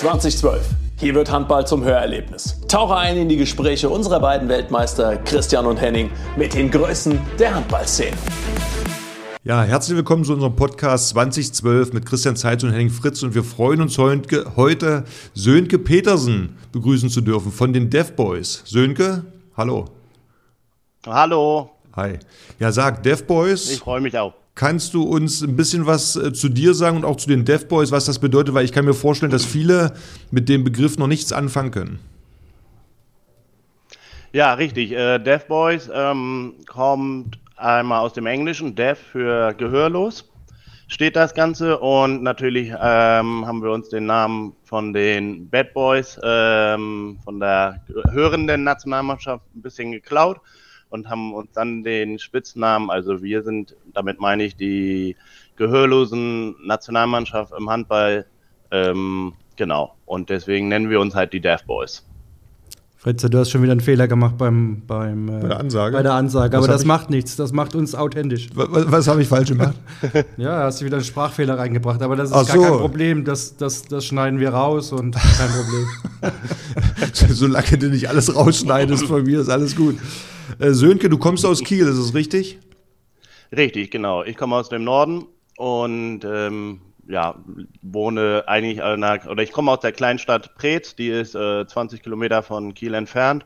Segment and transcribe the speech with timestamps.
[0.00, 0.66] 2012.
[0.98, 2.58] Hier wird Handball zum Hörerlebnis.
[2.68, 7.54] Tauche ein in die Gespräche unserer beiden Weltmeister Christian und Henning mit den Größen der
[7.54, 8.16] Handballszene.
[9.44, 13.44] Ja, herzlich willkommen zu unserem Podcast 2012 mit Christian Zeitz und Henning Fritz und wir
[13.44, 15.04] freuen uns heute
[15.34, 18.62] Sönke Petersen begrüßen zu dürfen von den Dev Boys.
[18.64, 19.84] Sönke, hallo.
[21.04, 21.72] Hallo.
[21.94, 22.18] Hi.
[22.58, 23.70] Ja, sag, Dev Boys.
[23.70, 24.32] Ich freue mich auch.
[24.54, 27.66] Kannst du uns ein bisschen was äh, zu dir sagen und auch zu den Dev
[27.66, 28.54] Boys, was das bedeutet?
[28.54, 29.94] Weil ich kann mir vorstellen, dass viele
[30.30, 31.98] mit dem Begriff noch nichts anfangen können.
[34.32, 34.92] Ja, richtig.
[34.92, 40.30] Äh, Deaf Boys ähm, kommt einmal aus dem Englischen, Deaf für gehörlos
[40.90, 46.18] steht das Ganze und natürlich ähm, haben wir uns den Namen von den Bad Boys
[46.22, 47.80] ähm, von der
[48.10, 50.40] hörenden Nationalmannschaft ein bisschen geklaut
[50.90, 55.16] und haben uns dann den Spitznamen, also wir sind, damit meine ich die
[55.56, 58.26] gehörlosen Nationalmannschaft im Handball,
[58.70, 59.94] ähm, genau.
[60.06, 62.04] Und deswegen nennen wir uns halt die Deaf Boys.
[63.00, 65.96] Fritze, du hast schon wieder einen Fehler gemacht beim, beim äh, bei der Ansage.
[65.96, 66.58] Bei der Ansage.
[66.58, 67.34] Aber das macht nichts.
[67.34, 68.50] Das macht uns authentisch.
[68.52, 69.76] Was, was habe ich falsch gemacht?
[70.36, 72.02] ja, hast du wieder einen Sprachfehler reingebracht.
[72.02, 72.62] Aber das ist Ach gar so.
[72.62, 73.24] kein Problem.
[73.24, 75.86] Das, das, das schneiden wir raus und kein Problem.
[77.14, 79.96] Solange du nicht alles rausschneidest von mir, ist alles gut.
[80.58, 82.58] Äh, Sönke, du kommst aus Kiel, ist das richtig?
[83.56, 84.22] Richtig, genau.
[84.24, 85.26] Ich komme aus dem Norden
[85.56, 87.34] und ähm, ja,
[87.82, 92.42] wohne eigentlich, der, oder ich komme aus der Kleinstadt Preetz, die ist äh, 20 Kilometer
[92.42, 93.44] von Kiel entfernt,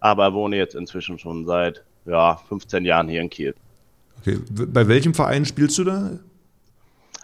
[0.00, 3.54] aber wohne jetzt inzwischen schon seit ja, 15 Jahren hier in Kiel.
[4.20, 6.10] Okay, bei welchem Verein spielst du da?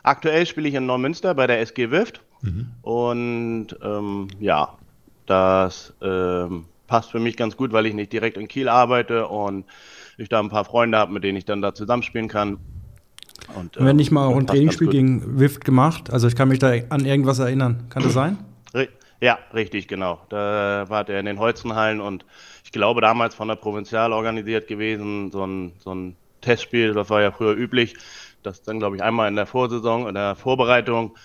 [0.03, 2.71] Aktuell spiele ich in Neumünster bei der SG Wift mhm.
[2.83, 4.77] und ähm, ja,
[5.27, 9.65] das ähm, passt für mich ganz gut, weil ich nicht direkt in Kiel arbeite und
[10.17, 12.59] ich da ein paar Freunde habe, mit denen ich dann da zusammenspielen kann.
[13.55, 16.59] Und, äh, Wenn ich mal auch ein Trainingsspiel gegen Wift gemacht, also ich kann mich
[16.59, 17.85] da an irgendwas erinnern.
[17.89, 18.39] Kann das sein?
[19.21, 20.21] Ja, richtig, genau.
[20.29, 22.25] Da war er in den Holzenhallen und
[22.65, 27.21] ich glaube damals von der Provinzial organisiert gewesen, so ein, so ein Testspiel, das war
[27.21, 27.97] ja früher üblich,
[28.45, 31.17] dass dann, glaube ich, einmal in der Vorsaison, in der Vorbereitung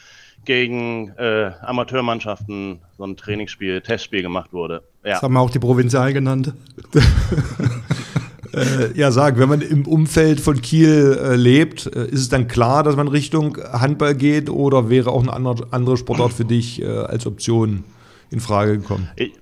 [0.43, 4.83] gegen äh, Amateurmannschaften so ein Trainingsspiel, Testspiel gemacht wurde.
[5.03, 5.13] Ja.
[5.13, 6.53] Das haben wir auch die Provinzial genannt.
[8.53, 12.47] äh, ja, sag, wenn man im Umfeld von Kiel äh, lebt, äh, ist es dann
[12.47, 16.81] klar, dass man Richtung Handball geht oder wäre auch eine andere, andere Sportart für dich
[16.81, 17.83] äh, als Option
[18.29, 19.09] in Frage gekommen?
[19.17, 19.33] Ich,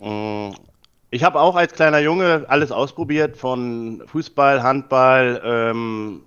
[0.00, 0.50] mm,
[1.10, 6.20] ich habe auch als kleiner Junge alles ausprobiert, von Fußball, Handball, ähm,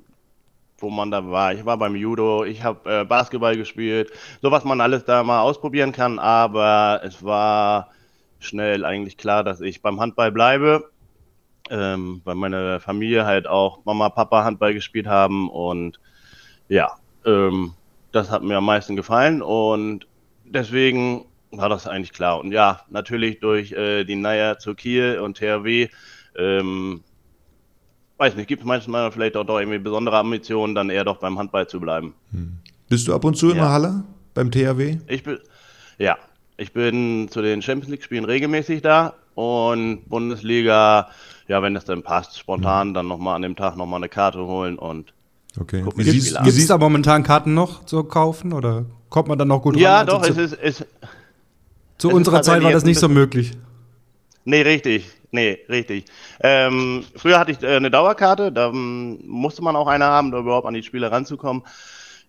[0.79, 1.53] wo man da war.
[1.53, 4.11] Ich war beim Judo, ich habe äh, Basketball gespielt,
[4.41, 7.89] so was man alles da mal ausprobieren kann, aber es war
[8.39, 10.89] schnell eigentlich klar, dass ich beim Handball bleibe
[11.69, 15.99] ähm, weil meine Familie halt auch Mama, Papa Handball gespielt haben und
[16.69, 16.91] ja,
[17.25, 17.73] ähm,
[18.11, 20.07] das hat mir am meisten gefallen und
[20.45, 22.39] deswegen war das eigentlich klar.
[22.39, 25.87] Und ja, natürlich durch äh, die Nähe zu Kiel und THW,
[26.37, 27.03] ähm,
[28.17, 31.37] weiß nicht, gibt es manchmal vielleicht auch doch irgendwie besondere Ambitionen, dann eher doch beim
[31.37, 32.13] Handball zu bleiben.
[32.31, 32.57] Hm.
[32.89, 34.97] Bist du ab und zu in der Halle beim THW?
[35.07, 35.39] Ich bin,
[35.97, 36.17] ja,
[36.57, 41.09] ich bin zu den Champions League Spielen regelmäßig da und Bundesliga
[41.47, 44.77] ja, wenn es dann passt, spontan dann nochmal an dem Tag nochmal eine Karte holen
[44.77, 45.13] und
[45.59, 45.81] okay.
[45.81, 49.75] gucken, wie es da momentan Karten noch zu kaufen oder kommt man dann noch gut
[49.75, 49.81] ran?
[49.81, 50.53] Ja, doch, es ist.
[50.53, 50.85] Es,
[51.97, 53.53] zu es unserer Zeit war das nicht so möglich.
[54.45, 55.09] Nee, richtig.
[55.31, 56.05] Nee, richtig.
[56.39, 60.41] Ähm, früher hatte ich äh, eine Dauerkarte, da ähm, musste man auch eine haben, um
[60.41, 61.63] überhaupt an die Spiele ranzukommen.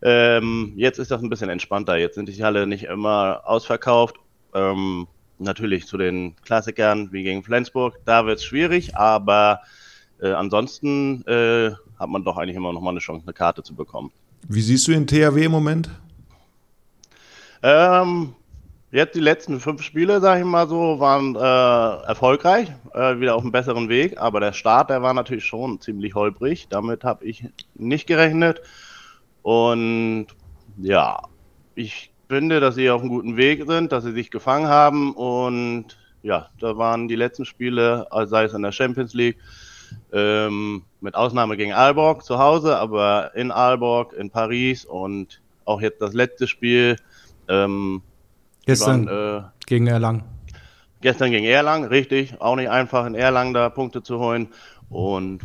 [0.02, 1.96] Ähm, jetzt ist das ein bisschen entspannter.
[1.96, 4.16] Jetzt sind die Halle nicht immer ausverkauft.
[4.54, 9.60] Ähm, natürlich zu den Klassikern wie gegen Flensburg, da wird es schwierig, aber
[10.20, 13.74] äh, ansonsten äh, hat man doch eigentlich immer noch mal eine Chance, eine Karte zu
[13.74, 14.10] bekommen.
[14.48, 15.90] Wie siehst du den THW im Moment?
[17.62, 18.34] Ähm,
[18.90, 23.42] jetzt die letzten fünf Spiele, sage ich mal so, waren äh, erfolgreich, äh, wieder auf
[23.42, 26.68] einem besseren Weg, aber der Start, der war natürlich schon ziemlich holprig.
[26.68, 27.44] Damit habe ich
[27.74, 28.62] nicht gerechnet.
[29.48, 30.26] Und
[30.76, 31.22] ja,
[31.74, 35.96] ich finde, dass sie auf einem guten Weg sind, dass sie sich gefangen haben und
[36.22, 39.38] ja, da waren die letzten Spiele, sei es in der Champions League,
[40.12, 46.02] ähm, mit Ausnahme gegen Aalborg zu Hause, aber in Aalborg, in Paris und auch jetzt
[46.02, 46.96] das letzte Spiel.
[47.48, 48.02] Ähm,
[48.66, 50.24] gestern waren, äh, gegen Erlangen.
[51.00, 52.38] Gestern gegen Erlangen, richtig.
[52.38, 54.48] Auch nicht einfach in Erlangen da Punkte zu holen.
[54.90, 55.40] Und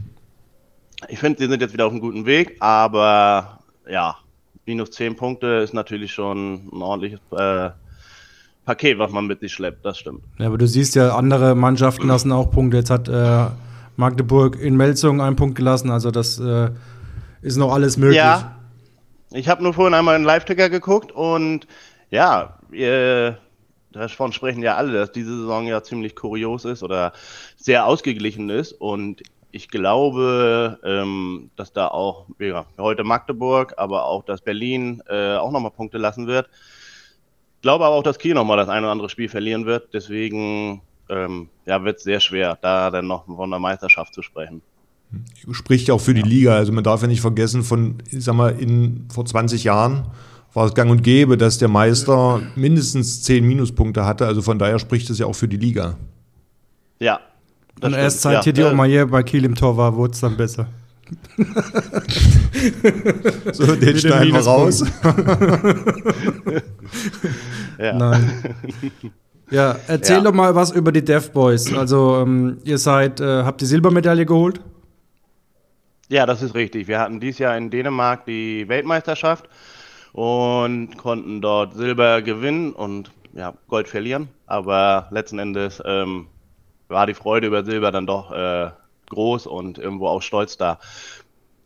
[1.07, 4.17] ich finde, sie sind jetzt wieder auf einem guten Weg, aber ja,
[4.65, 7.71] minus 10 Punkte ist natürlich schon ein ordentliches äh,
[8.65, 10.23] Paket, was man mit sich schleppt, das stimmt.
[10.39, 12.77] Ja, aber du siehst ja, andere Mannschaften lassen auch Punkte.
[12.77, 13.47] Jetzt hat äh,
[13.97, 16.69] Magdeburg in Melzung einen Punkt gelassen, also das äh,
[17.41, 18.17] ist noch alles möglich.
[18.17, 18.55] Ja,
[19.31, 21.67] ich habe nur vorhin einmal einen Live-Ticker geguckt und
[22.09, 23.39] ja, wir,
[23.93, 27.13] davon sprechen ja alle, dass diese Saison ja ziemlich kurios ist oder
[27.55, 28.73] sehr ausgeglichen ist.
[28.73, 35.35] Und ich glaube, ähm, dass da auch ja, heute Magdeburg, aber auch dass Berlin äh,
[35.35, 36.49] auch nochmal Punkte lassen wird.
[37.57, 39.93] Ich glaube aber auch, dass Kiel nochmal das ein oder andere Spiel verlieren wird.
[39.93, 44.63] Deswegen ähm, ja, wird es sehr schwer, da dann noch von der Meisterschaft zu sprechen.
[45.51, 46.55] Spricht ja auch für die Liga.
[46.55, 50.07] Also man darf ja nicht vergessen, von, ich sag mal, in, vor 20 Jahren
[50.53, 54.25] war es gang und gäbe, dass der Meister mindestens 10 Minuspunkte hatte.
[54.25, 55.97] Also von daher spricht es ja auch für die Liga.
[56.99, 57.19] Ja.
[57.83, 60.21] Und erst seit ja, hier die Oma hier bei Kiel im Tor war, wurde es
[60.21, 60.67] dann besser.
[63.51, 64.83] so, den schneiden wir raus.
[67.77, 67.93] ja.
[67.93, 68.55] Nein.
[69.51, 70.23] Ja, erzähl ja.
[70.23, 71.73] doch mal was über die Deaf Boys.
[71.73, 74.61] Also, ähm, ihr seid, äh, habt die Silbermedaille geholt?
[76.09, 76.87] Ja, das ist richtig.
[76.87, 79.47] Wir hatten dieses Jahr in Dänemark die Weltmeisterschaft
[80.13, 84.29] und konnten dort Silber gewinnen und ja, Gold verlieren.
[84.45, 86.27] Aber letzten Endes ähm,
[86.93, 88.71] war die Freude über Silber dann doch äh,
[89.09, 90.79] groß und irgendwo auch stolz da.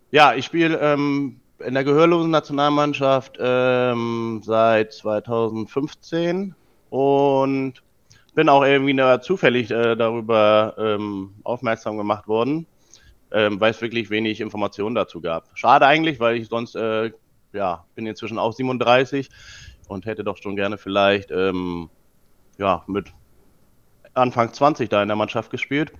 [0.09, 6.55] Ja, ich spiele ähm, in der gehörlosen Nationalmannschaft ähm, seit 2015
[6.89, 7.73] und
[8.35, 12.67] bin auch irgendwie zufällig äh, darüber ähm, aufmerksam gemacht worden,
[13.31, 15.49] ähm, weil es wirklich wenig Informationen dazu gab.
[15.55, 17.11] Schade eigentlich, weil ich sonst, äh,
[17.53, 19.29] ja, bin inzwischen auch 37
[19.87, 21.89] und hätte doch schon gerne vielleicht, ähm,
[22.59, 23.11] ja, mit
[24.17, 25.91] Anfang 20 da in der Mannschaft gespielt.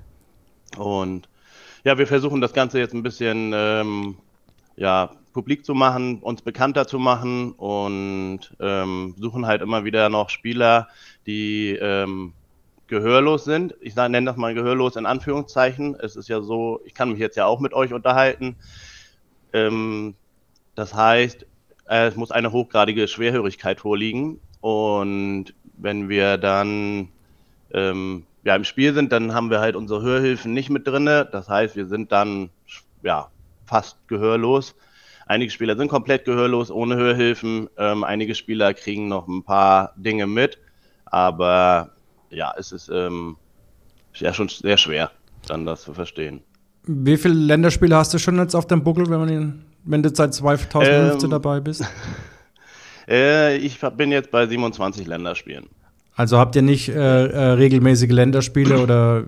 [0.78, 1.30] Und
[1.84, 4.18] ja, wir versuchen das Ganze jetzt ein bisschen, ähm,
[4.76, 10.30] ja, publik zu machen, uns bekannter zu machen und ähm, suchen halt immer wieder noch
[10.30, 10.88] Spieler,
[11.28, 12.34] die ähm,
[12.88, 13.76] gehörlos sind.
[13.82, 15.96] Ich nenne das mal gehörlos in Anführungszeichen.
[15.96, 18.56] Es ist ja so, ich kann mich jetzt ja auch mit euch unterhalten.
[19.54, 20.16] Ähm,
[20.74, 21.46] das heißt,
[21.86, 24.40] es muss eine hochgradige Schwerhörigkeit vorliegen.
[24.62, 27.10] Und wenn wir dann
[27.78, 31.28] ähm, ja, im Spiel sind, dann haben wir halt unsere Hörhilfen nicht mit drinne.
[31.32, 32.50] Das heißt, wir sind dann
[33.04, 33.30] ja
[33.66, 34.76] fast gehörlos.
[35.28, 37.70] Einige Spieler sind komplett gehörlos, ohne Hörhilfen.
[37.78, 40.58] Ähm, einige Spieler kriegen noch ein paar Dinge mit.
[41.06, 41.92] Aber
[42.30, 43.36] ja, es ist ähm,
[44.14, 45.12] ja schon sehr schwer,
[45.48, 46.42] dann das zu verstehen.
[46.84, 50.10] Wie viele Länderspiele hast du schon jetzt auf dem Buckel, wenn, man ihn, wenn du
[50.14, 51.84] seit 2015 ähm, dabei bist?
[53.10, 55.68] äh, ich bin jetzt bei 27 Länderspielen.
[56.18, 59.26] Also habt ihr nicht äh, äh, regelmäßige Länderspiele oder?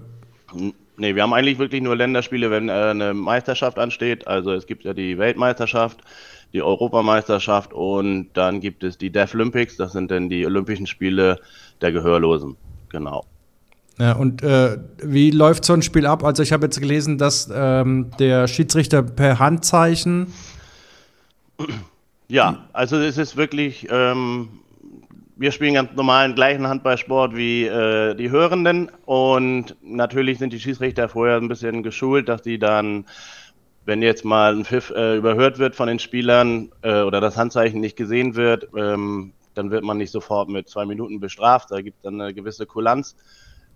[0.97, 4.27] Nee, wir haben eigentlich wirklich nur Länderspiele, wenn äh, eine Meisterschaft ansteht.
[4.27, 5.99] Also es gibt ja die Weltmeisterschaft,
[6.51, 11.39] die Europameisterschaft und dann gibt es die Deaflympics, das sind dann die Olympischen Spiele
[11.79, 12.57] der Gehörlosen.
[12.89, 13.23] Genau.
[13.99, 16.23] Ja, und äh, wie läuft so ein Spiel ab?
[16.23, 20.33] Also ich habe jetzt gelesen, dass ähm, der Schiedsrichter per Handzeichen.
[22.29, 24.49] Ja, also es ist wirklich ähm,
[25.39, 31.07] wir spielen ganz normalen gleichen Handballsport wie äh, die Hörenden und natürlich sind die Schiedsrichter
[31.07, 33.05] vorher ein bisschen geschult, dass die dann,
[33.85, 37.79] wenn jetzt mal ein Pfiff äh, überhört wird von den Spielern äh, oder das Handzeichen
[37.79, 41.71] nicht gesehen wird, ähm, dann wird man nicht sofort mit zwei Minuten bestraft.
[41.71, 43.15] Da gibt es dann eine gewisse Kulanz.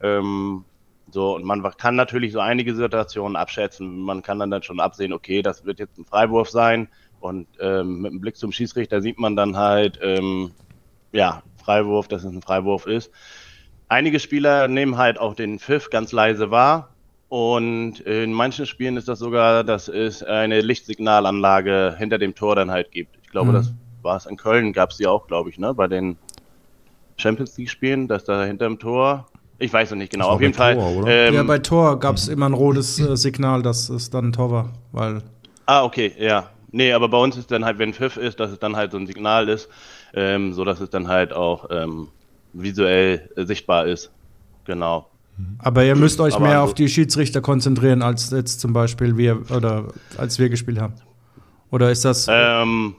[0.01, 0.66] Ähm,
[1.12, 4.01] so, und man kann natürlich so einige Situationen abschätzen.
[4.01, 6.89] Man kann dann, dann schon absehen, okay, das wird jetzt ein Freiwurf sein.
[7.21, 10.51] Und ähm, mit dem Blick zum Schiedsrichter sieht man dann halt, ähm,
[11.13, 13.12] ja, Freiwurf, dass es ein Freiwurf ist.
[13.88, 16.90] Einige Spieler nehmen halt auch den Pfiff ganz leise wahr.
[17.30, 22.69] Und in manchen Spielen ist das sogar, dass es eine Lichtsignalanlage hinter dem Tor dann
[22.69, 23.18] halt gibt.
[23.23, 23.54] Ich glaube, mhm.
[23.54, 23.73] das
[24.04, 25.73] war es in Köln, gab es die auch, glaube ich, ne?
[25.73, 26.18] Bei den
[27.18, 29.28] Champions League-Spielen, dass da hinter dem Tor.
[29.59, 30.30] Ich weiß noch nicht genau.
[30.30, 30.76] Auf jeden Fall.
[30.76, 34.28] Tor, ähm, ja, bei Tor gab es immer ein rotes äh, Signal, dass es dann
[34.30, 34.73] ein Tor war.
[34.92, 35.21] Weil
[35.66, 36.49] ah, okay, ja.
[36.71, 38.97] Nee, aber bei uns ist dann halt, wenn Pfiff ist, dass es dann halt so
[38.97, 39.69] ein Signal ist,
[40.14, 42.08] ähm, so dass es dann halt auch ähm,
[42.54, 44.12] visuell äh, sichtbar ist.
[44.66, 45.08] Genau.
[45.60, 49.18] Aber ihr müsst euch Aber mehr also, auf die Schiedsrichter konzentrieren, als jetzt zum Beispiel
[49.18, 49.86] wir oder
[50.18, 50.94] als wir gespielt haben.
[51.72, 52.28] Oder ist das.
[52.30, 52.96] Ähm,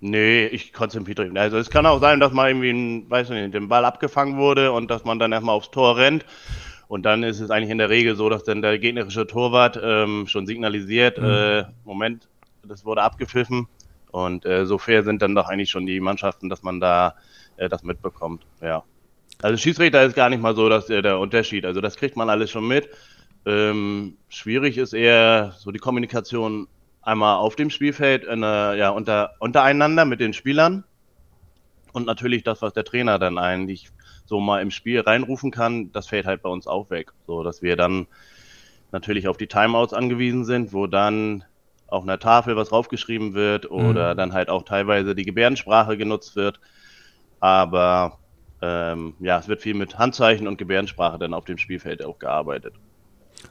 [0.00, 1.38] nee, ich konzentriere mich.
[1.38, 4.72] Also es kann auch sein, dass mal irgendwie ein, weiß nicht, den Ball abgefangen wurde
[4.72, 6.24] und dass man dann erstmal aufs Tor rennt.
[6.88, 10.26] Und dann ist es eigentlich in der Regel so, dass dann der gegnerische Torwart ähm,
[10.26, 11.24] schon signalisiert, mhm.
[11.24, 12.28] äh, Moment,
[12.64, 13.68] das wurde abgepfiffen.
[14.10, 17.16] Und äh, so fair sind dann doch eigentlich schon die Mannschaften, dass man da
[17.56, 18.46] äh, das mitbekommt.
[18.60, 18.84] Ja.
[19.42, 21.66] Also Schiedsrichter ist gar nicht mal so dass, äh, der Unterschied.
[21.66, 22.88] Also das kriegt man alles schon mit.
[23.44, 26.68] Ähm, schwierig ist eher so die Kommunikation
[27.02, 28.34] einmal auf dem Spielfeld, äh,
[28.76, 30.84] ja, unter, untereinander mit den Spielern.
[31.92, 33.90] Und natürlich das, was der Trainer dann eigentlich
[34.26, 37.12] so mal im Spiel reinrufen kann, das fällt halt bei uns auch weg.
[37.26, 38.06] So dass wir dann
[38.92, 41.44] natürlich auf die Timeouts angewiesen sind, wo dann
[41.88, 44.16] auf einer Tafel was draufgeschrieben wird oder mhm.
[44.16, 46.60] dann halt auch teilweise die Gebärdensprache genutzt wird.
[47.40, 48.18] Aber
[48.62, 52.74] ähm, ja, es wird viel mit Handzeichen und Gebärdensprache dann auf dem Spielfeld auch gearbeitet.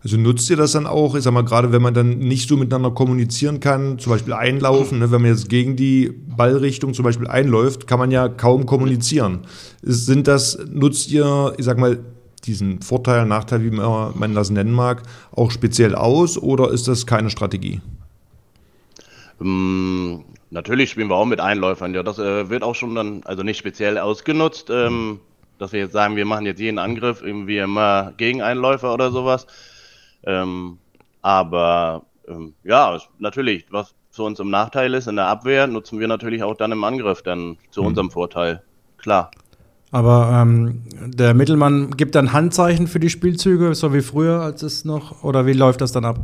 [0.04, 2.58] Also nutzt ihr das dann auch, ich sag mal, gerade wenn man dann nicht so
[2.58, 7.28] miteinander kommunizieren kann, zum Beispiel einlaufen, ne, wenn man jetzt gegen die Ballrichtung zum Beispiel
[7.28, 9.42] einläuft, kann man ja kaum kommunizieren.
[9.82, 12.00] Sind das, nutzt ihr, ich sag mal,
[12.46, 17.30] diesen Vorteil, Nachteil, wie man das nennen mag, auch speziell aus oder ist das keine
[17.30, 17.82] Strategie?
[19.42, 23.44] Ähm, natürlich spielen wir auch mit Einläufern, ja, das äh, wird auch schon dann, also
[23.44, 25.20] nicht speziell ausgenutzt, ähm,
[25.60, 29.48] dass wir jetzt sagen, wir machen jetzt jeden Angriff irgendwie immer gegen Einläufer oder sowas.
[30.24, 30.80] Ähm,
[31.22, 36.08] aber ähm, ja, natürlich, was für uns im Nachteil ist in der Abwehr, nutzen wir
[36.08, 37.88] natürlich auch dann im Angriff dann zu mhm.
[37.88, 38.62] unserem Vorteil.
[38.98, 39.32] Klar.
[39.92, 44.84] Aber ähm, der Mittelmann gibt dann Handzeichen für die Spielzüge, so wie früher, als es
[44.84, 46.20] noch, oder wie läuft das dann ab?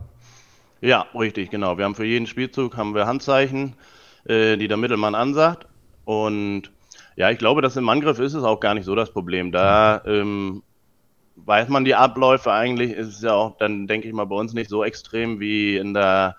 [0.81, 1.77] Ja, richtig, genau.
[1.77, 3.75] Wir haben für jeden Spielzug haben wir Handzeichen,
[4.25, 5.67] äh, die der Mittelmann ansagt.
[6.05, 6.71] Und
[7.15, 9.51] ja, ich glaube, dass im Angriff ist es auch gar nicht so das Problem.
[9.51, 10.63] Da ähm,
[11.35, 14.53] weiß man die Abläufe eigentlich, ist es ja auch dann, denke ich mal, bei uns
[14.53, 16.35] nicht so extrem wie in der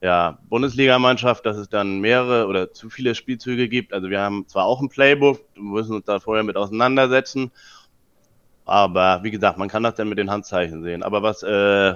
[0.00, 3.92] ja, Bundesligamannschaft, dass es dann mehrere oder zu viele Spielzüge gibt.
[3.92, 7.50] Also wir haben zwar auch ein Playbook, müssen uns da vorher mit auseinandersetzen,
[8.66, 11.02] aber wie gesagt, man kann das dann mit den Handzeichen sehen.
[11.02, 11.94] Aber was äh,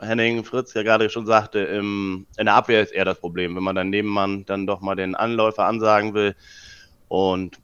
[0.00, 3.62] Henning Fritz ja gerade schon sagte, im, in der Abwehr ist eher das Problem, wenn
[3.62, 6.34] man dann Nebenmann dann doch mal den Anläufer ansagen will.
[7.08, 7.58] Und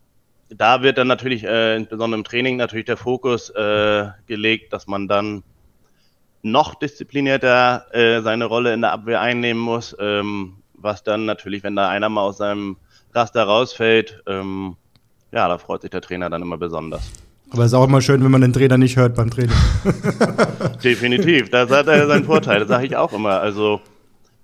[0.49, 5.09] da wird dann natürlich, äh, insbesondere im Training, natürlich der Fokus äh, gelegt, dass man
[5.09, 5.43] dann
[6.43, 11.77] noch disziplinierter äh, seine Rolle in der Abwehr einnehmen muss, ähm, was dann natürlich, wenn
[11.77, 12.77] da einer mal aus seinem
[13.15, 14.77] Raster rausfällt, ähm,
[15.31, 17.11] ja, da freut sich der Trainer dann immer besonders.
[17.53, 19.55] Aber es ist auch immer schön, wenn man den Trainer nicht hört beim Training.
[20.83, 23.41] Definitiv, das hat er seinen Vorteil, das sage ich auch immer.
[23.41, 23.81] Also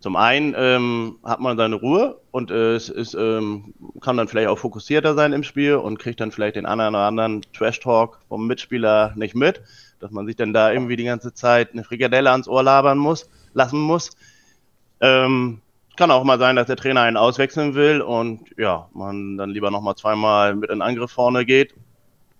[0.00, 4.48] zum einen ähm, hat man seine Ruhe und äh, es ist, ähm, kann dann vielleicht
[4.48, 8.46] auch fokussierter sein im Spiel und kriegt dann vielleicht den anderen oder anderen Trash-Talk vom
[8.46, 9.62] Mitspieler nicht mit
[10.00, 13.28] dass man sich dann da irgendwie die ganze Zeit eine Frikadelle ans Ohr labern muss,
[13.54, 14.10] lassen muss.
[15.00, 15.60] Ähm,
[15.96, 19.70] kann auch mal sein, dass der Trainer einen auswechseln will und ja, man dann lieber
[19.70, 21.74] nochmal zweimal mit in Angriff vorne geht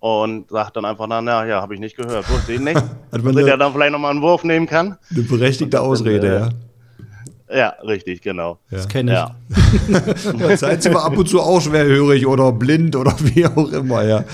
[0.01, 2.77] und sagt dann einfach, na, na ja, habe ich nicht gehört, wusste ich nicht.
[3.13, 4.97] Hat man der dann vielleicht nochmal einen Wurf nehmen kann.
[5.11, 6.51] Eine berechtigte Ausrede, dann, äh, ja.
[7.51, 8.59] Ja, richtig, genau.
[8.71, 8.77] Ja.
[8.77, 9.17] Das kenne ich.
[9.17, 10.57] Ja.
[10.57, 14.25] Seid ihr ab und zu auch schwerhörig oder blind oder wie auch immer, ja.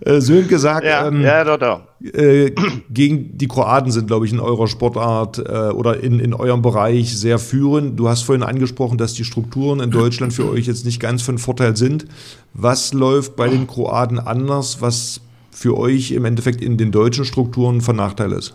[0.00, 1.80] Äh, Sönke sagt, ja, ähm, ja, doch, doch.
[2.12, 2.52] Äh,
[2.90, 7.16] gegen die Kroaten sind, glaube ich, in eurer Sportart äh, oder in, in eurem Bereich
[7.16, 7.98] sehr führend.
[7.98, 11.38] Du hast vorhin angesprochen, dass die Strukturen in Deutschland für euch jetzt nicht ganz von
[11.38, 12.06] Vorteil sind.
[12.54, 15.20] Was läuft bei den Kroaten anders, was
[15.52, 18.54] für euch im Endeffekt in den deutschen Strukturen von Nachteil ist?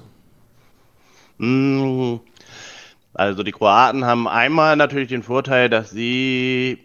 [1.38, 2.19] Mmh
[3.13, 6.79] also die Kroaten haben einmal natürlich den Vorteil, dass sie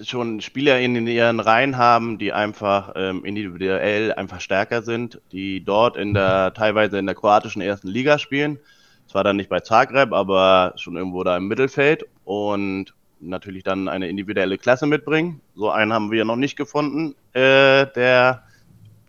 [0.00, 5.96] schon Spieler in ihren Reihen haben, die einfach ähm, individuell einfach stärker sind, die dort
[5.96, 8.58] in der teilweise in der kroatischen ersten Liga spielen.
[9.06, 14.08] Zwar dann nicht bei Zagreb, aber schon irgendwo da im Mittelfeld und natürlich dann eine
[14.08, 15.40] individuelle Klasse mitbringen.
[15.54, 18.44] So einen haben wir noch nicht gefunden, äh, der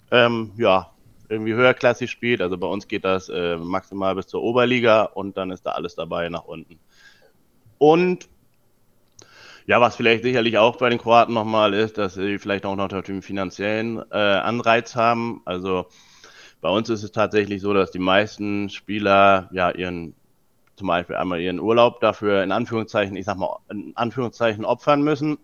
[0.09, 0.91] ähm, ja
[1.31, 2.41] irgendwie höherklassig spielt.
[2.41, 5.95] Also bei uns geht das äh, maximal bis zur Oberliga und dann ist da alles
[5.95, 6.79] dabei nach unten.
[7.77, 8.29] Und
[9.65, 12.87] ja, was vielleicht sicherlich auch bei den Kroaten nochmal ist, dass sie vielleicht auch noch
[12.89, 15.41] den finanziellen äh, Anreiz haben.
[15.45, 15.85] Also
[16.59, 20.13] bei uns ist es tatsächlich so, dass die meisten Spieler ja ihren
[20.75, 25.37] zum Beispiel einmal ihren Urlaub dafür in Anführungszeichen, ich sag mal, in Anführungszeichen opfern müssen.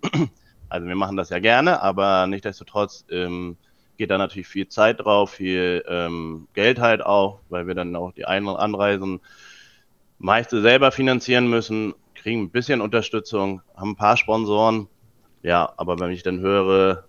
[0.70, 3.56] Also wir machen das ja gerne, aber nichtsdestotrotz ähm,
[3.98, 8.12] geht da natürlich viel Zeit drauf, viel ähm, Geld halt auch, weil wir dann auch
[8.12, 9.20] die Ein- und Anreisen
[10.20, 14.88] meiste selber finanzieren müssen, kriegen ein bisschen Unterstützung, haben ein paar Sponsoren.
[15.44, 17.06] Ja, aber wenn ich dann höre,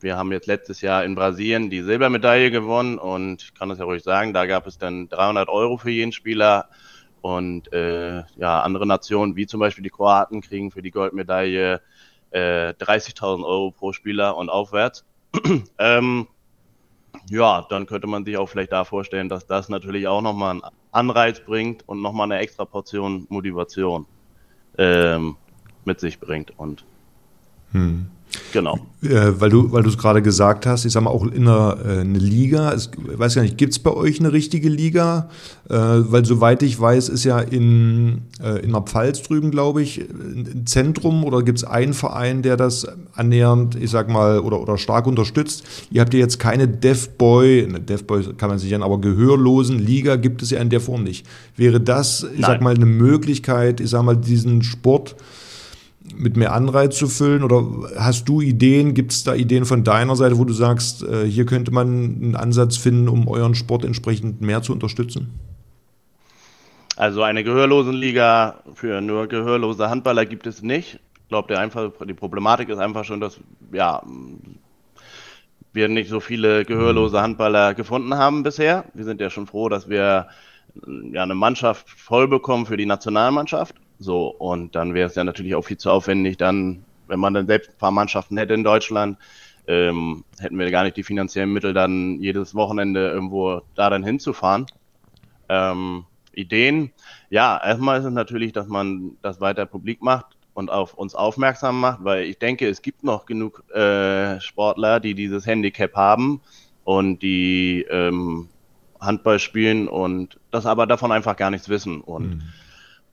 [0.00, 3.84] wir haben jetzt letztes Jahr in Brasilien die Silbermedaille gewonnen und ich kann das ja
[3.84, 6.68] ruhig sagen, da gab es dann 300 Euro für jeden Spieler
[7.22, 11.80] und äh, ja, andere Nationen wie zum Beispiel die Kroaten kriegen für die Goldmedaille
[12.30, 15.04] äh, 30.000 Euro pro Spieler und aufwärts.
[15.78, 16.26] ähm,
[17.30, 20.62] ja, dann könnte man sich auch vielleicht da vorstellen, dass das natürlich auch nochmal einen
[20.92, 24.06] Anreiz bringt und nochmal eine extra Portion Motivation
[24.78, 25.36] ähm,
[25.84, 26.52] mit sich bringt.
[26.58, 26.84] Und
[27.72, 28.08] hm.
[28.52, 28.78] Genau.
[29.02, 32.00] Äh, weil du weil es gerade gesagt hast, ich sag mal auch in einer äh,
[32.00, 35.28] eine Liga, ich weiß gar nicht, gibt es bei euch eine richtige Liga?
[35.68, 39.98] Äh, weil soweit ich weiß, ist ja in, äh, in der Pfalz drüben, glaube ich,
[39.98, 44.78] ein Zentrum oder gibt es einen Verein, der das annähernd, ich sag mal, oder, oder
[44.78, 45.64] stark unterstützt?
[45.90, 50.16] Ihr habt ja jetzt keine Deafboy, ne, Deafboy kann man sich nennen, aber gehörlosen Liga
[50.16, 51.26] gibt es ja in der Form nicht.
[51.56, 52.50] Wäre das, ich Nein.
[52.50, 55.16] sag mal, eine Möglichkeit, ich sag mal, diesen Sport
[56.16, 57.42] mit mehr Anreiz zu füllen?
[57.42, 57.64] Oder
[57.96, 58.94] hast du Ideen?
[58.94, 62.36] Gibt es da Ideen von deiner Seite, wo du sagst, äh, hier könnte man einen
[62.36, 65.38] Ansatz finden, um euren Sport entsprechend mehr zu unterstützen?
[66.96, 70.98] Also eine Gehörlosenliga für nur gehörlose Handballer gibt es nicht.
[71.22, 71.54] Ich glaube,
[72.06, 73.38] die Problematik ist einfach schon, dass
[73.72, 74.02] ja,
[75.72, 78.84] wir nicht so viele gehörlose Handballer gefunden haben bisher.
[78.94, 80.28] Wir sind ja schon froh, dass wir
[81.12, 83.74] ja, eine Mannschaft voll bekommen für die Nationalmannschaft.
[83.98, 87.46] So, und dann wäre es ja natürlich auch viel zu aufwendig, dann, wenn man dann
[87.46, 89.18] selbst ein paar Mannschaften hätte in Deutschland,
[89.66, 94.66] ähm, hätten wir gar nicht die finanziellen Mittel, dann jedes Wochenende irgendwo da dann hinzufahren.
[95.48, 96.92] Ähm, Ideen,
[97.30, 101.80] ja, erstmal ist es natürlich, dass man das weiter publik macht und auf uns aufmerksam
[101.80, 106.42] macht, weil ich denke, es gibt noch genug äh, Sportler, die dieses Handicap haben
[106.84, 108.48] und die ähm,
[109.00, 112.02] Handball spielen und das aber davon einfach gar nichts wissen.
[112.02, 112.42] Und mhm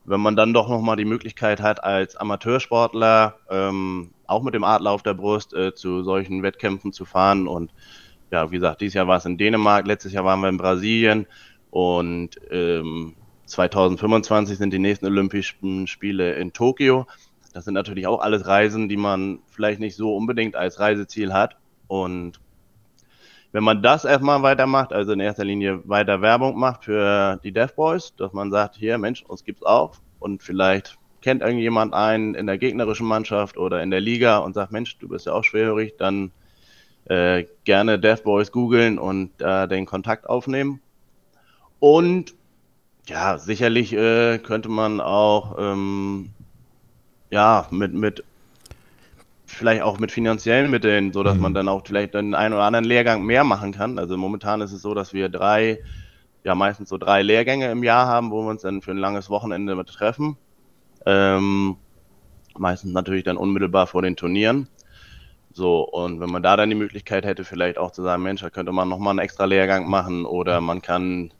[0.05, 4.91] wenn man dann doch nochmal die Möglichkeit hat, als Amateursportler ähm, auch mit dem Adler
[4.91, 7.47] auf der Brust äh, zu solchen Wettkämpfen zu fahren.
[7.47, 7.71] Und
[8.31, 11.27] ja, wie gesagt, dieses Jahr war es in Dänemark, letztes Jahr waren wir in Brasilien
[11.69, 17.07] und ähm, 2025 sind die nächsten Olympischen Spiele in Tokio.
[17.53, 21.57] Das sind natürlich auch alles Reisen, die man vielleicht nicht so unbedingt als Reiseziel hat.
[21.87, 22.39] Und
[23.53, 27.75] wenn man das erstmal weitermacht, also in erster Linie weiter Werbung macht für die Death
[27.75, 32.47] Boys, dass man sagt, hier, Mensch, uns gibt's auch und vielleicht kennt irgendjemand einen in
[32.47, 35.95] der gegnerischen Mannschaft oder in der Liga und sagt, Mensch, du bist ja auch schwerhörig,
[35.97, 36.31] dann
[37.05, 40.81] äh, gerne Death Boys googeln und äh, den Kontakt aufnehmen.
[41.79, 42.33] Und
[43.07, 46.31] ja, sicherlich äh, könnte man auch ähm,
[47.29, 48.23] ja mit mit
[49.55, 51.41] vielleicht auch mit finanziellen Mitteln, so dass mhm.
[51.41, 53.99] man dann auch vielleicht den einen oder anderen Lehrgang mehr machen kann.
[53.99, 55.79] Also momentan ist es so, dass wir drei,
[56.43, 59.29] ja meistens so drei Lehrgänge im Jahr haben, wo wir uns dann für ein langes
[59.29, 60.37] Wochenende mit treffen.
[61.05, 61.77] Ähm,
[62.57, 64.67] meistens natürlich dann unmittelbar vor den Turnieren.
[65.51, 68.49] So, und wenn man da dann die Möglichkeit hätte, vielleicht auch zu sagen, Mensch, da
[68.49, 71.31] könnte man nochmal einen extra Lehrgang machen oder man kann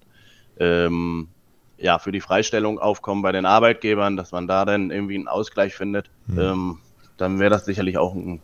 [0.60, 1.30] ähm,
[1.78, 5.74] ja für die Freistellung aufkommen bei den Arbeitgebern, dass man da dann irgendwie einen Ausgleich
[5.74, 6.12] findet.
[6.28, 6.40] Mhm.
[6.40, 6.78] Ähm,
[7.18, 8.40] dann wäre das sicherlich auch ein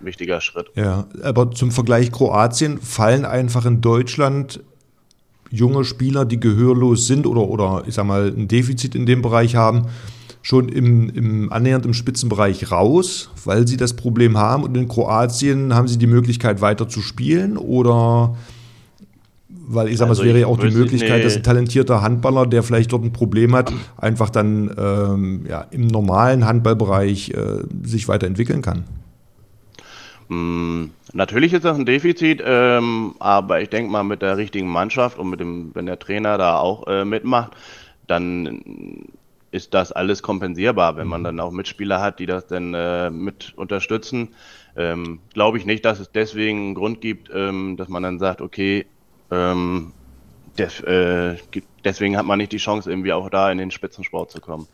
[0.00, 0.70] wichtiger Schritt.
[0.74, 4.60] Ja, aber zum Vergleich Kroatien fallen einfach in Deutschland
[5.50, 9.56] junge Spieler, die gehörlos sind oder, oder ich sag mal ein Defizit in dem Bereich
[9.56, 9.86] haben,
[10.42, 15.74] schon im, im annähernd im Spitzenbereich raus, weil sie das Problem haben und in Kroatien
[15.74, 18.36] haben sie die Möglichkeit weiter zu spielen oder
[19.66, 21.22] weil ich sage also es wäre ja auch die Möglichkeit, nee.
[21.22, 25.86] dass ein talentierter Handballer, der vielleicht dort ein Problem hat, einfach dann ähm, ja, im
[25.86, 28.84] normalen Handballbereich äh, sich weiterentwickeln kann.
[30.28, 35.18] Mm, natürlich ist das ein Defizit, ähm, aber ich denke mal mit der richtigen Mannschaft
[35.18, 37.52] und mit dem, wenn der Trainer da auch äh, mitmacht,
[38.06, 38.60] dann
[39.50, 41.24] ist das alles kompensierbar, wenn man mhm.
[41.24, 44.30] dann auch Mitspieler hat, die das dann äh, mit unterstützen.
[44.76, 48.40] Ähm, Glaube ich nicht, dass es deswegen einen Grund gibt, ähm, dass man dann sagt,
[48.40, 48.86] okay,
[49.34, 49.92] ähm,
[50.58, 51.36] des, äh,
[51.84, 54.66] deswegen hat man nicht die Chance, irgendwie auch da in den Spitzensport zu kommen.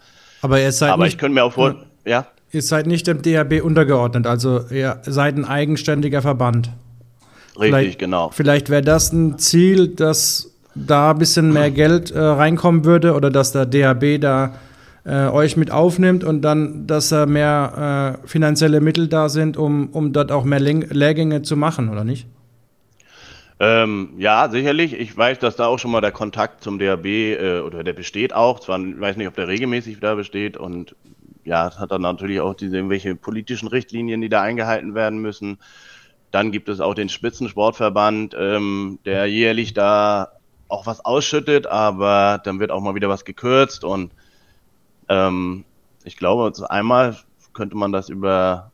[0.42, 1.70] Aber ihr seid Aber nicht, ich könnte mir auch vor,
[2.05, 2.27] äh, ja.
[2.53, 6.70] Ihr seid nicht dem DHB untergeordnet, also ihr seid ein eigenständiger Verband.
[7.51, 8.31] Richtig, vielleicht, genau.
[8.31, 13.31] Vielleicht wäre das ein Ziel, dass da ein bisschen mehr Geld äh, reinkommen würde oder
[13.31, 14.55] dass der DHB da
[15.05, 19.88] äh, euch mit aufnimmt und dann, dass da mehr äh, finanzielle Mittel da sind, um,
[19.88, 22.27] um dort auch mehr Lehrgänge zu machen, oder nicht?
[23.61, 24.94] Ähm, ja, sicherlich.
[24.94, 28.33] Ich weiß, dass da auch schon mal der Kontakt zum DRB äh, oder der besteht
[28.33, 28.59] auch.
[28.59, 30.96] Zwar ich weiß nicht, ob der regelmäßig da besteht und
[31.44, 35.59] ja, es hat dann natürlich auch diese irgendwelche politischen Richtlinien, die da eingehalten werden müssen.
[36.31, 40.33] Dann gibt es auch den Spitzensportverband, ähm, der jährlich da
[40.68, 44.12] auch was ausschüttet, aber dann wird auch mal wieder was gekürzt und
[45.09, 45.64] ähm,
[46.05, 47.16] ich glaube, einmal
[47.53, 48.73] könnte man das über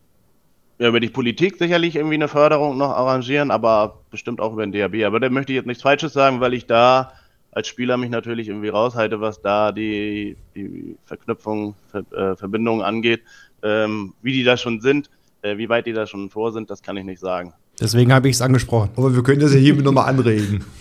[0.79, 4.73] ja, über die Politik sicherlich irgendwie eine Förderung noch arrangieren, aber bestimmt auch über den
[4.73, 5.05] DAB.
[5.07, 7.13] Aber da möchte ich jetzt nichts Falsches sagen, weil ich da
[7.51, 13.23] als Spieler mich natürlich irgendwie raushalte, was da die, die Verknüpfung, Ver, äh, Verbindungen angeht.
[13.63, 15.09] Ähm, wie die da schon sind,
[15.41, 17.55] äh, wie weit die da schon vor sind, das kann ich nicht sagen.
[17.81, 18.91] Deswegen habe ich es angesprochen.
[18.97, 20.65] Aber wir können das ja hiermit nochmal anregen.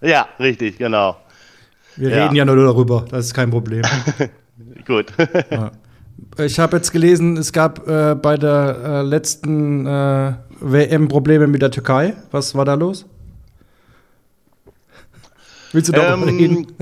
[0.00, 1.16] Ja, richtig, genau.
[1.96, 2.24] Wir ja.
[2.24, 3.80] reden ja nur darüber, das ist kein Problem.
[4.86, 5.06] Gut.
[5.50, 5.72] Ja.
[6.38, 11.62] Ich habe jetzt gelesen, es gab äh, bei der äh, letzten äh, WM Probleme mit
[11.62, 12.14] der Türkei.
[12.30, 13.06] Was war da los?
[15.72, 16.66] Willst du darüber ähm, reden?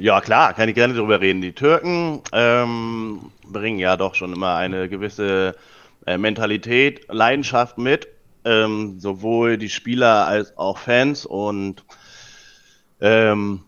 [0.00, 1.40] Ja, klar, kann ich gerne darüber reden.
[1.40, 5.56] Die Türken ähm, bringen ja doch schon immer eine gewisse
[6.06, 8.06] äh, Mentalität, Leidenschaft mit.
[8.44, 11.84] Ähm, sowohl die Spieler als auch Fans und
[13.00, 13.62] ähm,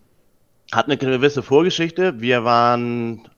[0.71, 2.21] hat eine gewisse Vorgeschichte.
[2.21, 3.29] Wir waren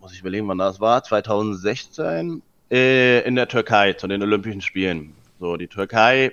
[0.00, 5.14] muss ich überlegen, wann das war, 2016 äh, in der Türkei zu den Olympischen Spielen.
[5.40, 6.32] So, die Türkei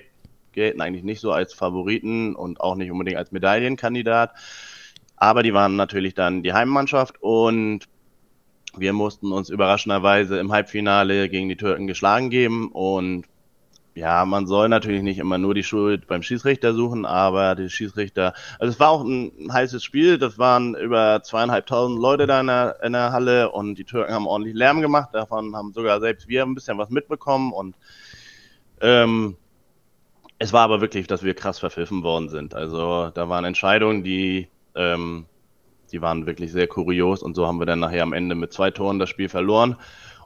[0.52, 4.32] gelten eigentlich nicht so als Favoriten und auch nicht unbedingt als Medaillenkandidat.
[5.16, 7.88] Aber die waren natürlich dann die Heimmannschaft und
[8.76, 13.26] wir mussten uns überraschenderweise im Halbfinale gegen die Türken geschlagen geben und
[13.96, 18.34] ja, man soll natürlich nicht immer nur die Schuld beim Schiedsrichter suchen, aber die Schiedsrichter,
[18.58, 22.76] also es war auch ein heißes Spiel, das waren über zweieinhalbtausend Leute da in der,
[22.82, 26.42] in der Halle und die Türken haben ordentlich Lärm gemacht, davon haben sogar selbst wir
[26.42, 27.74] ein bisschen was mitbekommen und
[28.82, 29.38] ähm,
[30.38, 32.54] es war aber wirklich, dass wir krass verpfiffen worden sind.
[32.54, 35.24] Also da waren Entscheidungen, die, ähm,
[35.90, 38.70] die waren wirklich sehr kurios und so haben wir dann nachher am Ende mit zwei
[38.70, 39.76] Toren das Spiel verloren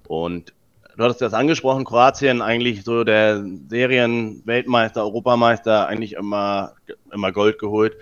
[0.09, 0.53] und
[1.01, 6.75] du hattest das angesprochen, Kroatien eigentlich so der Serien-Weltmeister, Europameister, eigentlich immer,
[7.11, 7.97] immer Gold geholt.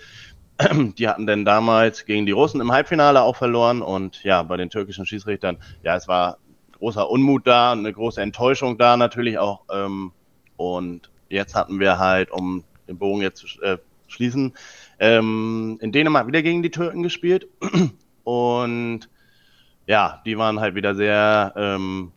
[0.99, 4.69] Die hatten denn damals gegen die Russen im Halbfinale auch verloren und ja, bei den
[4.69, 6.39] türkischen Schiedsrichtern, ja, es war
[6.73, 9.63] großer Unmut da, eine große Enttäuschung da natürlich auch.
[9.73, 10.11] Ähm,
[10.57, 14.55] und jetzt hatten wir halt, um den Bogen jetzt zu äh, schließen,
[14.99, 17.47] ähm, in Dänemark wieder gegen die Türken gespielt.
[18.25, 19.09] Und
[19.87, 22.13] ja, die waren halt wieder sehr ähm,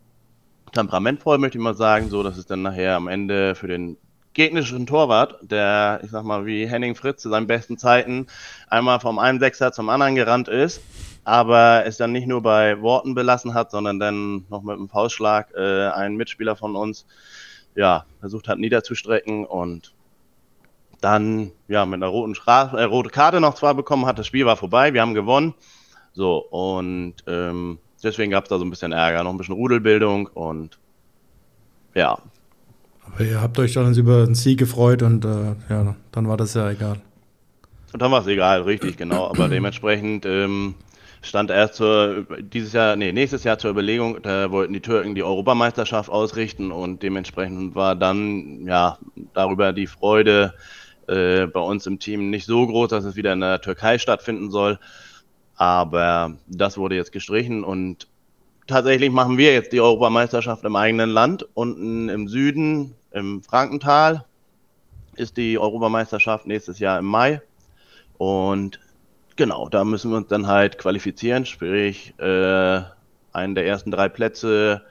[0.73, 3.97] temperamentvoll, möchte ich mal sagen, so dass es dann nachher am Ende für den
[4.33, 8.27] gegnerischen Torwart, der, ich sag mal, wie Henning Fritz zu seinen besten Zeiten
[8.69, 10.81] einmal vom einen Sechser zum anderen gerannt ist,
[11.23, 15.53] aber es dann nicht nur bei Worten belassen hat, sondern dann noch mit einem Faustschlag
[15.55, 17.05] äh, einen Mitspieler von uns
[17.75, 19.93] ja, versucht hat niederzustrecken und
[20.99, 24.19] dann ja mit einer roten, Stra äh, rote Karte noch zwar bekommen hat.
[24.19, 25.53] Das Spiel war vorbei, wir haben gewonnen.
[26.13, 30.27] So, und ähm, deswegen gab es da so ein bisschen Ärger, noch ein bisschen Rudelbildung
[30.27, 30.77] und
[31.93, 32.17] ja.
[33.05, 36.53] Aber ihr habt euch dann über den Sieg gefreut und äh, ja, dann war das
[36.53, 37.01] ja egal.
[37.93, 39.27] Und dann war es egal, richtig, genau.
[39.27, 40.75] Aber dementsprechend ähm,
[41.21, 45.23] stand erst zur, dieses Jahr, nee, nächstes Jahr zur Überlegung, da wollten die Türken die
[45.23, 48.97] Europameisterschaft ausrichten und dementsprechend war dann ja
[49.33, 50.53] darüber die Freude
[51.07, 54.51] äh, bei uns im Team nicht so groß, dass es wieder in der Türkei stattfinden
[54.51, 54.79] soll.
[55.55, 58.07] Aber das wurde jetzt gestrichen und
[58.67, 61.47] tatsächlich machen wir jetzt die Europameisterschaft im eigenen Land.
[61.53, 64.25] Unten im Süden, im Frankental,
[65.15, 67.41] ist die Europameisterschaft nächstes Jahr im Mai.
[68.17, 68.79] Und
[69.35, 72.81] genau, da müssen wir uns dann halt qualifizieren, sprich äh,
[73.33, 74.81] einen der ersten drei Plätze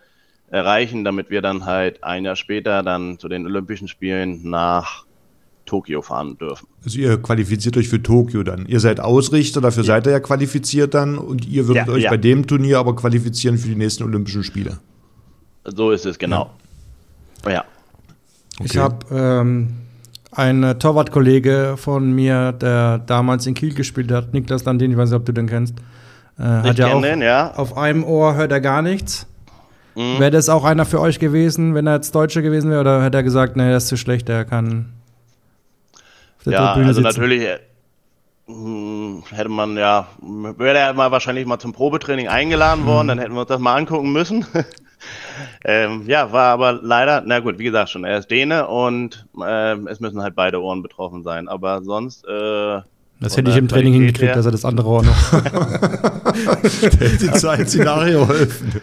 [0.50, 5.06] erreichen, damit wir dann halt ein Jahr später dann zu den Olympischen Spielen nach
[5.70, 6.66] Tokio fahren dürfen.
[6.84, 8.66] Also ihr qualifiziert euch für Tokio dann.
[8.66, 9.86] Ihr seid Ausrichter, dafür ja.
[9.86, 12.10] seid ihr ja qualifiziert dann und ihr würdet ja, euch ja.
[12.10, 14.78] bei dem Turnier aber qualifizieren für die nächsten Olympischen Spiele.
[15.64, 16.50] So ist es, genau.
[17.46, 17.64] Ja.
[18.58, 18.64] Okay.
[18.64, 19.68] Ich habe ähm,
[20.32, 25.18] einen Torwartkollege von mir, der damals in Kiel gespielt hat, Niklas Landin, ich weiß nicht,
[25.18, 25.76] ob du den kennst.
[26.36, 27.54] Äh, hat ja auch den, ja.
[27.54, 29.28] auf einem Ohr hört er gar nichts.
[29.94, 30.18] Mhm.
[30.18, 33.18] Wäre das auch einer für euch gewesen, wenn er jetzt Deutscher gewesen wäre, oder hätte
[33.18, 34.86] er gesagt, nee, das ist zu schlecht, der kann
[36.44, 37.02] ja, also sitzen.
[37.02, 37.58] natürlich äh,
[38.46, 43.34] hm, hätte man ja, wäre er mal wahrscheinlich mal zum Probetraining eingeladen worden, dann hätten
[43.34, 44.44] wir uns das mal angucken müssen.
[45.64, 49.76] ähm, ja, war aber leider, na gut, wie gesagt schon, er ist Däne und äh,
[49.88, 52.26] es müssen halt beide Ohren betroffen sein, aber sonst.
[52.26, 52.80] Äh,
[53.20, 55.32] das hätte ich im Training hingekriegt, dass er das andere Ohr noch.
[56.62, 58.80] hätte sein Szenario helfen.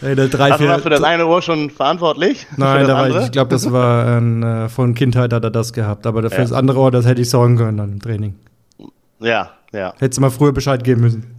[0.00, 2.46] Ey, drei, also warst du das eine Ohr schon verantwortlich?
[2.56, 6.06] Nein, war, ich glaube, das war äh, von Kindheit hat er das gehabt.
[6.06, 6.42] Aber für ja.
[6.42, 8.36] das andere Ohr, das hätte ich sorgen können dann im Training.
[9.18, 9.92] Ja, ja.
[9.98, 11.38] Hättest du mal früher Bescheid geben müssen.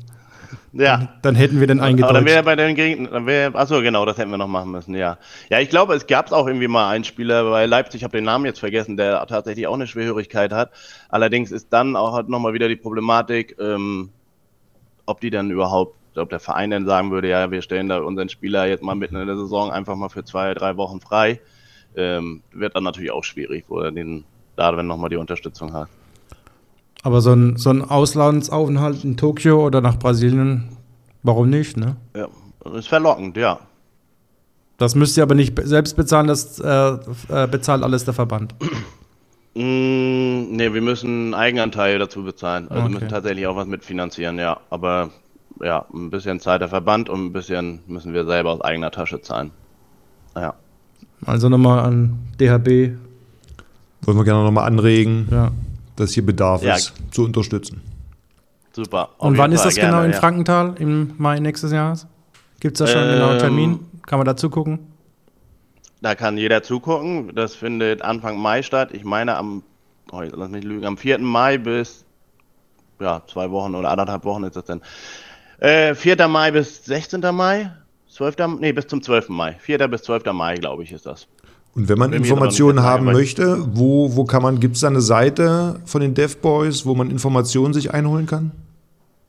[0.73, 0.97] Ja.
[0.97, 2.09] Dann, dann hätten wir den eingedeutscht.
[2.09, 5.17] Aber dann wäre bei den Gegnern, achso, genau, das hätten wir noch machen müssen, ja.
[5.49, 8.25] Ja, ich glaube, es gab auch irgendwie mal einen Spieler bei Leipzig, ich habe den
[8.25, 10.71] Namen jetzt vergessen, der tatsächlich auch eine Schwerhörigkeit hat.
[11.09, 14.09] Allerdings ist dann auch halt nochmal wieder die Problematik, ähm,
[15.05, 18.29] ob die dann überhaupt ob der Verein dann sagen würde, ja, wir stellen da unseren
[18.29, 21.39] Spieler jetzt mal mitten in der Saison einfach mal für zwei, drei Wochen frei,
[21.95, 24.25] ähm, wird dann natürlich auch schwierig, wo er den
[24.59, 25.87] da wenn nochmal die Unterstützung hat.
[27.03, 30.77] Aber so ein, so ein Auslandsaufenthalt in Tokio oder nach Brasilien,
[31.23, 31.95] warum nicht, ne?
[32.13, 32.27] Ja,
[32.73, 33.59] ist verlockend, ja.
[34.77, 36.67] Das müsst ihr aber nicht selbst bezahlen, das äh,
[37.29, 38.53] äh, bezahlt alles der Verband.
[39.55, 42.67] Mm, ne, wir müssen Eigenanteil dazu bezahlen.
[42.69, 42.93] Also okay.
[42.93, 44.59] müssen tatsächlich auch was mitfinanzieren, ja.
[44.69, 45.09] Aber
[45.61, 49.21] ja, ein bisschen zahlt der Verband und ein bisschen müssen wir selber aus eigener Tasche
[49.21, 49.51] zahlen.
[50.35, 50.53] Ja.
[51.25, 52.97] Also nochmal an DHB.
[54.01, 55.51] Wollen wir gerne nochmal anregen, ja.
[55.95, 56.75] dass hier Bedarf ja.
[56.75, 57.81] ist, zu unterstützen.
[58.71, 59.09] Super.
[59.17, 60.17] Und wann ist das gerne, genau in ja.
[60.17, 60.75] Frankenthal?
[60.79, 62.07] Im Mai nächstes Jahres?
[62.59, 63.79] Gibt es da schon ähm, einen genauen Termin?
[64.05, 64.79] Kann man da zugucken?
[66.01, 67.35] Da kann jeder zugucken.
[67.35, 68.89] Das findet Anfang Mai statt.
[68.93, 69.63] Ich meine am,
[70.11, 71.19] oh, lass mich lügen, am 4.
[71.19, 72.05] Mai bis
[72.99, 74.81] ja, zwei Wochen oder anderthalb Wochen ist das dann
[75.59, 76.27] Äh, 4.
[76.27, 77.21] Mai bis 16.
[77.33, 77.71] Mai?
[78.09, 78.35] 12.
[78.59, 79.29] Nee, bis zum 12.
[79.29, 79.55] Mai.
[79.59, 79.87] 4.
[79.87, 80.31] bis 12.
[80.33, 81.27] Mai, glaube ich, ist das.
[81.75, 85.79] Und wenn man Informationen haben möchte, wo, wo kann man, gibt es da eine Seite
[85.85, 88.51] von den Dev Boys, wo man Informationen sich einholen kann?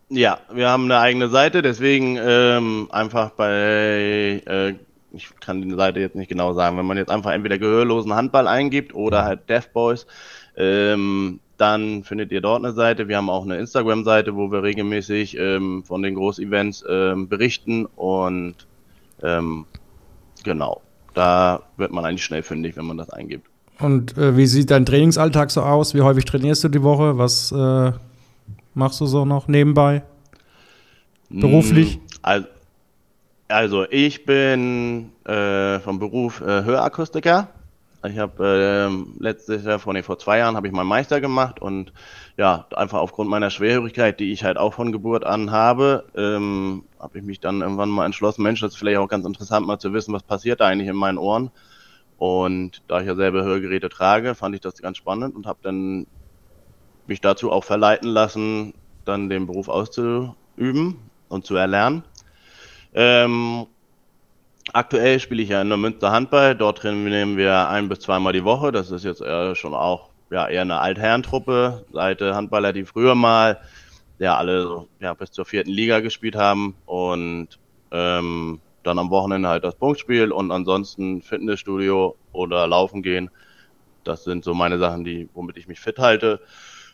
[0.08, 4.74] Ja, wir haben eine eigene Seite, deswegen ähm, einfach bei, äh,
[5.12, 8.48] ich kann die Seite jetzt nicht genau sagen, wenn man jetzt einfach entweder gehörlosen Handball
[8.48, 10.06] eingibt oder halt Deaf Boys,
[10.56, 13.08] ähm, dann findet ihr dort eine Seite.
[13.08, 18.54] Wir haben auch eine Instagram-Seite, wo wir regelmäßig ähm, von den Großevents ähm, berichten und
[19.22, 19.66] ähm,
[20.42, 20.80] genau,
[21.12, 23.46] da wird man eigentlich schnell fündig, wenn man das eingibt.
[23.78, 25.94] Und äh, wie sieht dein Trainingsalltag so aus?
[25.94, 27.18] Wie häufig trainierst du die Woche?
[27.18, 27.92] Was äh,
[28.74, 30.02] machst du so noch nebenbei?
[31.28, 31.98] Beruflich?
[31.98, 32.46] Mm, Also,
[33.48, 37.48] also ich bin äh, vom Beruf äh, Hörakustiker.
[38.02, 41.60] Ich habe ähm, letztes Jahr, vor, nee, vor zwei Jahren, habe ich meinen Meister gemacht
[41.60, 41.92] und
[42.38, 47.18] ja, einfach aufgrund meiner Schwerhörigkeit, die ich halt auch von Geburt an habe, ähm, habe
[47.18, 49.92] ich mich dann irgendwann mal entschlossen, Mensch, das ist vielleicht auch ganz interessant mal zu
[49.92, 51.50] wissen, was passiert da eigentlich in meinen Ohren.
[52.16, 56.06] Und da ich ja selber Hörgeräte trage, fand ich das ganz spannend und habe dann
[57.06, 58.72] mich dazu auch verleiten lassen,
[59.04, 60.96] dann den Beruf auszuüben
[61.28, 62.02] und zu erlernen.
[62.94, 63.66] Ähm,
[64.72, 66.54] aktuell spiele ich ja in der Münster Handball.
[66.54, 68.72] Dort trainieren wir ein bis zweimal die Woche.
[68.72, 71.84] Das ist jetzt äh, schon auch ja, eher eine Altherrentruppe.
[71.92, 73.60] Seite Handballer, die früher mal
[74.18, 77.48] ja alle so, ja, bis zur vierten Liga gespielt haben und
[77.90, 83.30] ähm, dann am Wochenende halt das Punktspiel und ansonsten Fitnessstudio oder Laufen gehen.
[84.04, 86.40] Das sind so meine Sachen, die, womit ich mich fit halte.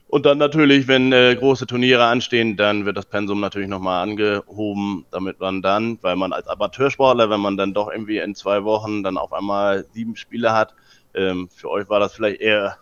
[0.09, 5.05] Und dann natürlich, wenn äh, große Turniere anstehen, dann wird das Pensum natürlich nochmal angehoben,
[5.11, 9.03] damit man dann, weil man als Amateursportler, wenn man dann doch irgendwie in zwei Wochen
[9.03, 10.75] dann auf einmal sieben Spiele hat,
[11.15, 12.77] ähm, für euch war das vielleicht eher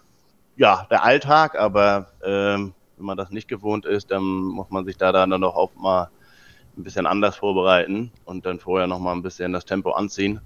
[0.56, 4.98] ja der Alltag, aber ähm, wenn man das nicht gewohnt ist, dann muss man sich
[4.98, 6.10] da dann noch auch mal
[6.76, 10.40] ein bisschen anders vorbereiten und dann vorher nochmal ein bisschen das Tempo anziehen,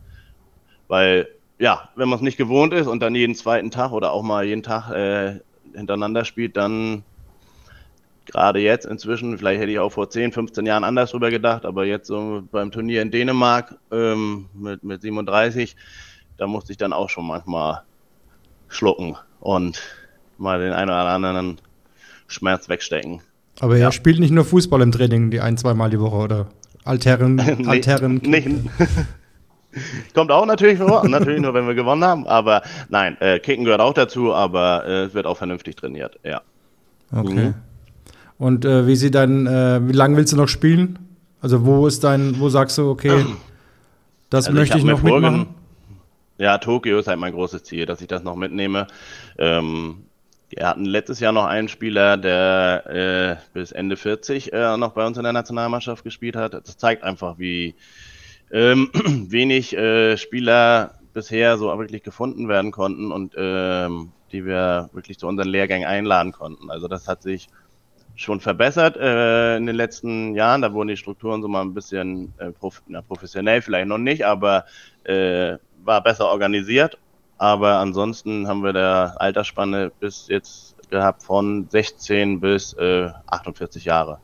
[0.87, 4.23] weil ja, wenn man es nicht gewohnt ist und dann jeden zweiten Tag oder auch
[4.23, 5.41] mal jeden Tag äh,
[5.75, 7.03] hintereinander spielt, dann
[8.27, 11.87] gerade jetzt inzwischen, vielleicht hätte ich auch vor 10, 15 Jahren anders drüber gedacht, aber
[11.87, 15.77] jetzt so beim Turnier in Dänemark ähm, mit, mit 37,
[16.37, 17.83] da musste ich dann auch schon manchmal
[18.69, 19.81] schlucken und
[20.37, 21.61] mal den einen oder anderen
[22.27, 23.23] Schmerz wegstecken.
[23.61, 23.87] Aber Ja.
[23.87, 26.47] er spielt nicht nur Fußball im Training, die ein, zweimal die Woche, oder?
[26.85, 28.17] Altherren, Nee, Altherren.
[28.17, 28.47] nicht.
[30.15, 33.81] Kommt auch natürlich vor, natürlich nur, wenn wir gewonnen haben, aber nein, äh, Kicken gehört
[33.81, 36.41] auch dazu, aber äh, es wird auch vernünftig trainiert, ja.
[37.13, 37.49] Okay.
[37.49, 37.55] Mhm.
[38.39, 40.99] Und äh, wie sieht dein, äh, wie lange willst du noch spielen?
[41.41, 43.25] Also wo ist dein, wo sagst du, okay,
[44.31, 45.47] das Also möchte ich, mir noch mitmachen?
[46.39, 48.87] Ja, Tokio ist halt mein großes Ziel, dass ich das noch mitnehme.
[49.39, 50.05] Ähm,
[50.51, 55.07] wir hatten letztes Jahr noch einen Spieler, der äh, bis Ende 40 äh, noch bei
[55.07, 56.55] uns in der Nationalmannschaft gespielt hat.
[56.55, 57.75] Das zeigt einfach, wie
[58.53, 58.91] ähm,
[59.29, 65.27] wenig äh, Spieler bisher so wirklich gefunden werden konnten und ähm, die wir wirklich zu
[65.27, 66.71] unseren Lehrgängen einladen konnten.
[66.71, 67.49] Also das hat sich
[68.15, 70.63] schon verbessert äh, in den letzten Jahren.
[70.63, 74.27] Da wurden die Strukturen so mal ein bisschen äh, prof na, professionell, vielleicht noch nicht,
[74.27, 74.65] aber
[75.05, 76.99] äh, war besser organisiert.
[77.39, 84.19] Aber ansonsten haben wir der Altersspanne bis jetzt gehabt von 16 bis äh, 48 Jahre.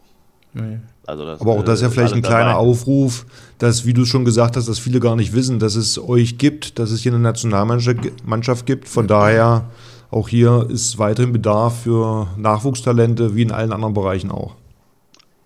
[0.53, 0.79] Nee.
[1.07, 2.59] Also das, Aber auch das ist ja äh, vielleicht ein kleiner dabei.
[2.61, 3.27] Aufruf,
[3.59, 6.79] dass, wie du schon gesagt hast, dass viele gar nicht wissen, dass es euch gibt,
[6.79, 8.89] dass es hier eine Nationalmannschaft Mannschaft gibt.
[8.89, 9.67] Von daher,
[10.11, 14.55] auch hier ist weiterhin Bedarf für Nachwuchstalente, wie in allen anderen Bereichen auch.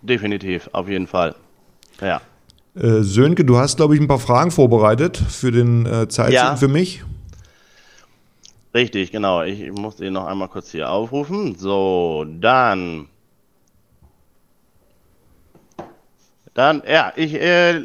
[0.03, 1.35] Definitiv, auf jeden Fall.
[2.01, 2.21] Ja.
[2.77, 6.57] Äh, Sönke, du hast, glaube ich, ein paar Fragen vorbereitet für den äh, Zeitzeugen Ja.
[6.57, 7.03] für mich.
[8.75, 9.43] Richtig, genau.
[9.43, 11.57] Ich muss den noch einmal kurz hier aufrufen.
[11.59, 13.07] So, dann.
[16.59, 17.85] Dann, ja, ich äh,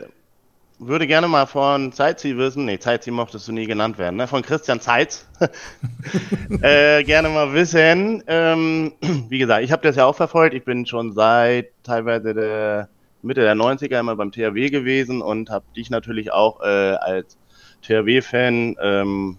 [0.79, 2.65] würde gerne mal von Zeitziel wissen.
[2.65, 4.27] Nee, Zeitziel mochtest du nie genannt werden, ne?
[4.27, 5.27] Von Christian Zeitz.
[6.63, 8.23] äh, gerne mal wissen.
[8.25, 8.93] Ähm,
[9.29, 10.55] wie gesagt, ich habe das ja auch verfolgt.
[10.55, 12.89] Ich bin schon seit teilweise der
[13.21, 17.37] Mitte der 90er immer beim THW gewesen und habe dich natürlich auch äh, als
[17.83, 19.37] THW-Fan ähm,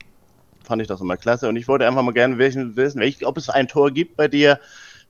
[0.62, 1.48] fand ich das immer klasse.
[1.48, 4.60] Und ich wollte einfach mal gerne wissen, wissen ob es ein Tor gibt bei dir,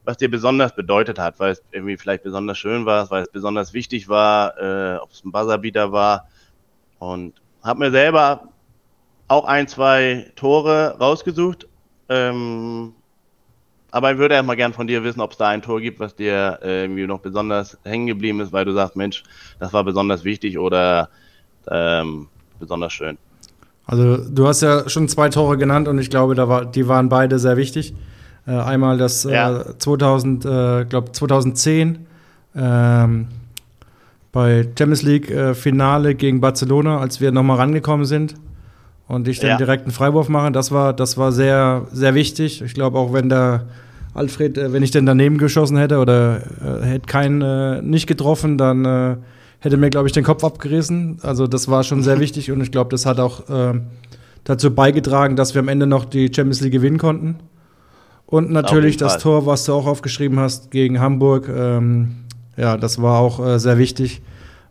[0.05, 3.73] was dir besonders bedeutet hat, weil es irgendwie vielleicht besonders schön war, weil es besonders
[3.73, 6.27] wichtig war, äh, ob es ein Buzzerbeater war.
[6.99, 8.49] Und habe mir selber
[9.27, 11.67] auch ein, zwei Tore rausgesucht.
[12.09, 12.93] Ähm,
[13.91, 16.15] aber ich würde erstmal gern von dir wissen, ob es da ein Tor gibt, was
[16.15, 19.23] dir äh, irgendwie noch besonders hängen geblieben ist, weil du sagst, Mensch,
[19.59, 21.09] das war besonders wichtig oder
[21.71, 22.27] ähm,
[22.59, 23.17] besonders schön.
[23.85, 27.09] Also du hast ja schon zwei Tore genannt und ich glaube, da war, die waren
[27.09, 27.93] beide sehr wichtig.
[28.47, 29.61] Äh, einmal das Ja.
[29.61, 31.99] äh, 2000, äh, glaub 2010
[32.55, 33.27] ähm,
[34.31, 38.35] bei Champions League äh, Finale gegen Barcelona, als wir nochmal rangekommen sind
[39.07, 39.57] und ich dann Ja.
[39.57, 40.51] direkt einen Freiwurf mache.
[40.51, 42.61] Das war, das war sehr, sehr wichtig.
[42.61, 43.65] Ich glaube auch, wenn der
[44.13, 46.37] Alfred, äh, wenn ich denn daneben geschossen hätte oder
[46.81, 49.15] äh, hätte keinen äh, nicht getroffen, dann äh,
[49.59, 51.17] hätte mir, glaube ich, den Kopf abgerissen.
[51.23, 53.79] Also das war schon sehr wichtig und ich glaube, das hat auch äh,
[54.43, 57.35] dazu beigetragen, dass wir am Ende noch die Champions League gewinnen konnten.
[58.27, 59.17] Und natürlich das.
[59.19, 61.47] Tor, was du auch aufgeschrieben hast gegen Hamburg.
[61.47, 62.15] Ähm,
[62.57, 64.21] ja, das war auch äh, sehr wichtig,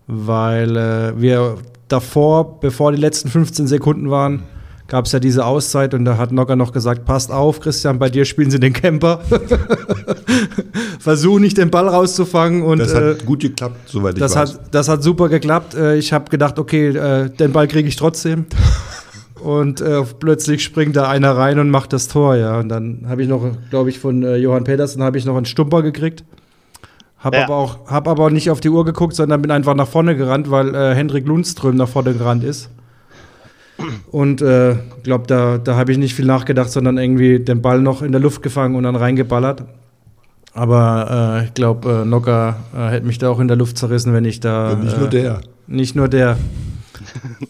[0.07, 1.57] weil äh, wir
[1.89, 4.43] davor, bevor die letzten 15 Sekunden waren,
[4.89, 8.11] gab es ja diese Auszeit und da hat Nocker noch gesagt, passt auf, Christian, bei
[8.11, 9.21] dir spielen sie den Camper.
[10.99, 14.55] Versuch nicht den Ball rauszufangen und Das äh, hat gut geklappt, soweit ich das weiß.
[14.55, 15.75] hat, das hat super geklappt.
[15.75, 18.47] Äh, Ich habe gedacht, okay, äh, den Ball kriege ich trotzdem.
[19.45, 22.59] Und äh, plötzlich springt da einer rein und macht das Tor, ja.
[22.59, 25.45] Und dann habe ich noch, glaube ich, von äh, Johann Petersen habe ich noch einen
[25.45, 26.25] Stumper gekriegt.
[27.19, 27.45] Habe Ja.
[27.45, 30.17] aber, auch, hab aber auch nicht auf die Uhr geguckt, sondern bin einfach nach vorne
[30.17, 32.71] gerannt, weil äh, Hendrik Lundström nach vorne gerannt ist.
[34.11, 38.01] Und äh, glaube, da, da habe ich nicht viel nachgedacht, sondern irgendwie den Ball noch
[38.01, 39.65] in der Luft gefangen und dann reingeballert.
[40.55, 44.15] Aber äh, ich glaube, äh, Nocker äh, hätte mich da auch in der Luft zerrissen,
[44.15, 44.73] wenn ich da.
[44.73, 45.41] Und nicht äh, nur der.
[45.67, 46.39] Nicht nur der.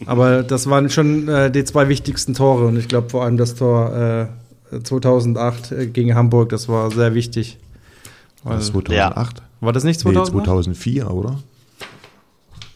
[0.05, 3.55] Aber das waren schon äh, die zwei wichtigsten Tore und ich glaube vor allem das
[3.55, 4.27] Tor
[4.71, 7.57] äh, 2008 äh, gegen Hamburg, das war sehr wichtig.
[8.43, 9.41] War das Weil- 2008?
[9.61, 10.33] war das nicht Nee, 2008?
[10.45, 11.39] 2004, oder?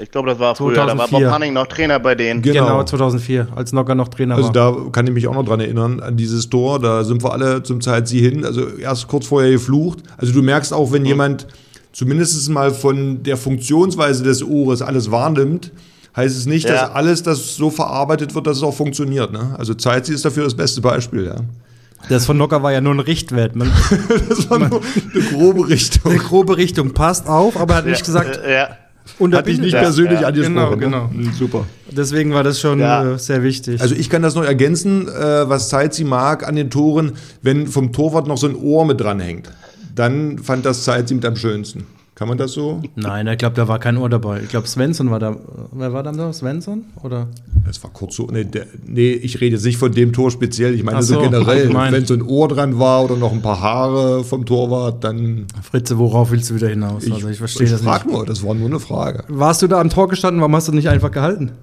[0.02, 0.76] Ich glaube, das war früher.
[0.76, 1.32] Da war Bob 2004.
[1.32, 2.42] Hanning noch Trainer bei denen.
[2.42, 2.68] Ge- Genau.
[2.68, 2.84] Genau.
[2.86, 4.54] 2004, als Nocker noch Trainer Also war.
[4.54, 6.80] da kann ich mich auch noch dran erinnern, an dieses Tor.
[6.80, 8.46] Da sind wir alle zum Zeit sie hin.
[8.46, 10.00] Also erst kurz vorher geflucht.
[10.18, 11.48] Also du merkst auch, wenn jemand
[11.92, 15.72] zumindest mal von der Funktionsweise des Ohres alles wahrnimmt,
[16.16, 16.74] heißt es nicht, Ja.
[16.74, 19.32] dass alles das so verarbeitet wird, dass es auch funktioniert.
[19.32, 19.56] Ne?
[19.58, 21.26] Also Zeitzi ist dafür das beste Beispiel.
[21.26, 21.36] Ja.
[22.08, 23.56] Das von Nocker war ja nur ein Richtwert.
[23.56, 23.72] Man,
[24.30, 24.82] Das war nur
[25.14, 26.12] eine grobe Richtung.
[26.12, 28.70] eine grobe Richtung passt auf, aber er hat nicht gesagt, Äh, ja.
[29.34, 30.28] Hat dich nicht Ja, persönlich ja.
[30.28, 30.80] angesprochen.
[30.80, 31.26] Genau, ne?
[31.26, 31.66] Mhm, Super.
[31.92, 33.14] deswegen war das schon Ja.
[33.16, 33.82] äh, sehr wichtig.
[33.82, 37.92] Also ich kann das noch ergänzen, äh, was Zeitzi mag an den Toren, wenn vom
[37.92, 39.50] Torwart noch so ein Ohr mit dran hängt.
[39.96, 41.86] Dann fand das Zeitzi mit am schönsten.
[42.20, 42.82] Kann man das so?
[42.98, 44.42] Nein, ich glaube, da war kein Ohr dabei.
[44.42, 45.38] Ich glaube, Svensson war da.
[45.72, 46.34] Wer war da noch?
[46.34, 46.84] Svensson?
[47.02, 47.30] Oder?
[47.66, 48.28] Das war kurz so.
[48.30, 50.76] Nee, der, nee, ich rede jetzt nicht von dem Tor speziell.
[50.76, 51.74] Ich meine so, so, generell.
[51.74, 55.46] Wenn so ein Ohr dran war oder noch ein paar Haare vom Torwart, dann.
[55.64, 57.10] Fritze, worauf willst du wieder hinaus?
[57.10, 58.14] also ich verstehe ich das frag nicht.
[58.14, 59.24] nur, das war nur eine Frage.
[59.30, 60.42] Warst du da am Tor gestanden?
[60.42, 61.54] Warum hast du nicht einfach gehalten?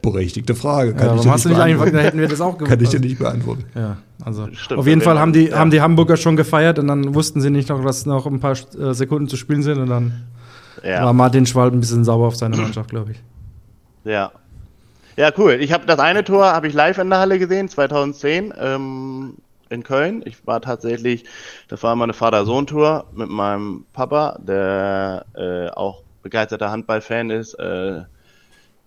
[0.00, 0.94] Berechtigte Frage.
[0.94, 2.82] Kann Ja, ich warum hast du nicht nicht einfach, da hätten wir das auch Kann
[2.82, 3.64] ich dir nicht beantworten.
[3.74, 5.58] Ja, also Stimmt, auf jeden Fall haben die, ja.
[5.58, 8.52] haben die Hamburger schon gefeiert und dann wussten sie nicht noch, dass noch ein paar
[8.78, 10.24] äh, Sekunden zu spielen sind und dann
[10.82, 11.12] war Ja.
[11.12, 13.22] Martin Schwalb ein bisschen sauer auf seine Mannschaft, glaube ich.
[14.04, 14.30] ja.
[15.16, 15.54] Ja, cool.
[15.54, 19.34] Ich habe das eine Tor habe ich live in der Halle gesehen, 2010 ähm,
[19.68, 20.22] in Köln.
[20.24, 21.24] Ich war tatsächlich,
[21.66, 28.02] das war meine Vater-Sohn-Tour mit meinem Papa, der äh, auch begeisterter Handballfan ist äh,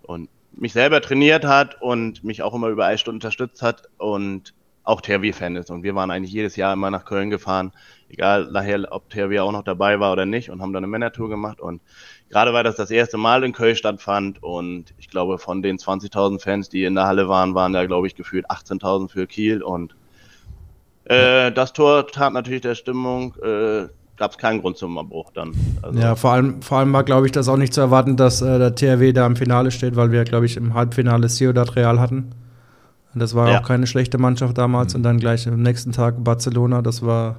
[0.03, 5.01] und mich selber trainiert hat und mich auch immer über Eisstunden unterstützt hat und auch
[5.01, 5.69] THW-Fan ist.
[5.69, 7.71] Und wir waren eigentlich jedes Jahr immer nach Köln gefahren,
[8.09, 11.29] egal nachher, ob THW auch noch dabei war oder nicht, und haben dann eine Männertour
[11.29, 11.59] gemacht.
[11.59, 11.81] Und
[12.29, 16.41] gerade weil das das erste Mal in Köln stattfand und ich glaube, von den 20.000
[16.41, 19.61] Fans, die in der Halle waren, waren da, glaube ich, gefühlt 18.000 für Kiel.
[19.61, 19.95] Und
[21.05, 25.53] äh, das Tor tat natürlich der Stimmung, äh, gab es keinen Grund zum Abbruch dann.
[25.81, 28.41] Also, Ja, vor allem, vor allem war, glaube ich, das auch nicht zu erwarten, dass
[28.41, 31.99] äh, der THW da im Finale steht, weil wir, glaube ich, im Halbfinale Ciudad Real
[31.99, 32.31] hatten.
[33.13, 33.59] Das war Ja.
[33.59, 37.37] auch keine schlechte Mannschaft damals und dann gleich am nächsten Tag Barcelona, das war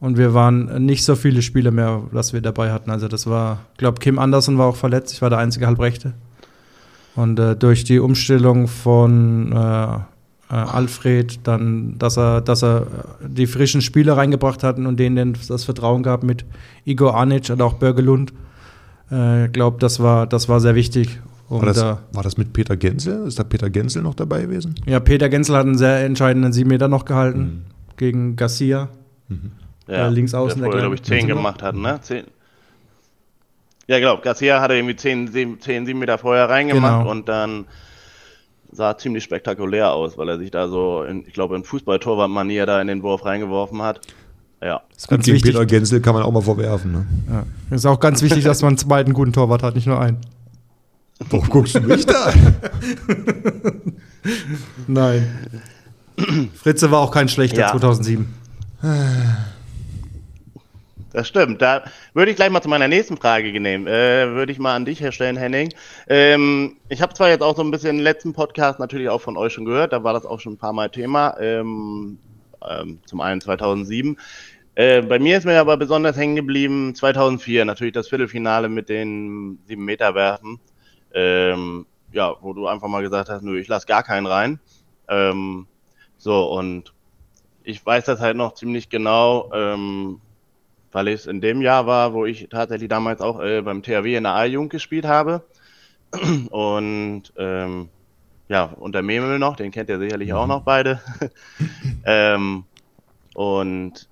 [0.00, 2.90] und wir waren nicht so viele Spiele mehr, dass wir dabei hatten.
[2.90, 6.14] Also das war, ich glaube, Kim Anderson war auch verletzt, ich war der einzige Halbrechte.
[7.16, 9.98] Und äh, durch die Umstellung von äh, äh,
[10.48, 12.86] Alfred, dann, dass er, dass er
[13.20, 16.46] die frischen Spieler reingebracht hatten und denen das Vertrauen gab mit
[16.86, 18.32] Igor Anic und auch Börgelund.
[19.10, 21.20] Ich äh, glaube, das war, das war sehr wichtig.
[21.50, 23.26] Und, War das, äh, war das mit Peter Genzel?
[23.26, 24.76] Ist da Peter Genzel noch dabei gewesen?
[24.86, 28.88] ja, Peter Genzel hat einen sehr entscheidenden sieben Meter noch gehalten gegen Garcia.
[29.88, 31.22] ja, äh, links außen der der glaube ich, Kleine.
[31.22, 31.98] 10 gemacht hat, ne?
[32.00, 32.24] 10.
[33.88, 34.18] Ja, genau.
[34.18, 37.10] Garcia hatte irgendwie 10, 7, 10, 7 Meter vorher reingemacht Genau.
[37.10, 37.64] und dann
[38.70, 42.80] sah ziemlich spektakulär aus, weil er sich da so, in, ich glaube, in Fußball-Torwart-Manier da
[42.80, 44.00] in den Wurf reingeworfen hat.
[44.62, 44.82] Ja.
[44.92, 45.52] Das ist ganz Gegen wichtig.
[45.54, 46.92] Peter Genzel kann man auch mal vorwerfen.
[46.92, 47.06] Ne?
[47.28, 47.74] Ja.
[47.74, 50.18] Ist auch ganz wichtig, dass man einen zweiten guten Torwart hat, nicht nur einen.
[51.28, 52.56] Warum guckst du mich da an?
[54.86, 55.48] Nein.
[56.54, 57.70] Fritze war auch kein schlechter Ja.
[57.70, 58.26] 2007.
[61.12, 61.60] Das stimmt.
[61.60, 63.86] Da würde ich gleich mal zu meiner nächsten Frage nehmen.
[63.86, 65.72] Äh, würde ich mal an dich herstellen, Henning.
[66.08, 69.36] Ähm, ich habe zwar jetzt auch so ein bisschen den letzten Podcast natürlich auch von
[69.36, 71.36] euch schon gehört, da war das auch schon ein paar Mal Thema.
[71.40, 72.18] Ähm,
[72.68, 74.18] ähm, zum einen 2007.
[74.76, 79.58] Äh, bei mir ist mir aber besonders hängen geblieben 2004, natürlich das Viertelfinale mit den
[79.66, 80.60] 7 Meter werfen.
[81.14, 84.60] Ähm, ja, wo du einfach mal gesagt hast, nö, ich lass gar keinen rein.
[85.08, 85.66] Ähm,
[86.18, 86.92] so, und
[87.62, 90.20] ich weiß das halt noch ziemlich genau, ähm,
[90.92, 94.24] weil es in dem Jahr war, wo ich tatsächlich damals auch äh, beim THW in
[94.24, 95.44] der A-Jugend gespielt habe.
[96.50, 97.88] Und ähm,
[98.48, 101.00] ja, unter Memel noch, den kennt ihr sicherlich auch noch beide.
[102.04, 102.64] ähm,
[103.34, 104.08] und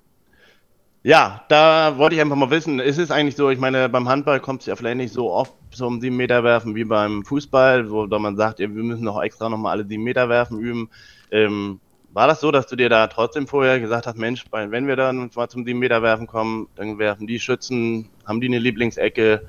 [1.03, 4.39] ja, da wollte ich einfach mal wissen, ist es eigentlich so, ich meine, beim Handball
[4.39, 8.05] kommt es ja vielleicht nicht so oft zum 7 Meter werfen wie beim Fußball, wo
[8.07, 10.89] man sagt, ja, wir müssen noch extra nochmal alle 7 Meter werfen üben.
[11.31, 11.79] Ähm,
[12.11, 15.29] war das so, dass du dir da trotzdem vorher gesagt hast, Mensch, wenn wir dann
[15.35, 19.47] mal zum 7 Meter werfen kommen, dann werfen die Schützen, haben die eine Lieblingsecke,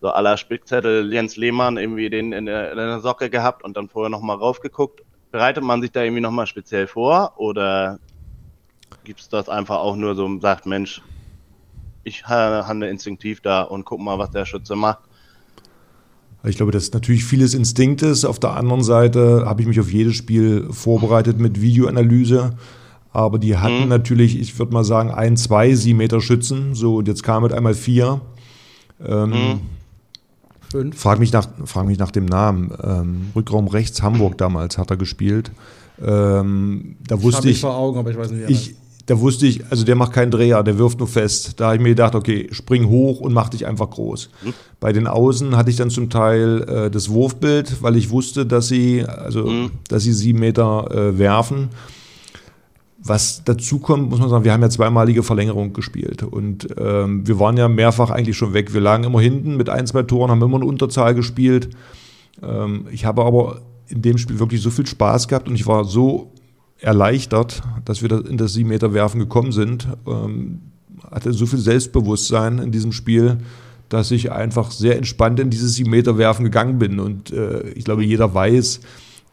[0.00, 3.88] so aller Spickzettel Jens Lehmann irgendwie den in der, in der Socke gehabt und dann
[3.88, 5.02] vorher nochmal raufgeguckt.
[5.32, 7.98] Bereitet man sich da irgendwie nochmal speziell vor oder
[9.04, 11.02] gibt es das einfach auch nur so und sagt, Mensch,
[12.04, 15.00] ich handle instinktiv da und guck mal, was der Schütze macht?
[16.44, 18.24] Ich glaube, das ist natürlich vieles Instinkt ist.
[18.24, 22.56] Auf der anderen Seite habe ich mich auf jedes Spiel vorbereitet mit Videoanalyse.
[23.12, 23.88] Aber die hatten mhm.
[23.88, 26.74] natürlich, ich würde mal sagen, ein, zwei Meter Schützen.
[26.74, 28.20] So, und jetzt kam mit einmal vier.
[29.04, 29.60] Ähm, mhm.
[30.70, 31.00] Fünf.
[31.00, 32.72] Frag mich nach, frag mich nach dem Namen.
[32.82, 35.50] Ähm, Rückraum rechts Hamburg damals hat er gespielt.
[36.04, 37.56] Ähm, da wusste ich.
[37.56, 38.74] ich vor Augen, aber ich weiß nicht, wie ich,
[39.06, 41.60] da wusste ich, also der macht keinen Dreher, der wirft nur fest.
[41.60, 44.30] Da habe ich mir gedacht, okay, spring hoch und mach dich einfach groß.
[44.42, 44.54] Mhm.
[44.80, 48.66] Bei den Außen hatte ich dann zum Teil äh, das Wurfbild, weil ich wusste, dass
[48.66, 49.70] sie, also, mhm.
[49.88, 51.68] dass sie sieben Meter äh, werfen.
[52.98, 57.38] Was dazu kommt, muss man sagen, wir haben ja zweimalige Verlängerung gespielt und ähm, wir
[57.38, 58.74] waren ja mehrfach eigentlich schon weg.
[58.74, 61.68] Wir lagen immer hinten mit ein, zwei Toren, haben immer eine Unterzahl gespielt.
[62.42, 65.84] Ähm, ich habe aber in dem Spiel wirklich so viel Spaß gehabt und ich war
[65.84, 66.32] so
[66.80, 69.88] erleichtert, dass wir in das 7 Meter Werfen gekommen sind.
[70.06, 70.60] Ähm,
[71.10, 73.38] hatte so viel Selbstbewusstsein in diesem Spiel,
[73.88, 76.98] dass ich einfach sehr entspannt in dieses 7 Meter Werfen gegangen bin.
[76.98, 78.80] Und äh, ich glaube, jeder weiß,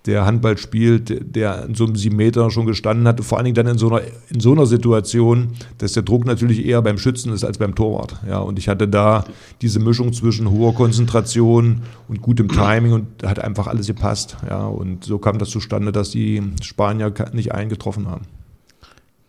[0.06, 3.56] der Handball spielt, der in so einem sieben Meter schon gestanden hat, vor allen Dingen
[3.56, 7.32] dann in so einer, in so einer Situation, dass der Druck natürlich eher beim Schützen
[7.32, 8.18] ist als beim Torwart.
[8.28, 9.24] Ja, und ich hatte da
[9.62, 14.36] diese Mischung zwischen hoher Konzentration und gutem Timing und hat einfach alles gepasst.
[14.50, 18.26] Ja, und so kam das zustande, dass die Spanier nicht eingetroffen haben.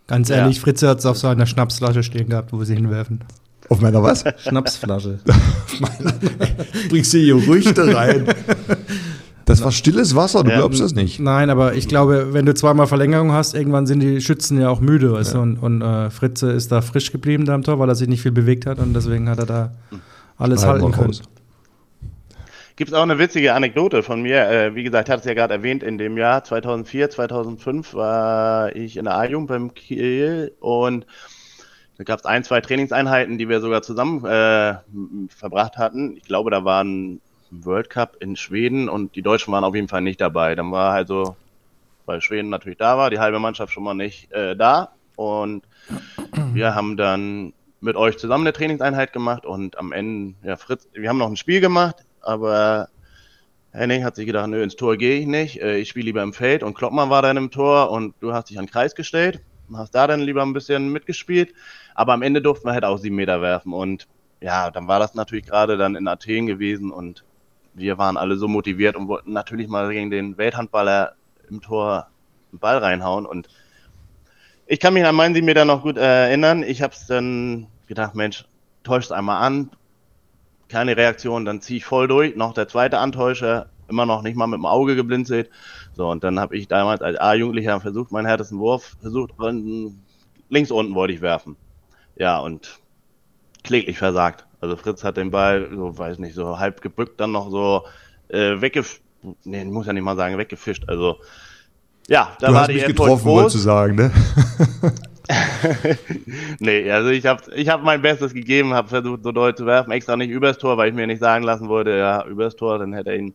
[0.06, 0.62] Ganz ehrlich, ja.
[0.62, 3.20] Fritze hat es auf so einer Schnapsflasche stehen gehabt, wo wir sie hinwerfen.
[3.68, 4.24] Auf meiner was?
[4.38, 5.20] Schnapsflasche.
[6.88, 8.26] Bringst du hier Gerüchte rein.
[9.46, 11.20] Das war stilles Wasser, du ja, glaubst das nicht.
[11.20, 14.80] Nein, aber ich glaube, wenn du zweimal Verlängerung hast, irgendwann sind die Schützen ja auch
[14.80, 15.38] müde, weißt ja.
[15.38, 15.42] du?
[15.42, 18.22] Und, und äh, Fritze ist da frisch geblieben da am Tor, weil er sich nicht
[18.22, 19.72] viel bewegt hat und deswegen hat er da
[20.38, 21.18] alles halten können.
[22.76, 24.48] Gibt es auch eine witzige Anekdote von mir.
[24.50, 28.74] Äh, wie gesagt, ich hatte es ja gerade erwähnt, in dem Jahr 2004, 2005 war
[28.74, 31.06] ich in der A-Jugend beim Kiel und
[31.96, 34.74] da gab es ein, zwei Trainingseinheiten, die wir sogar zusammen äh,
[35.28, 36.16] verbracht hatten.
[36.16, 37.20] Ich glaube, da waren
[37.62, 40.54] World Cup in Schweden und die Deutschen waren auf jeden Fall nicht dabei.
[40.54, 41.36] Dann war halt so,
[42.06, 44.92] weil Schweden natürlich da war, die halbe Mannschaft schon mal nicht äh, da.
[45.16, 45.62] Und
[46.52, 51.08] wir haben dann mit euch zusammen eine Trainingseinheit gemacht und am Ende, ja, Fritz, wir
[51.08, 52.88] haben noch ein Spiel gemacht, aber
[53.72, 56.32] Henning hat sich gedacht, nö, ins Tor gehe ich nicht, äh, ich spiele lieber im
[56.32, 59.42] Feld und Kloppmann war dann im Tor und du hast dich an den Kreis gestellt,
[59.74, 61.52] hast da dann lieber ein bisschen mitgespielt,
[61.94, 64.08] aber am Ende durften wir halt auch sieben Meter werfen und
[64.40, 67.24] ja, dann war das natürlich gerade dann in Athen gewesen und
[67.74, 71.14] wir waren alle so motiviert und wollten natürlich mal gegen den Welthandballer
[71.48, 72.08] im Tor
[72.52, 73.26] einen Ball reinhauen.
[73.26, 73.48] Und
[74.66, 76.62] ich kann mich an meinen Sieben Meter noch gut äh, erinnern.
[76.62, 78.44] Ich habe es dann gedacht, Mensch,
[78.82, 79.70] täuscht einmal an.
[80.68, 82.36] Keine Reaktion, dann ziehe ich voll durch.
[82.36, 85.50] Noch der zweite Antäuscher, immer noch nicht mal mit dem Auge geblinzelt.
[85.92, 89.32] So, und dann habe ich damals als A-Jugendlicher versucht, meinen härtesten Wurf versucht,
[90.48, 91.56] links unten wollte ich werfen.
[92.16, 92.80] Ja, und
[93.62, 94.46] kläglich versagt.
[94.64, 97.84] Also Fritz hat den Ball, so weiß nicht, so halb gebückt, dann noch so
[98.28, 99.02] äh, weggefischt.
[99.44, 100.84] Nee, muss ja nicht mal sagen, weggefischt.
[100.88, 101.18] Also
[102.08, 104.10] ja, da du war hast die mich getroffen, wolltest du sagen, ne?
[106.60, 109.90] nee, also ich habe ich hab mein Bestes gegeben, habe versucht, so doll zu werfen,
[109.92, 112.94] extra nicht übers Tor, weil ich mir nicht sagen lassen wollte, ja, übers Tor, dann
[112.94, 113.34] hätte er ihn,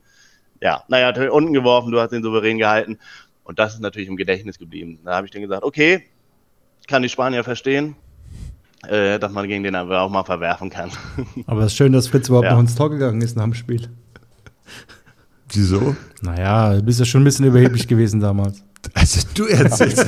[0.61, 2.97] ja, naja, unten geworfen, du hast ihn souverän gehalten.
[3.43, 4.99] Und das ist natürlich im Gedächtnis geblieben.
[5.05, 6.07] Da habe ich dann gesagt, okay,
[6.87, 7.95] kann die Spanier verstehen,
[8.87, 10.89] äh, dass man gegen den aber auch mal verwerfen kann.
[11.47, 12.53] Aber es ist schön, dass Fritz überhaupt ja.
[12.53, 13.89] noch ins Tor gegangen ist nach dem Spiel.
[15.51, 15.95] Wieso?
[16.21, 18.63] Naja, du bist ja schon ein bisschen überheblich gewesen damals.
[18.93, 20.05] Also du erzählst.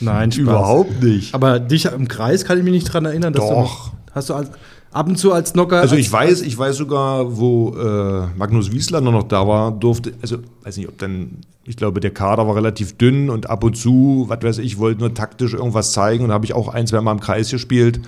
[0.00, 0.42] Nein, Spaß.
[0.42, 1.34] Überhaupt nicht.
[1.34, 3.90] Aber dich im Kreis kann ich mich nicht dran erinnern, dass Doch.
[3.90, 3.96] du.
[4.14, 4.50] Hast du als,
[4.96, 5.80] ab und zu als Knocker.
[5.80, 10.14] Also als, ich weiß, ich weiß sogar, wo äh, Magnus Wieslander noch da war, durfte,
[10.22, 13.76] also weiß nicht, ob dann, ich glaube, der Kader war relativ dünn und ab und
[13.76, 16.86] zu, was weiß ich, wollte nur taktisch irgendwas zeigen und da habe ich auch ein,
[16.86, 18.00] zwei Mal im Kreis gespielt.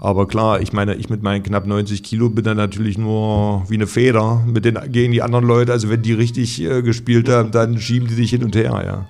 [0.00, 3.74] Aber klar, ich meine, ich mit meinen knapp 90 Kilo bin dann natürlich nur wie
[3.74, 5.72] eine Feder mit den gegen die anderen Leute.
[5.72, 9.06] Also wenn die richtig äh, gespielt haben, dann schieben die dich hin und her,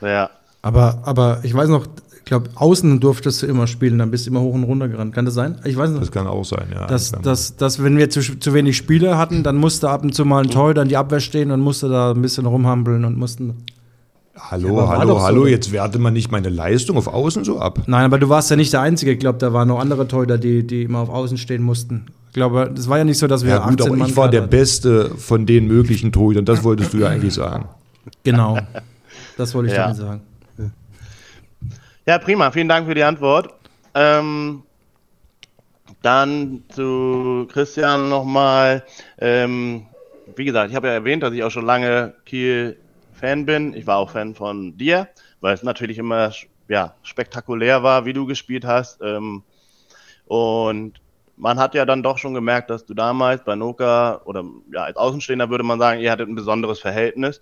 [0.00, 0.08] ja.
[0.08, 0.30] Ja.
[0.62, 1.86] Aber, aber ich weiß noch,
[2.30, 5.14] glaube, außen durftest du immer spielen, dann bist du immer hoch und runter gerannt.
[5.14, 5.58] Kann das sein?
[5.64, 6.00] Ich weiß nicht.
[6.02, 6.86] Das kann auch sein, ja.
[6.86, 10.24] Dass, dass, dass, wenn wir zu, zu wenig Spieler hatten, dann musste ab und zu
[10.24, 13.64] mal ein Torhüter an die Abwehr stehen und musste da ein bisschen rumhampeln und mussten.
[14.38, 15.26] hallo, Ja, hallo, doch so.
[15.26, 17.80] hallo, jetzt werte man nicht meine Leistung auf Außen so ab.
[17.86, 19.12] Nein, aber du warst ja nicht der Einzige.
[19.12, 22.06] Ich glaube, da waren noch andere Torhüter, die, die immer auf Außen stehen mussten.
[22.28, 24.16] Ich glaube, das war ja nicht so, dass wir Ja gut, 18 aber Mann ich
[24.16, 24.50] war der hatten.
[24.50, 27.64] Beste von den möglichen Torhütern, das wolltest du ja eigentlich sagen.
[28.22, 28.56] Genau.
[29.36, 29.82] Das wollte ich Ja.
[29.84, 30.20] damit sagen.
[32.06, 32.50] Ja, prima.
[32.50, 33.52] Vielen Dank für die Antwort.
[33.94, 34.62] Ähm,
[36.02, 38.84] dann zu Christian nochmal.
[39.18, 39.86] Ähm,
[40.34, 43.74] wie gesagt, ich habe ja erwähnt, dass ich auch schon lange Kiel-Fan bin.
[43.74, 45.08] Ich war auch Fan von dir,
[45.40, 46.32] weil es natürlich immer
[46.68, 49.00] ja, spektakulär war, wie du gespielt hast.
[49.02, 49.42] Ähm,
[50.26, 51.00] und
[51.36, 54.96] man hat ja dann doch schon gemerkt, dass du damals bei Noka oder ja, als
[54.96, 57.40] Außenstehender würde man sagen, ihr hattet ein besonderes Verhältnis.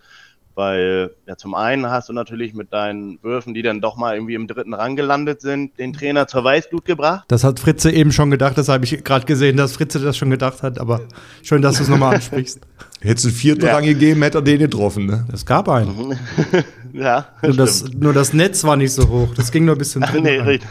[0.58, 4.34] Weil ja zum einen hast du natürlich mit deinen Würfen, die dann doch mal irgendwie
[4.34, 7.26] im dritten Rang gelandet sind, den Trainer zur Weißblut gebracht.
[7.28, 10.30] Das hat Fritze eben schon gedacht, das habe ich gerade gesehen, dass Fritze das schon
[10.30, 11.02] gedacht hat, aber
[11.44, 12.58] schön, dass du es nochmal ansprichst.
[13.00, 13.74] Hättest du einen vierten Ja.
[13.76, 15.28] Rang gegeben, hätte er den getroffen, ne?
[15.32, 16.18] Es gab einen.
[16.92, 19.34] Ja, Nur das, nur das Netz war nicht so hoch.
[19.36, 20.48] Das ging nur bis zum dritten nee, Rang.
[20.48, 20.68] richtig.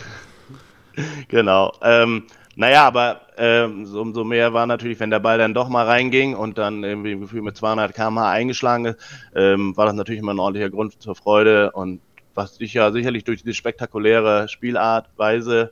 [1.30, 1.72] Genau.
[1.82, 2.24] Ähm,
[2.58, 6.36] naja, aber ähm, so, umso mehr war natürlich, wenn der Ball dann doch mal reinging
[6.36, 9.00] und dann irgendwie im Gefühl mit 200 km/h eingeschlagen ist,
[9.36, 12.02] ähm, war das natürlich immer ein ordentlicher Grund zur Freude und
[12.34, 15.72] was dich ja sicherlich durch diese spektakuläre Spielartweise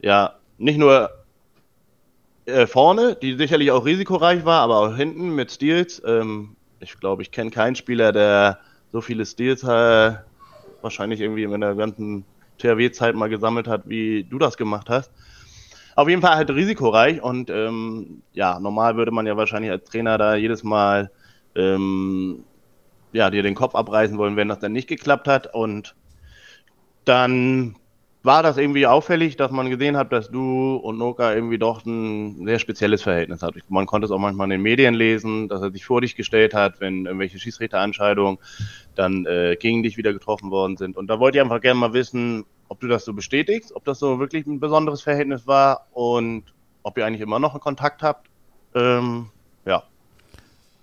[0.00, 1.10] ja nicht nur
[2.46, 6.00] äh, vorne, die sicherlich auch risikoreich war, aber auch hinten mit Steals.
[6.06, 8.60] Ähm, ich glaube, ich kenne keinen Spieler, der
[8.92, 10.12] so viele Steals äh,
[10.80, 12.24] wahrscheinlich irgendwie in der ganzen
[12.58, 15.10] THW-Zeit mal gesammelt hat, wie du das gemacht hast.
[15.96, 20.18] Auf jeden Fall halt risikoreich und ähm, ja, normal würde man ja wahrscheinlich als Trainer
[20.18, 21.10] da jedes Mal
[21.54, 22.44] ähm,
[23.12, 25.54] ja, dir den Kopf abreißen wollen, wenn das dann nicht geklappt hat.
[25.54, 25.94] Und
[27.04, 27.76] dann
[28.24, 32.44] war das irgendwie auffällig, dass man gesehen hat, dass du und Noka irgendwie doch ein
[32.44, 33.54] sehr spezielles Verhältnis hat.
[33.68, 36.54] Man konnte es auch manchmal in den Medien lesen, dass er sich vor dich gestellt
[36.54, 38.38] hat, wenn irgendwelche Schiedsrichterentscheidungen
[38.94, 40.96] dann äh, gegen dich wieder getroffen worden sind.
[40.96, 43.98] Und da wollte ich einfach gerne mal wissen, ob du das so bestätigst, ob das
[43.98, 46.44] so wirklich ein besonderes Verhältnis war und
[46.82, 48.28] ob ihr eigentlich immer noch einen Kontakt habt.
[48.74, 49.26] Ähm,
[49.66, 49.82] ja.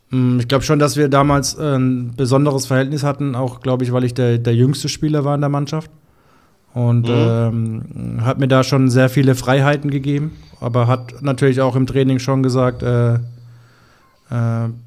[0.10, 3.92] Mm, Ich glaube schon, dass wir damals äh, ein besonderes Verhältnis hatten, auch glaube ich,
[3.92, 5.92] weil ich der, der jüngste Spieler war in der Mannschaft.
[6.74, 11.86] Und ähm, hat mir da schon sehr viele Freiheiten gegeben, aber hat natürlich auch im
[11.86, 13.20] Training schon gesagt, äh, äh,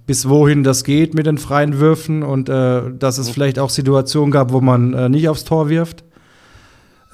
[0.07, 4.31] bis wohin das geht mit den freien Würfen und äh, dass es vielleicht auch Situationen
[4.31, 6.05] gab, wo man äh, nicht aufs Tor wirft.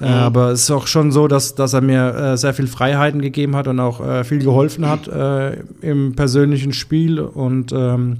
[0.01, 3.21] Äh, aber es ist auch schon so, dass, dass er mir äh, sehr viel Freiheiten
[3.21, 7.19] gegeben hat und auch äh, viel geholfen hat äh, im persönlichen Spiel.
[7.19, 8.17] Und ähm,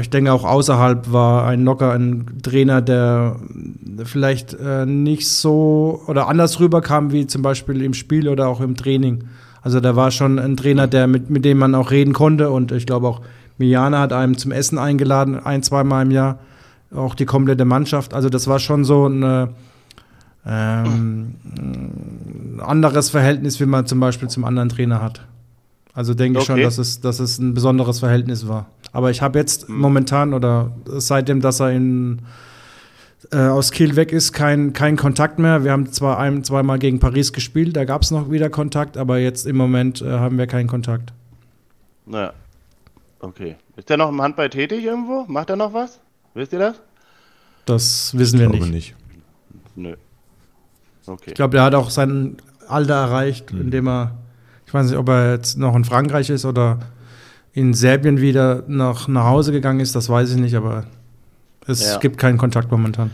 [0.00, 3.36] ich denke auch außerhalb war ein Nocker ein Trainer, der
[4.04, 8.76] vielleicht äh, nicht so oder anders rüberkam wie zum Beispiel im Spiel oder auch im
[8.76, 9.24] Training.
[9.60, 12.72] Also da war schon ein Trainer, der mit, mit dem man auch reden konnte und
[12.72, 13.20] ich glaube auch
[13.58, 16.38] Miana hat einem zum Essen eingeladen, ein, zweimal im Jahr,
[16.94, 18.14] auch die komplette Mannschaft.
[18.14, 19.50] Also das war schon so ein
[20.46, 25.26] ähm, ein anderes Verhältnis, wie man zum Beispiel zum anderen Trainer hat.
[25.94, 26.64] Also denke ich schon, Okay.
[26.64, 28.66] dass es, dass es ein besonderes Verhältnis war.
[28.92, 32.22] Aber ich habe jetzt momentan oder seitdem, dass er in,
[33.30, 35.64] äh, aus Kiel weg ist, kein, kein Kontakt mehr.
[35.64, 39.18] Wir haben zwar ein, zweimal gegen Paris gespielt, da gab es noch wieder Kontakt, aber
[39.18, 41.12] jetzt im Moment äh, haben wir keinen Kontakt.
[42.06, 42.32] Naja.
[43.20, 43.56] Okay.
[43.76, 45.24] Ist der noch im Handball tätig irgendwo?
[45.28, 46.00] Macht er noch was?
[46.34, 46.80] Wisst ihr das?
[47.66, 48.70] Das wissen wir nicht.
[48.70, 48.94] nicht.
[49.76, 49.94] Nö.
[51.06, 51.24] Okay.
[51.28, 52.36] Ich glaube, der hat auch sein
[52.68, 54.12] Alter erreicht, indem er,
[54.66, 56.78] ich weiß nicht, ob er jetzt noch in Frankreich ist oder
[57.52, 60.84] in Serbien wieder nach, nach Hause gegangen ist, das weiß ich nicht, aber
[61.66, 61.98] es Ja.
[61.98, 63.10] gibt keinen Kontakt momentan.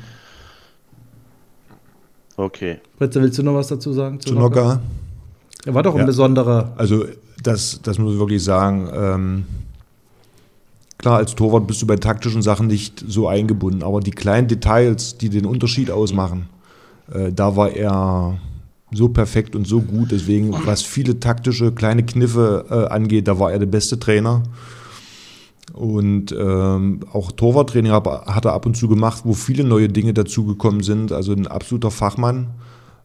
[2.37, 2.79] Okay.
[2.99, 4.21] Fritze, willst du noch was dazu sagen?
[4.21, 4.81] Zu Nocker.
[5.67, 6.07] Er war doch ein Ja.
[6.07, 6.73] besonderer.
[6.77, 7.05] Also
[7.43, 8.89] das, das muss ich wirklich sagen.
[8.95, 9.45] Ähm,
[10.99, 15.19] klar, als Torwart bist du bei taktischen Sachen nicht so eingebunden, aber die kleinen Details,
[15.19, 16.49] die den Unterschied ausmachen,
[17.13, 18.39] äh, da war er
[18.93, 20.13] so perfekt und so gut.
[20.13, 24.43] Deswegen, was viele taktische kleine Kniffe äh, angeht, da war er der beste Trainer.
[25.75, 30.83] Und ähm, auch Torwarttraining hat er ab und zu gemacht, wo viele neue Dinge dazugekommen
[30.83, 31.13] sind.
[31.13, 32.49] Also ein absoluter Fachmann.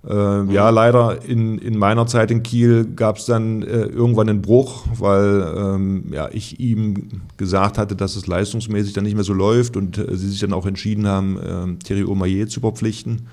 [0.07, 4.41] Äh, ja, leider in, in meiner Zeit in Kiel gab es dann äh, irgendwann einen
[4.41, 9.33] Bruch, weil ähm, ja, ich ihm gesagt hatte, dass es leistungsmäßig dann nicht mehr so
[9.33, 13.27] läuft und äh, sie sich dann auch entschieden haben, äh, Thierry Omaye zu verpflichten.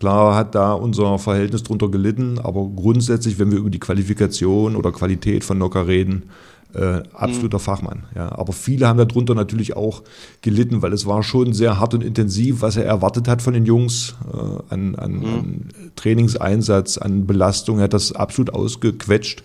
[0.00, 4.92] Klar hat da unser Verhältnis drunter gelitten, aber grundsätzlich, wenn wir über die Qualifikation oder
[4.92, 6.30] Qualität von Nocker reden,
[6.74, 7.62] äh, absoluter mhm.
[7.62, 8.02] Fachmann.
[8.14, 8.32] Ja.
[8.32, 10.02] Aber viele haben darunter natürlich auch
[10.40, 13.66] gelitten, weil es war schon sehr hart und intensiv, was er erwartet hat von den
[13.66, 15.24] Jungs äh, an, an, mhm.
[15.24, 17.78] an, Trainingseinsatz, an Belastung.
[17.78, 19.42] Er hat das absolut ausgequetscht.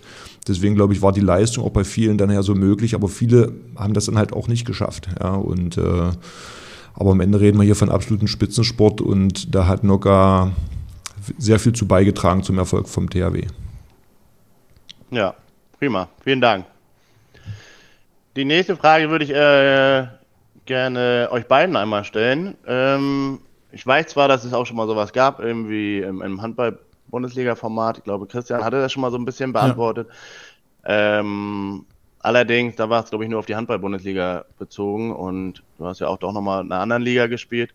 [0.48, 3.52] Deswegen glaube ich, war die Leistung auch bei vielen dann ja so möglich, aber viele
[3.74, 5.08] haben das dann halt auch nicht geschafft.
[5.20, 5.34] Ja.
[5.34, 6.12] Und äh,
[6.96, 10.52] aber am Ende reden wir hier von absoluten Spitzensport und da hat Noga
[11.38, 13.46] sehr viel zu beigetragen zum Erfolg vom THW.
[15.10, 15.34] Ja,
[15.78, 16.08] prima.
[16.24, 16.66] Vielen Dank.
[18.34, 20.06] Die nächste Frage würde ich äh,
[20.66, 22.54] gerne euch beiden einmal stellen.
[22.66, 23.40] Ähm,
[23.72, 27.98] ich weiß zwar, dass es auch schon mal sowas gab, irgendwie im, im Handball-Bundesliga-Format.
[27.98, 30.08] Ich glaube, Christian hatte das schon mal so ein bisschen beantwortet.
[30.86, 31.20] Ja.
[31.20, 31.84] Ähm,
[32.26, 36.08] allerdings, da war es, glaube ich, nur auf die Handball-Bundesliga bezogen und du hast ja
[36.08, 37.72] auch doch nochmal in einer anderen Liga gespielt.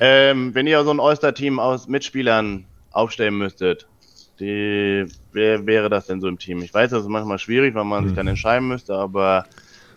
[0.00, 3.86] Ähm, wenn ihr so ein Oyster-Team aus Mitspielern aufstellen müsstet,
[4.38, 6.62] die, wer wäre das denn so im Team?
[6.62, 8.08] Ich weiß, das ist manchmal schwierig, weil man mhm.
[8.08, 9.46] sich dann entscheiden müsste, aber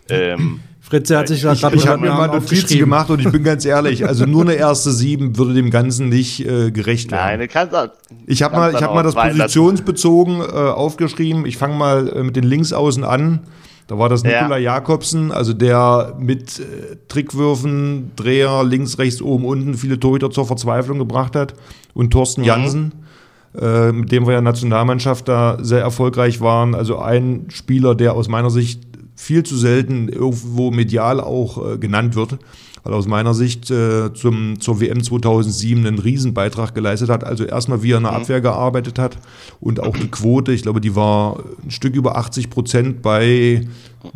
[0.08, 3.30] ähm, Fritze hat sich da gerade Ich, ich habe mir mal Notizen gemacht und ich
[3.30, 7.38] bin ganz ehrlich, also nur eine erste Sieben würde dem Ganzen nicht äh, gerecht werden.
[7.38, 7.88] Nein, kannst auch,
[8.26, 11.44] Ich habe mal, ich hab mal das positionsbezogen äh, aufgeschrieben.
[11.46, 13.40] Ich fange mal äh, mit den Linksaußen an.
[13.86, 14.42] Da war das ja.
[14.42, 20.46] Nikola Jakobsen, also der mit äh, Trickwürfen, Dreher, links, rechts, oben, unten viele Torhüter zur
[20.46, 21.54] Verzweiflung gebracht hat.
[21.92, 22.46] Und Thorsten mhm.
[22.46, 22.92] Jansen,
[23.60, 26.74] äh, mit dem wir ja Nationalmannschaft da sehr erfolgreich waren.
[26.74, 28.82] Also ein Spieler, der aus meiner Sicht
[29.16, 32.38] viel zu selten irgendwo medial auch äh, genannt wird,
[32.84, 37.24] weil aus meiner Sicht äh, zum, zur WM 2007 einen Riesenbeitrag geleistet hat.
[37.24, 38.18] Also erstmal, wie er in der mhm.
[38.18, 39.16] Abwehr gearbeitet hat
[39.60, 43.66] und auch die Quote, ich glaube, die war ein Stück über 80 Prozent bei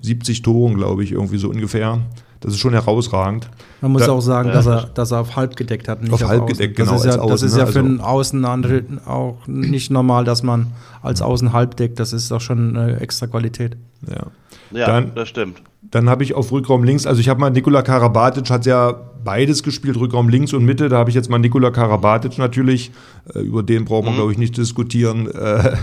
[0.02, 2.00] 70 Toren, glaube ich, irgendwie so ungefähr.
[2.40, 3.48] Das ist schon herausragend.
[3.80, 6.02] Man muss da, auch sagen, dass er, dass er auf halb gedeckt hat.
[6.02, 6.92] Nicht auf, auf halb gedeckt, genau.
[6.92, 10.68] Das ist ja, Außen, das ist ja für einen Außen auch nicht normal, dass man
[11.02, 11.98] als Außen halb deckt.
[11.98, 13.76] Das ist doch schon eine extra Qualität.
[14.06, 14.26] Ja.
[14.70, 15.62] Ja, dann, das stimmt.
[15.81, 18.93] Dann habe ich auf Rückraum links, also ich habe mal Nikola Karabatic, hat ja
[19.24, 20.89] beides gespielt, Rückraum links und Mitte.
[20.89, 22.91] Da habe ich jetzt mal Nikola Karabatic natürlich,
[23.35, 24.18] äh, über den braucht man, mhm.
[24.18, 25.31] glaube ich, nicht diskutieren.
[25.31, 25.76] Äh,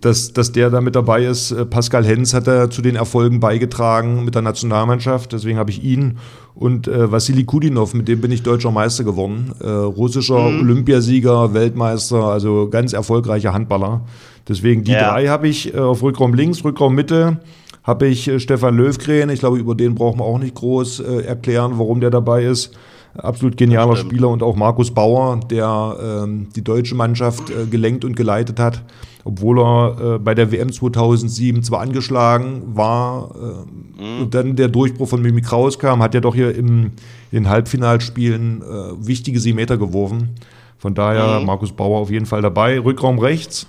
[0.00, 1.52] dass, dass der da mit dabei ist.
[1.52, 5.82] Äh, Pascal Hens hat da zu den Erfolgen beigetragen mit der Nationalmannschaft, deswegen habe ich
[5.82, 6.18] ihn.
[6.54, 9.52] Und äh, Vassili Kudinov, mit dem bin ich deutscher Meister geworden.
[9.60, 10.60] Äh, russischer mhm.
[10.60, 14.02] Olympiasieger, Weltmeister, also ganz erfolgreicher Handballer.
[14.48, 15.10] Deswegen die ja.
[15.10, 17.38] drei habe ich äh, auf Rückraum links, Rückraum Mitte
[17.86, 19.30] habe ich äh, Stefan Löwgren.
[19.30, 22.76] Ich glaube, über den brauchen wir auch nicht groß äh, erklären, warum der dabei ist.
[23.16, 28.14] Absolut genialer Spieler und auch Markus Bauer, der ähm, die deutsche Mannschaft äh, gelenkt und
[28.14, 28.82] geleitet hat,
[29.24, 33.34] obwohl er äh, bei der WM 2007 zwar angeschlagen war
[33.98, 34.20] mhm.
[34.20, 36.90] und dann der Durchbruch von Mimi Kraus kam, hat er doch hier im,
[37.32, 40.34] in Halbfinalspielen äh, wichtige Meter geworfen.
[40.76, 41.46] Von daher mhm.
[41.46, 42.78] Markus Bauer auf jeden Fall dabei.
[42.78, 43.66] Rückraum rechts.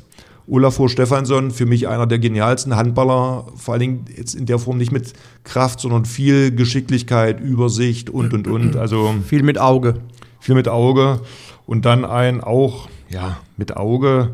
[0.47, 4.77] Olafur Stefansson, für mich einer der genialsten Handballer, vor allen Dingen jetzt in der Form
[4.77, 8.77] nicht mit Kraft, sondern viel Geschicklichkeit, Übersicht und, und, und.
[8.77, 9.95] Also viel mit Auge.
[10.39, 11.21] Viel mit Auge.
[11.65, 14.31] Und dann ein auch, ja, mit Auge.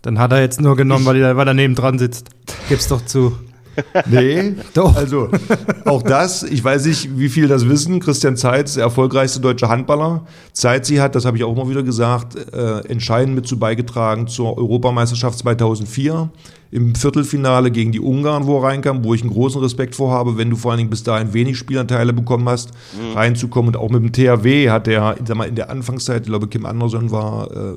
[0.00, 2.30] Dann hat er jetzt nur genommen, weil er, weil er neben dran sitzt.
[2.70, 3.36] Gib's doch zu.
[4.06, 4.94] Nee, doch.
[4.96, 5.28] Also
[5.84, 8.00] auch das, ich weiß nicht, wie viele das wissen.
[8.00, 10.26] Christian Zeitz, der erfolgreichste deutsche Handballer.
[10.52, 14.26] Zeitz, sie hat, das habe ich auch mal wieder gesagt, äh, entscheidend mit zu beigetragen
[14.26, 16.30] zur Europameisterschaft 2004
[16.74, 20.36] im Viertelfinale gegen die Ungarn, wo er reinkam, wo ich einen großen Respekt vor habe,
[20.36, 23.16] wenn du vor allen Dingen bis dahin wenig Spielanteile bekommen hast, mhm.
[23.16, 23.74] reinzukommen.
[23.74, 26.66] Und auch mit dem THW hat er, sag mal, in der Anfangszeit, ich glaube, Kim
[26.66, 27.74] Anderson war äh,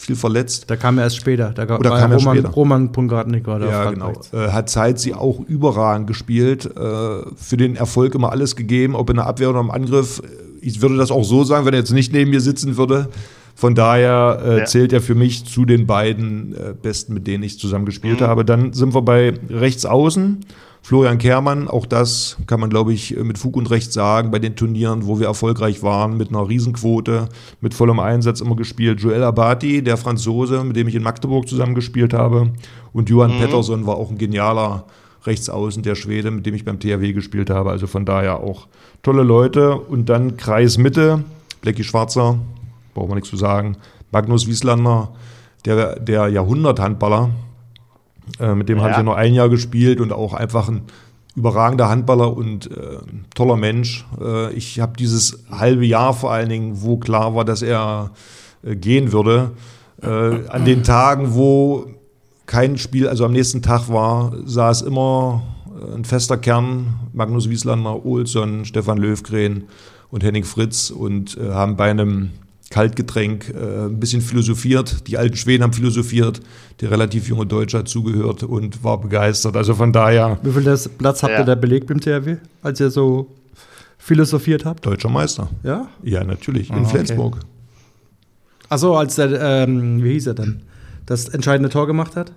[0.00, 0.64] viel verletzt.
[0.68, 1.50] Da kam er erst später.
[1.50, 2.48] Da Oder kam Roman, später.
[2.48, 3.68] Roman Pungatnik war da.
[3.68, 4.12] Ja, genau.
[4.32, 6.64] Äh, hat Zeit sie auch überragend gespielt.
[6.64, 6.70] Äh,
[7.36, 10.22] für den Erfolg immer alles gegeben, ob in der Abwehr oder im Angriff.
[10.62, 13.08] Ich würde das auch so sagen, wenn er jetzt nicht neben mir sitzen würde.
[13.54, 14.64] Von daher äh, ja.
[14.64, 18.24] zählt er für mich zu den beiden äh, Besten, mit denen ich zusammen gespielt mhm.
[18.24, 18.44] habe.
[18.46, 20.40] Dann sind wir bei rechts außen.
[20.82, 24.56] Florian Kehrmann, auch das kann man, glaube ich, mit Fug und Recht sagen, bei den
[24.56, 27.28] Turnieren, wo wir erfolgreich waren, mit einer Riesenquote,
[27.60, 29.00] mit vollem Einsatz immer gespielt.
[29.00, 32.50] Joel Abati, der Franzose, mit dem ich in Magdeburg zusammengespielt habe.
[32.92, 33.40] Und Johan mhm.
[33.40, 34.84] Pettersson war auch ein genialer
[35.26, 37.70] Rechtsaußen, der Schwede, mit dem ich beim THW gespielt habe.
[37.70, 38.66] Also von daher auch
[39.02, 39.76] tolle Leute.
[39.76, 41.24] Und dann Kreis Mitte,
[41.60, 42.38] Blackie Schwarzer,
[42.94, 43.76] braucht man nichts zu sagen.
[44.12, 45.10] Magnus Wieslander,
[45.66, 47.30] der, der Jahrhunderthandballer,
[48.38, 48.82] äh, mit dem ja.
[48.82, 50.82] habe ich ja nur ein Jahr gespielt und auch einfach ein
[51.36, 52.98] überragender Handballer und äh,
[53.34, 54.06] toller Mensch.
[54.20, 58.10] Äh, ich habe dieses halbe Jahr vor allen Dingen, wo klar war, dass er
[58.62, 59.52] äh, gehen würde.
[60.02, 61.86] Äh, an den Tagen, wo
[62.46, 68.04] kein Spiel, also am nächsten Tag war, saß immer äh, ein fester Kern, Magnus Wieslander,
[68.04, 69.64] Olsson, Stefan Löwgren
[70.10, 72.30] und Henning Fritz und haben bei einem
[72.70, 75.08] Kaltgetränk äh, ein bisschen philosophiert.
[75.08, 76.40] Die alten Schweden haben philosophiert.
[76.80, 79.56] Der relativ junge Deutsche hat zugehört und war begeistert.
[79.56, 80.38] Also von daher.
[80.42, 81.40] Wie viel das Platz habt Ja.
[81.40, 83.26] ihr da belegt beim THW, als ihr so
[83.98, 84.86] philosophiert habt?
[84.86, 85.50] Deutscher Meister.
[85.64, 85.88] Ja?
[86.04, 86.70] Ja, natürlich.
[86.70, 86.90] Ah, In okay.
[86.92, 87.38] Flensburg.
[88.68, 90.62] Achso, als der, ähm, wie hieß er denn?
[91.06, 92.32] Das entscheidende Tor gemacht hat?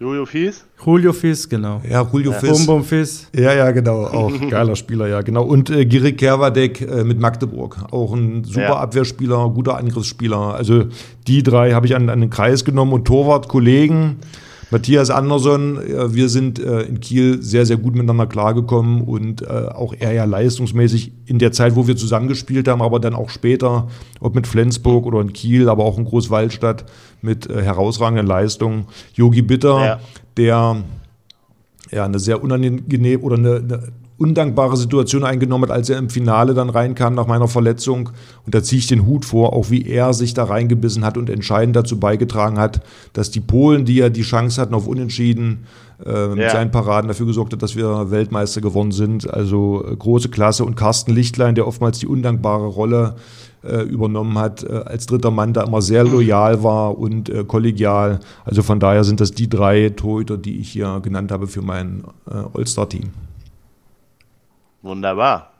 [0.00, 0.64] Jojo Fies?
[0.84, 1.80] Julio Fiss, genau.
[1.88, 2.66] Ja, Julio Bum Fiss.
[2.66, 3.28] Bum Fiss.
[3.34, 4.04] Ja, ja, genau.
[4.04, 5.44] Auch geiler Spieler, ja, genau.
[5.44, 7.78] Und äh, Girik Kerwadek äh, mit Magdeburg.
[7.90, 8.76] Auch ein super Ja.
[8.76, 10.54] Abwehrspieler, guter Angriffsspieler.
[10.54, 10.84] Also
[11.26, 14.16] die drei habe ich an, an den Kreis genommen und Torwart, Kollegen.
[14.70, 19.46] Matthias Andersson, äh, wir sind äh, in Kiel sehr, sehr gut miteinander klargekommen und äh,
[19.46, 23.88] auch er ja leistungsmäßig in der Zeit, wo wir zusammengespielt haben, aber dann auch später,
[24.20, 26.84] ob mit Flensburg oder in Kiel, aber auch in Großwaldstadt
[27.22, 28.86] mit herausragenden Leistungen.
[29.14, 30.00] Yogi Bitter, Ja.
[30.36, 30.76] der
[31.90, 33.82] ja, eine sehr unangenehm oder eine, eine
[34.24, 38.08] undankbare Situation eingenommen hat, als er im Finale dann reinkam nach meiner Verletzung.
[38.46, 41.28] Und da ziehe ich den Hut vor, auch wie er sich da reingebissen hat und
[41.28, 42.80] entscheidend dazu beigetragen hat,
[43.12, 45.66] dass die Polen, die ja die Chance hatten auf Unentschieden,
[46.04, 46.50] äh, mit Ja.
[46.50, 49.32] seinen Paraden dafür gesorgt hat, dass wir Weltmeister geworden sind.
[49.32, 50.64] Also äh, große Klasse.
[50.64, 53.14] Und Carsten Lichtlein, der oftmals die undankbare Rolle
[53.62, 58.20] äh, übernommen hat, äh, als dritter Mann da immer sehr loyal war und äh, kollegial.
[58.44, 62.04] Also von daher sind das die drei Torhüter, die ich hier genannt habe für mein
[62.26, 63.04] All-Star-Team.
[64.84, 65.50] Wunderbar.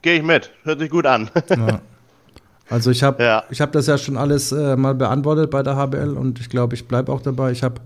[0.00, 0.50] Gehe ich mit.
[0.64, 1.28] Hört sich gut an.
[2.72, 3.42] Also ich habe Ja.
[3.50, 6.76] ich hab das ja schon alles äh, mal beantwortet bei der HBL und ich glaube,
[6.76, 7.50] ich bleibe auch dabei.
[7.50, 7.80] Ich habe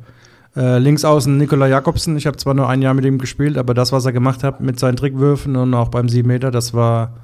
[0.55, 2.18] äh, links außen Nikola Jakobsen.
[2.18, 4.61] Ich habe zwar nur ein Jahr mit ihm gespielt, aber das, was er gemacht hat
[4.61, 7.14] mit seinen Trickwürfen und auch beim 7 Meter, das war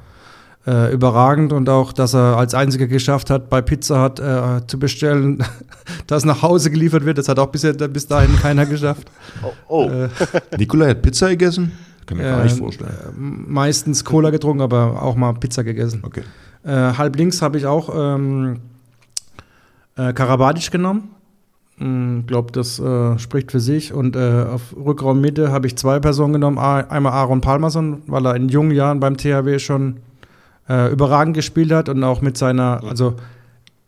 [0.67, 4.79] äh, überragend und auch, dass er als einziger geschafft hat, bei Pizza Hut äh, zu
[4.79, 5.45] bestellen,
[6.07, 7.19] dass nach Hause geliefert wird.
[7.19, 9.11] Das hat auch bisher, bis dahin keiner geschafft.
[9.43, 9.91] Oh, oh.
[9.91, 10.09] Äh,
[10.57, 11.73] Nikolai hat Pizza gegessen?
[12.11, 13.45] Kann mir gar nicht vorstellen.
[13.47, 16.03] meistens Cola getrunken, aber auch mal Pizza gegessen.
[16.05, 16.23] Okay.
[16.65, 18.59] Äh, halb links habe ich auch ähm,
[19.97, 21.11] äh, Karabadic genommen.
[21.83, 23.95] Ich glaube, das äh, spricht für sich.
[23.95, 26.59] Und äh, auf Rückraummitte habe ich zwei Personen genommen.
[26.59, 29.97] Einmal Aaron Palmerson, weil er in jungen Jahren beim THW schon
[30.69, 33.15] äh, überragend gespielt hat und auch mit seiner, also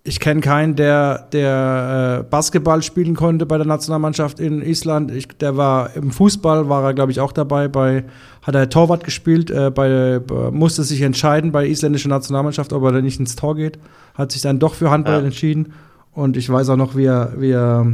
[0.04, 5.12] ich kenne keinen, der, der äh, Basketball spielen konnte bei der Nationalmannschaft in Island.
[5.12, 7.68] Ich, der war im Fußball, war er, glaube ich, auch dabei.
[7.68, 8.04] Bei,
[8.42, 12.82] hat er Torwart gespielt, äh, bei, bei, musste sich entscheiden bei der isländischen Nationalmannschaft, ob
[12.82, 13.78] er nicht ins Tor geht.
[14.14, 15.26] Hat sich dann doch für Handball Ja.
[15.26, 15.72] entschieden.
[16.12, 17.86] Und ich weiß auch noch, wie er, wie er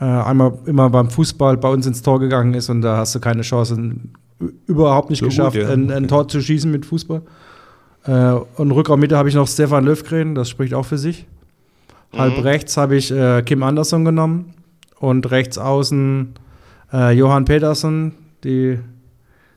[0.00, 3.20] äh, einmal immer beim Fußball bei uns ins Tor gegangen ist und da hast du
[3.20, 3.76] keine Chance,
[4.66, 5.68] überhaupt nicht So gut, geschafft, ja.
[5.68, 6.08] ein, ein.
[6.08, 7.22] Tor zu schießen mit Fußball.
[8.08, 11.26] Äh, und Rückraummitte habe ich noch Stefan Löfgren, das spricht auch für sich.
[12.16, 14.54] Halb rechts habe ich äh, Kim Andersson genommen
[14.98, 16.32] und rechts außen
[16.90, 18.78] äh, Johann Petersen, die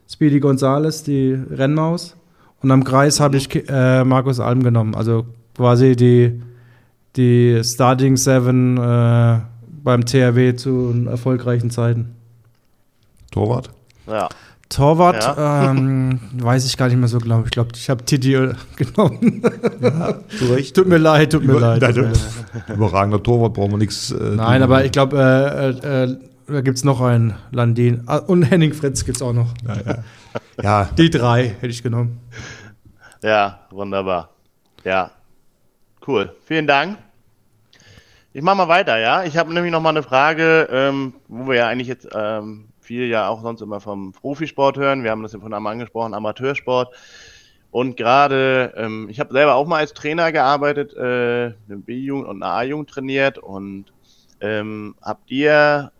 [0.09, 2.17] Speedy Gonzales, die Rennmaus.
[2.61, 5.25] Und am Kreis habe ich äh, Markus Alm genommen, also
[5.55, 6.41] quasi die,
[7.15, 9.39] die Starting Seven äh,
[9.81, 12.15] beim THW zu erfolgreichen Zeiten.
[13.31, 13.71] Torwart?
[14.07, 14.27] Ja.
[14.71, 17.45] Torwart, ähm, weiß ich gar nicht mehr so, glaube ich.
[17.47, 19.43] Ich glaube, ich habe Titi äh, genommen.
[20.49, 20.75] Recht.
[20.75, 21.81] tut mir leid, tut mir leid.
[21.81, 22.19] Tut mir leid.
[22.69, 24.11] Überragender Torwart, brauchen wir nichts.
[24.11, 26.17] Äh, Nein, aber ich glaube, äh, äh, äh,
[26.47, 28.03] da gibt es noch einen Landin.
[28.07, 29.53] Ah, und Henning Fritz gibt es auch noch.
[30.61, 32.19] Ja, Die drei hätte ich genommen.
[33.21, 34.29] Ja, wunderbar.
[34.83, 35.11] Ja.
[36.07, 36.33] Cool.
[36.45, 36.97] Vielen Dank.
[38.33, 39.23] Ich mache mal weiter, ja.
[39.23, 43.07] Ich habe nämlich noch mal eine Frage, ähm, wo wir ja eigentlich jetzt ähm, viel
[43.07, 45.05] ja auch sonst immer vom Profisport hören.
[45.05, 46.93] Wir haben das ja von einmal angesprochen, Amateursport.
[47.71, 52.43] Und gerade, ähm, ich habe selber auch mal als Trainer gearbeitet, äh, eine B-Jugend und
[52.43, 53.37] eine A-Jugend trainiert.
[53.37, 53.85] Und
[54.41, 55.93] ähm, habt ihr,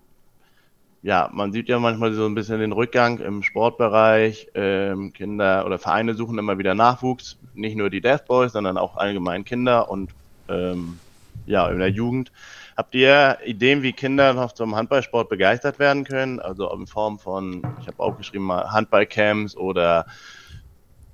[1.01, 4.49] ja, man sieht ja manchmal so ein bisschen den Rückgang im Sportbereich.
[4.53, 7.37] Ähm, Kinder oder Vereine suchen immer wieder Nachwuchs.
[7.53, 10.11] Nicht nur die Death Boys, sondern auch allgemein Kinder und
[10.49, 10.99] ähm,
[11.45, 12.33] ja, in der Jugend.
[12.81, 16.39] Habt ihr Ideen, wie Kinder noch zum Handballsport begeistert werden können?
[16.39, 20.07] Also in Form von, ich habe auch geschrieben, mal Handballcamps oder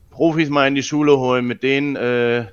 [0.10, 2.46] Profis mal in die Schule holen, mit denen äh,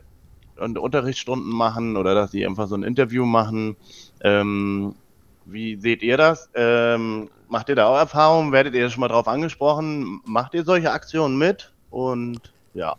[0.56, 3.76] und Unterrichtsstunden machen oder dass sie einfach so ein Interview machen.
[4.20, 4.96] Ähm,
[5.44, 6.50] wie seht ihr das?
[6.56, 8.50] Ähm, macht ihr da auch Erfahrungen?
[8.50, 10.22] Werdet ihr schon mal drauf angesprochen?
[10.24, 11.72] Macht ihr solche Aktionen mit?
[11.88, 12.96] Und ja.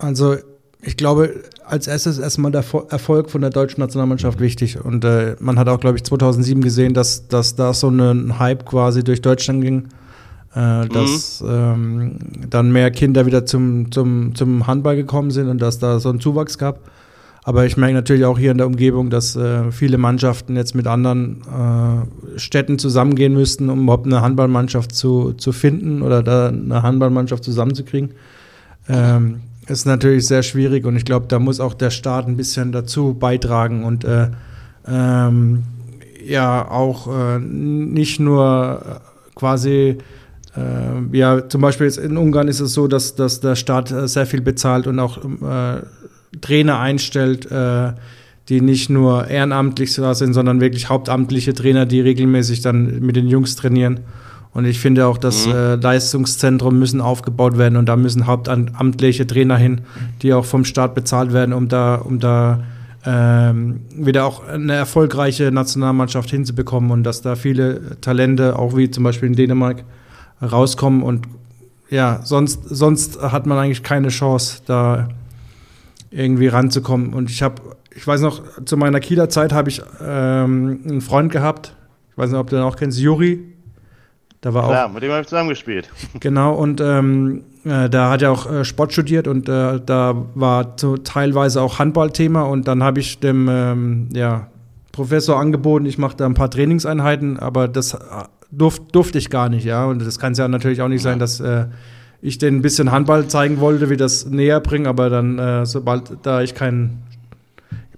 [0.00, 0.38] Also,
[0.80, 4.82] ich glaube, als erstes erstmal der Fo- Erfolg von der deutschen Nationalmannschaft wichtig.
[4.82, 8.64] Und äh, man hat auch, glaube ich, 2007 gesehen, dass, dass da so ein Hype
[8.64, 9.88] quasi durch Deutschland ging.
[10.54, 12.16] Äh, dass ähm,
[12.48, 16.20] dann mehr Kinder wieder zum, zum, zum Handball gekommen sind und dass da so ein
[16.20, 16.90] Zuwachs gab.
[17.44, 20.86] Aber ich merke natürlich auch hier in der Umgebung, dass äh, viele Mannschaften jetzt mit
[20.86, 26.82] anderen äh, Städten zusammengehen müssten, um überhaupt eine Handballmannschaft zu, zu finden oder da eine
[26.82, 28.10] Handballmannschaft zusammenzukriegen.
[28.88, 32.72] Ähm, ist natürlich sehr schwierig und ich glaube, da muss auch der Staat ein bisschen
[32.72, 34.28] dazu beitragen und äh,
[34.86, 35.62] ähm,
[36.24, 39.98] ja auch äh, nicht nur äh, quasi
[40.56, 44.26] äh, ja, zum Beispiel in Ungarn ist es so, dass, dass der Staat äh, sehr
[44.26, 45.82] viel bezahlt und auch äh,
[46.42, 47.48] Trainer einstellt,
[48.50, 53.56] die nicht nur ehrenamtlich sind, sondern wirklich hauptamtliche Trainer, die regelmäßig dann mit den Jungs
[53.56, 54.00] trainieren.
[54.54, 55.52] Und ich finde auch, dass mhm.
[55.52, 59.82] äh, Leistungszentren müssen aufgebaut werden und da müssen hauptamtliche Trainer hin,
[60.22, 62.64] die auch vom Staat bezahlt werden, um da, um da
[63.04, 69.04] ähm, wieder auch eine erfolgreiche Nationalmannschaft hinzubekommen und dass da viele Talente, auch wie zum
[69.04, 69.84] Beispiel in Dänemark,
[70.42, 71.26] rauskommen und
[71.90, 75.08] ja, sonst, sonst hat man eigentlich keine Chance, da
[76.10, 77.14] irgendwie ranzukommen.
[77.14, 77.62] Und ich habe,
[77.94, 81.74] ich weiß noch, zu meiner Kieler Zeit habe ich ähm, einen Freund gehabt,
[82.10, 83.40] ich weiß nicht, ob du den auch kennst, Juri.
[84.40, 85.90] Da war Klar, auch, mit dem habe ich zusammengespielt.
[86.20, 90.76] Genau, und ähm, äh, da hat er auch äh, Sport studiert und äh, da war
[90.76, 94.48] teilweise auch Handballthema und dann habe ich dem ähm, ja,
[94.92, 97.98] Professor angeboten, ich mache da ein paar Trainingseinheiten, aber das äh,
[98.50, 99.84] durf, durfte ich gar nicht, ja.
[99.86, 101.10] Und das kann es ja natürlich auch nicht ja.
[101.10, 101.66] sein, dass äh,
[102.20, 106.18] ich den ein bisschen Handball zeigen wollte, wie das näher bringen, aber dann, äh, sobald
[106.22, 107.02] da ich kein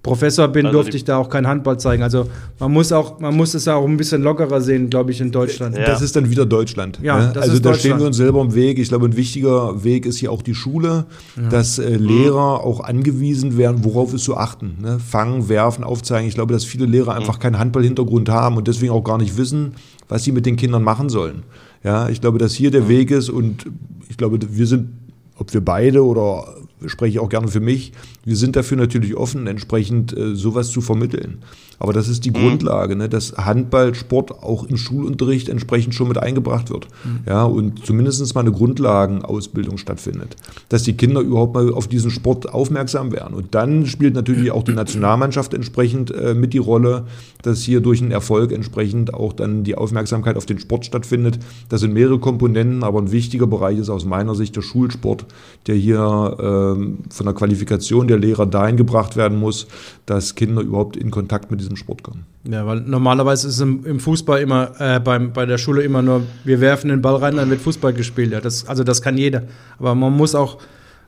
[0.02, 2.02] Professor bin, also durfte ich da auch kein Handball zeigen.
[2.02, 2.26] Also
[2.58, 5.76] man muss auch, man muss es auch ein bisschen lockerer sehen, glaube ich, in Deutschland.
[5.76, 5.84] Ja.
[5.84, 6.98] Das ist dann wieder Deutschland.
[7.02, 7.32] Ja, ne?
[7.38, 8.78] also da stehen wir uns selber im Weg.
[8.78, 11.04] Ich glaube, ein wichtiger Weg ist hier auch die Schule,
[11.36, 11.48] ja.
[11.50, 14.78] dass äh, Lehrer auch angewiesen werden, worauf ist zu achten.
[14.80, 14.98] Ne?
[14.98, 16.26] Fangen, werfen, aufzeigen.
[16.26, 19.74] Ich glaube, dass viele Lehrer einfach keinen Handballhintergrund haben und deswegen auch gar nicht wissen,
[20.08, 21.42] was sie mit den Kindern machen sollen.
[21.84, 23.66] Ja, ich glaube, dass hier der Weg ist und
[24.08, 24.88] ich glaube, wir sind,
[25.36, 26.46] ob wir beide oder
[26.86, 27.92] spreche ich auch gerne für mich,
[28.24, 31.42] wir sind dafür natürlich offen, entsprechend äh, sowas zu vermitteln.
[31.80, 32.34] Aber das ist die mhm.
[32.34, 36.86] Grundlage, ne, dass Handballsport auch im Schulunterricht entsprechend schon mit eingebracht wird.
[37.04, 37.20] Mhm.
[37.26, 40.36] Ja, und zumindest mal eine Grundlagenausbildung stattfindet.
[40.68, 43.34] Dass die Kinder überhaupt mal auf diesen Sport aufmerksam werden.
[43.34, 47.06] Und dann spielt natürlich auch die Nationalmannschaft entsprechend äh, mit die Rolle,
[47.42, 51.38] dass hier durch einen Erfolg entsprechend auch dann die Aufmerksamkeit auf den Sport stattfindet.
[51.70, 55.24] Das sind mehrere Komponenten, aber ein wichtiger Bereich ist aus meiner Sicht der Schulsport,
[55.66, 59.66] der hier ähm, von der Qualifikation der Lehrer dahin gebracht werden muss,
[60.06, 62.24] dass Kinder überhaupt in Kontakt mit diesem Sport kommen.
[62.48, 66.22] Ja, weil normalerweise ist im, im Fußball immer, äh, beim, bei der Schule immer nur,
[66.44, 68.32] wir werfen den Ball rein, dann wird Fußball gespielt.
[68.32, 69.42] Ja, das, also das kann jeder.
[69.78, 70.58] Aber man muss auch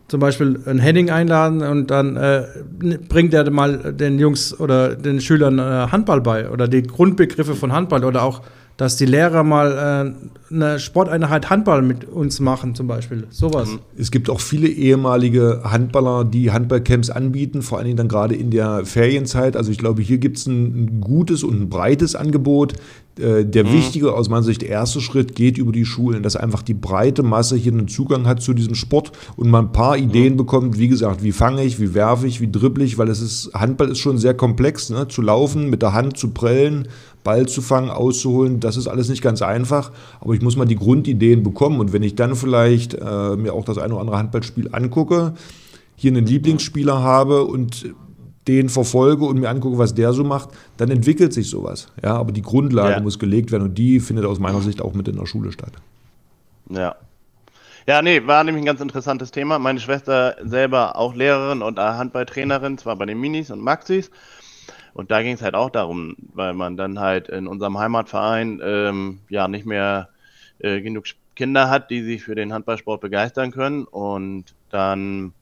[0.09, 2.45] zum Beispiel ein Heading einladen und dann äh,
[3.09, 7.73] bringt er mal den Jungs oder den Schülern äh, Handball bei oder die Grundbegriffe von
[7.73, 8.43] Handball oder auch
[8.77, 10.14] dass die Lehrer mal
[10.51, 13.27] äh, eine Sporteinheit Handball mit uns machen, zum Beispiel.
[13.31, 13.70] Sowas.
[13.70, 13.79] Mhm.
[13.97, 18.51] Es gibt auch viele ehemalige Handballer, die Handballcamps anbieten, vor allen Dingen dann gerade in
[18.51, 19.57] der Ferienzeit.
[19.57, 22.75] Also ich glaube, hier gibt es ein, gutes und ein breites Angebot.
[23.19, 23.73] Äh, der mhm.
[23.73, 27.57] wichtige, aus meiner Sicht, erste Schritt geht über die Schulen, dass einfach die breite Masse
[27.57, 30.39] hier einen Zugang hat zu diesem Sport und man ein paar Ideen mhm.
[30.39, 33.53] bekommt, wie gesagt, wie fange ich, wie werfe ich, wie dribble ich, weil es ist,
[33.53, 35.09] Handball ist schon sehr komplex, ne?
[35.09, 36.89] zu laufen, mit der Hand zu prellen,
[37.23, 40.77] Ball zu fangen, auszuholen, das ist alles nicht ganz einfach, aber ich muss mal die
[40.77, 44.71] Grundideen bekommen und wenn ich dann vielleicht äh, mir auch das eine oder andere Handballspiel
[44.73, 45.35] angucke,
[45.97, 47.95] hier einen Lieblingsspieler habe und
[48.49, 51.88] den verfolge und mir angucke, was der so macht, dann entwickelt sich sowas.
[52.03, 53.01] Ja, aber die Grundlage ja.
[53.01, 55.72] muss gelegt werden und die findet aus meiner Sicht auch mit in der Schule statt.
[56.68, 56.97] Ja.
[57.86, 59.59] Ja, nee, war nämlich ein ganz interessantes Thema.
[59.59, 64.11] Meine Schwester selber auch Lehrerin und Handballtrainerin, zwar bei den Minis und Maxis.
[64.95, 69.18] Und da ging es halt auch darum, weil man dann halt in unserem Heimatverein ähm,
[69.28, 70.11] ja nicht mehr
[70.59, 73.84] äh, genug Kinder hat, die sich für den Handballsport begeistern können.
[73.84, 75.32] Und dann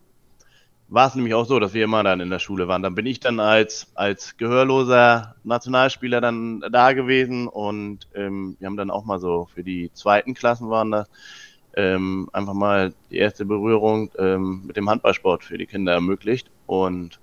[0.90, 2.82] war es nämlich auch so, dass wir immer dann in der Schule waren.
[2.82, 8.76] Dann bin ich dann als, als gehörloser Nationalspieler dann da gewesen und ähm, wir haben
[8.76, 11.08] dann auch mal so für die zweiten Klassen waren das
[11.76, 16.50] ähm, einfach mal die erste Berührung ähm, mit dem Handballsport für die Kinder ermöglicht.
[16.66, 17.20] Und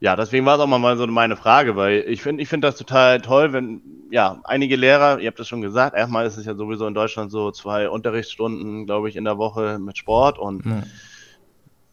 [0.00, 2.76] ja, deswegen war es auch mal so meine Frage, weil ich finde, ich finde das
[2.76, 6.54] total toll, wenn, ja, einige Lehrer, ihr habt das schon gesagt, erstmal ist es ja
[6.54, 10.82] sowieso in Deutschland so zwei Unterrichtsstunden, glaube ich, in der Woche mit Sport und mhm.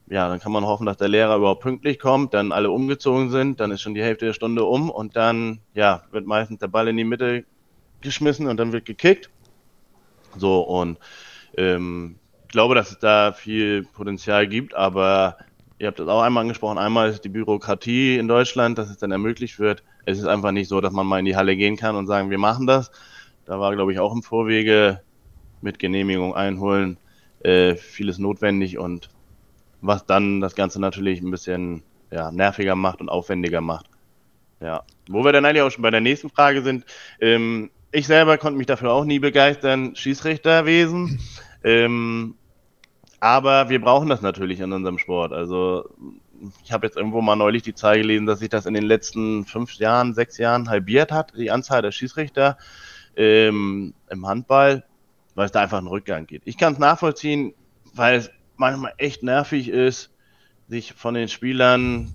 [0.07, 3.59] Ja, dann kann man hoffen, dass der Lehrer überhaupt pünktlich kommt, dann alle umgezogen sind,
[3.59, 6.87] dann ist schon die Hälfte der Stunde um und dann, ja, wird meistens der Ball
[6.87, 7.45] in die Mitte
[8.01, 9.29] geschmissen und dann wird gekickt.
[10.37, 10.99] So, und
[11.57, 15.37] ähm, ich glaube, dass es da viel Potenzial gibt, aber
[15.79, 19.11] ihr habt das auch einmal angesprochen, einmal ist die Bürokratie in Deutschland, dass es dann
[19.11, 19.83] ermöglicht wird.
[20.05, 22.29] Es ist einfach nicht so, dass man mal in die Halle gehen kann und sagen,
[22.29, 22.91] wir machen das.
[23.45, 25.01] Da war, glaube ich, auch im Vorwege
[25.61, 26.97] mit Genehmigung einholen
[27.43, 29.09] äh, vieles notwendig und
[29.83, 33.87] was dann das Ganze natürlich ein bisschen ja, nerviger macht und aufwendiger macht.
[34.59, 34.83] Ja.
[35.09, 36.85] Wo wir dann eigentlich auch schon bei der nächsten Frage sind,
[37.19, 41.19] ähm, ich selber konnte mich dafür auch nie begeistern, Schießrichterwesen.
[41.65, 42.35] Ähm,
[43.21, 45.31] aber wir brauchen das natürlich in unserem Sport.
[45.31, 45.85] Also
[46.61, 49.45] ich habe jetzt irgendwo mal neulich die Zahl gelesen, dass sich das in den letzten
[49.45, 52.57] fünf Jahren, sechs Jahren halbiert hat, die Anzahl der Schießrichter
[53.15, 54.83] ähm, im Handball,
[55.35, 56.41] weil es da einfach einen Rückgang geht.
[56.43, 57.53] Ich kann es nachvollziehen,
[57.93, 60.11] weil es manchmal echt nervig ist,
[60.67, 62.13] sich von den Spielern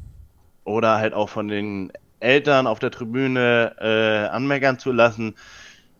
[0.64, 5.34] oder halt auch von den Eltern auf der Tribüne äh, anmeckern zu lassen.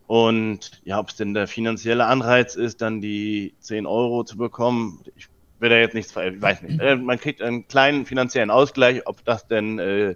[0.07, 5.03] Und ja, ob es denn der finanzielle Anreiz ist, dann die 10 Euro zu bekommen,
[5.17, 5.29] ich
[5.59, 6.81] will da jetzt nichts, ich weiß nicht.
[6.81, 10.15] Äh, man kriegt einen kleinen finanziellen Ausgleich, ob das denn äh,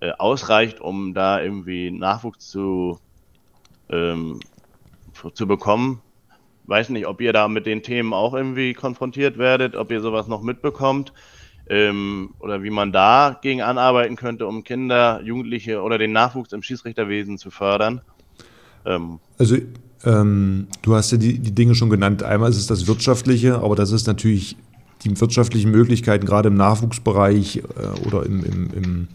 [0.00, 2.98] äh, ausreicht, um da irgendwie Nachwuchs zu,
[3.90, 4.40] ähm,
[5.34, 6.02] zu bekommen.
[6.66, 10.26] Weiß nicht, ob ihr da mit den Themen auch irgendwie konfrontiert werdet, ob ihr sowas
[10.26, 11.12] noch mitbekommt
[11.68, 16.62] ähm, oder wie man da gegen anarbeiten könnte, um Kinder, Jugendliche oder den Nachwuchs im
[16.62, 18.00] Schießrichterwesen zu fördern.
[18.84, 19.56] Ähm, also
[20.04, 22.22] ähm, du hast ja die, die Dinge schon genannt.
[22.22, 24.56] Einmal ist es das Wirtschaftliche, aber das ist natürlich
[25.04, 29.08] die wirtschaftlichen Möglichkeiten, gerade im Nachwuchsbereich äh, oder im, im, im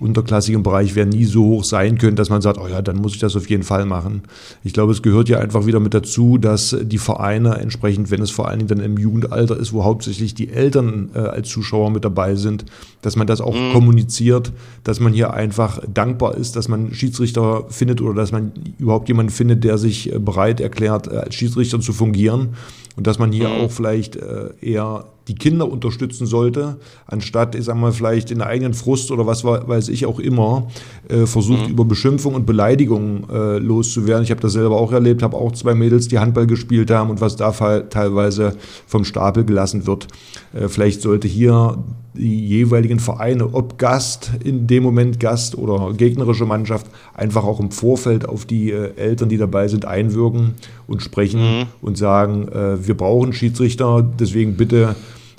[0.00, 3.14] unterklassigen Bereich werden nie so hoch sein können, dass man sagt, oh ja, dann muss
[3.14, 4.22] ich das auf jeden Fall machen.
[4.64, 8.30] Ich glaube, es gehört ja einfach wieder mit dazu, dass die Vereine entsprechend, wenn es
[8.30, 12.04] vor allen Dingen dann im Jugendalter ist, wo hauptsächlich die Eltern äh, als Zuschauer mit
[12.04, 12.64] dabei sind,
[13.02, 13.72] dass man das auch mhm.
[13.72, 19.08] kommuniziert, dass man hier einfach dankbar ist, dass man Schiedsrichter findet oder dass man überhaupt
[19.08, 22.50] jemanden findet, der sich äh, bereit erklärt, äh, als Schiedsrichter zu fungieren
[22.96, 23.60] und dass man hier mhm.
[23.60, 26.76] auch vielleicht äh, eher die Kinder unterstützen sollte,
[27.06, 30.68] anstatt, ich sag mal, vielleicht in der eigenen Frust oder was weiß ich auch immer,
[31.08, 31.72] äh, versucht, mhm.
[31.72, 34.24] über Beschimpfung und Beleidigung äh, loszuwerden.
[34.24, 37.20] Ich habe das selber auch erlebt, habe auch zwei Mädels, die Handball gespielt haben und
[37.20, 40.08] was da teilweise vom Stapel gelassen wird.
[40.52, 41.78] Äh, vielleicht sollte hier
[42.14, 47.70] die jeweiligen Vereine, ob Gast, in dem Moment Gast oder gegnerische Mannschaft, einfach auch im
[47.70, 50.54] Vorfeld auf die äh, Eltern, die dabei sind, einwirken
[50.86, 51.66] und sprechen mhm.
[51.82, 54.94] und sagen, äh, wir brauchen Schiedsrichter, deswegen bitte,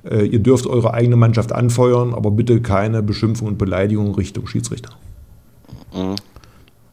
[0.10, 4.92] äh, ihr dürft eure eigene Mannschaft anfeuern, aber bitte keine Beschimpfung und Beleidigung Richtung Schiedsrichter.
[5.94, 6.16] Mhm.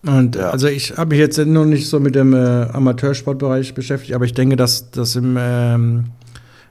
[0.04, 0.50] Und ja.
[0.50, 4.34] also ich habe mich jetzt noch nicht so mit dem äh, Amateursportbereich beschäftigt, aber ich
[4.34, 6.04] denke, dass das im ähm,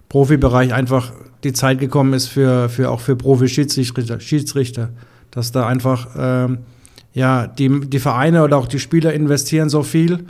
[0.09, 4.89] Profibereich einfach die Zeit gekommen ist für, für auch für Profi-Schiedsrichter, Schiedsrichter,
[5.31, 6.59] dass da einfach ähm,
[7.13, 10.25] ja die, die Vereine oder auch die Spieler investieren so viel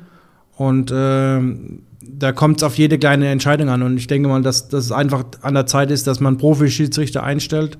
[0.55, 4.69] und ähm, da kommt es auf jede kleine Entscheidung an und ich denke mal, dass,
[4.69, 7.77] dass es einfach an der Zeit ist, dass man Profi-Schiedsrichter einstellt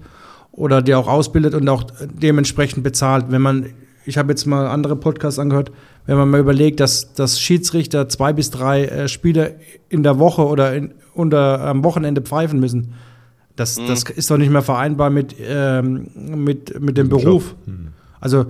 [0.52, 3.26] oder die auch ausbildet und auch dementsprechend bezahlt.
[3.30, 3.68] Wenn man,
[4.06, 5.72] ich habe jetzt mal andere Podcasts angehört,
[6.06, 9.56] wenn man mal überlegt, dass, dass Schiedsrichter zwei bis drei äh, Spiele
[9.90, 12.94] in der Woche oder in, unter, am Wochenende pfeifen müssen,
[13.56, 13.88] das, mhm.
[13.88, 17.56] das ist doch nicht mehr vereinbar mit, ähm, mit, mit dem Beruf.
[17.66, 17.90] Mhm.
[18.20, 18.46] Also,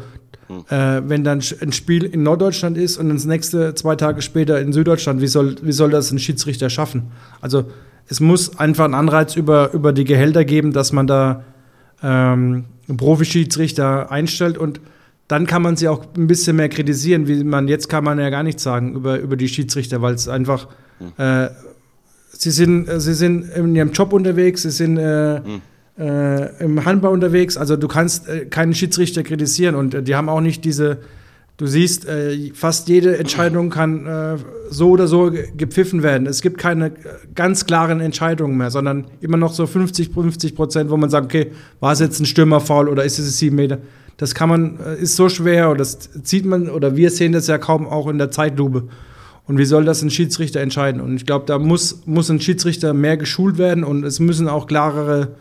[0.49, 0.65] mhm.
[0.69, 4.73] äh, wenn dann ein Spiel in Norddeutschland ist und das nächste zwei Tage später in
[4.73, 7.11] Süddeutschland, wie soll, wie soll das ein Schiedsrichter schaffen?
[7.39, 7.65] Also,
[8.07, 11.43] es muss einfach einen Anreiz über, über die Gehälter geben, dass man da
[12.03, 14.81] ähm, Profi-Schiedsrichter einstellt und
[15.27, 18.29] dann kann man sie auch ein bisschen mehr kritisieren, wie man jetzt kann man ja
[18.29, 20.67] gar nichts sagen über, über die Schiedsrichter, weil es einfach
[20.99, 21.13] mhm.
[21.17, 21.47] äh,
[22.41, 25.61] sie sind, äh, sie sind in ihrem Job unterwegs, sie sind äh, mhm.
[25.97, 27.57] äh, im Handball unterwegs.
[27.57, 30.97] Also du kannst äh, keinen Schiedsrichter kritisieren und äh, die haben auch nicht diese.
[31.57, 34.39] Du siehst, äh, fast jede Entscheidung kann
[34.71, 36.25] so oder so gepfiffen werden.
[36.25, 36.91] Es gibt keine
[37.35, 41.51] ganz klaren Entscheidungen mehr, sondern immer noch so 50, 50 Prozent, wo man sagt, okay,
[41.79, 43.77] war es jetzt ein Stürmerfaul oder ist es sieben Meter?
[44.17, 47.59] Das kann man, ist so schwer oder das zieht man oder wir sehen das ja
[47.59, 48.87] kaum auch in der Zeitlupe.
[49.47, 51.01] Und wie soll das ein Schiedsrichter entscheiden?
[51.01, 54.67] Und ich glaube, da muss, muss ein Schiedsrichter mehr geschult werden und es müssen auch
[54.67, 55.35] klarere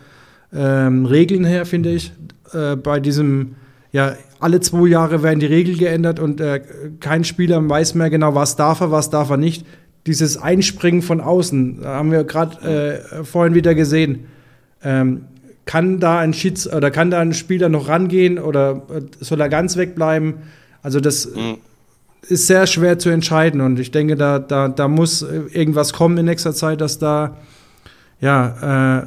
[0.53, 2.11] ähm, Regeln her, finde ich.
[2.51, 3.55] Äh, bei diesem,
[3.91, 6.61] ja, alle zwei Jahre werden die Regeln geändert und äh,
[6.99, 9.65] kein Spieler weiß mehr genau, was darf er, was darf er nicht.
[10.07, 14.25] Dieses Einspringen von außen, haben wir gerade äh, vorhin wieder gesehen.
[14.83, 15.25] Ähm,
[15.65, 19.47] kann da ein Schieds oder kann da ein Spieler noch rangehen oder äh, soll er
[19.47, 20.33] ganz wegbleiben?
[20.81, 21.57] Also das mhm
[22.27, 26.25] ist sehr schwer zu entscheiden und ich denke, da, da, da muss irgendwas kommen in
[26.25, 27.37] nächster Zeit, dass da
[28.21, 29.05] ja, äh,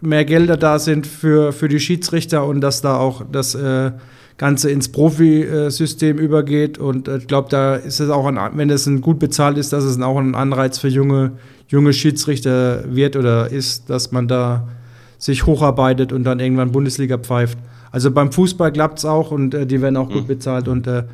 [0.00, 3.92] mehr Gelder da sind für, für die Schiedsrichter und dass da auch das äh,
[4.38, 6.76] Ganze ins Profisystem übergeht.
[6.76, 9.84] Und ich glaube, da ist es auch, ein, wenn es ein gut bezahlt ist, dass
[9.84, 11.32] es auch ein Anreiz für junge,
[11.68, 14.68] junge Schiedsrichter wird oder ist, dass man da
[15.16, 17.56] sich hocharbeitet und dann irgendwann Bundesliga pfeift.
[17.92, 20.26] Also beim Fußball klappt es auch und äh, die werden auch gut mhm.
[20.26, 21.04] bezahlt und äh,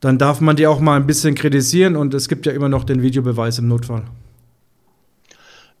[0.00, 2.84] dann darf man die auch mal ein bisschen kritisieren und es gibt ja immer noch
[2.84, 4.04] den Videobeweis im Notfall.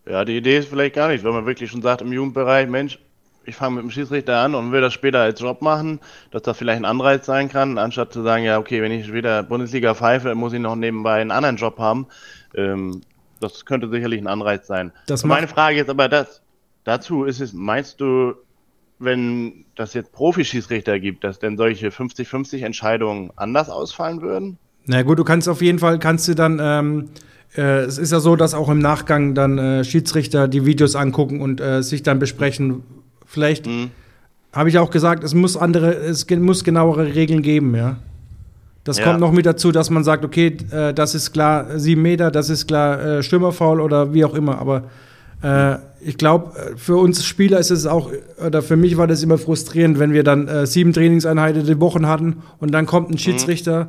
[0.06, 2.98] Ja, die Idee ist vielleicht gar nicht, wenn man wirklich schon sagt im Jugendbereich, Mensch,
[3.44, 6.00] ich fange mit dem Schiedsrichter an und will das später als Job machen,
[6.30, 9.42] dass das vielleicht ein Anreiz sein kann, anstatt zu sagen, ja, okay, wenn ich später
[9.42, 12.06] Bundesliga pfeife, muss ich noch nebenbei einen anderen Job haben.
[12.54, 13.00] Ähm,
[13.40, 14.92] das könnte sicherlich ein Anreiz sein.
[15.06, 16.42] Das meine Frage ist aber das,
[16.84, 18.34] dazu ist es, meinst du,
[19.00, 24.58] wenn das jetzt Profischiedsrichter gibt, dass denn solche 50-50 Entscheidungen anders ausfallen würden?
[24.86, 27.08] Na gut, du kannst auf jeden Fall, kannst du dann, ähm,
[27.56, 31.40] äh, es ist ja so, dass auch im Nachgang dann äh, Schiedsrichter die Videos angucken
[31.40, 32.82] und äh, sich dann besprechen.
[33.24, 33.90] Vielleicht mhm.
[34.52, 37.96] habe ich auch gesagt, es muss andere, es muss genauere Regeln geben, ja.
[38.84, 39.04] Das ja.
[39.04, 42.50] kommt noch mit dazu, dass man sagt, okay, äh, das ist klar sieben Meter, das
[42.50, 44.84] ist klar äh, Stürmerfaul oder wie auch immer, aber
[45.42, 48.10] äh, ich glaube, äh, für uns Spieler ist es auch,
[48.44, 52.06] oder für mich war das immer frustrierend, wenn wir dann äh, sieben Trainingseinheiten die Wochen
[52.06, 53.18] hatten und dann kommt ein mhm.
[53.18, 53.88] Schiedsrichter, mhm.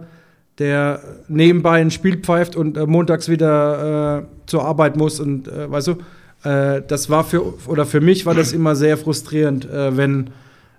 [0.60, 5.70] der nebenbei ein Spiel pfeift und äh, montags wieder äh, zur Arbeit muss und äh,
[5.72, 5.96] weißt du,
[6.44, 10.32] das war für, oder für mich war das immer sehr frustrierend, wenn,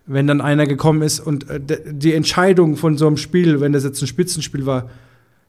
[0.06, 1.46] wenn dann einer gekommen ist und
[1.86, 4.90] die Entscheidung von so einem Spiel, wenn das jetzt ein Spitzenspiel war,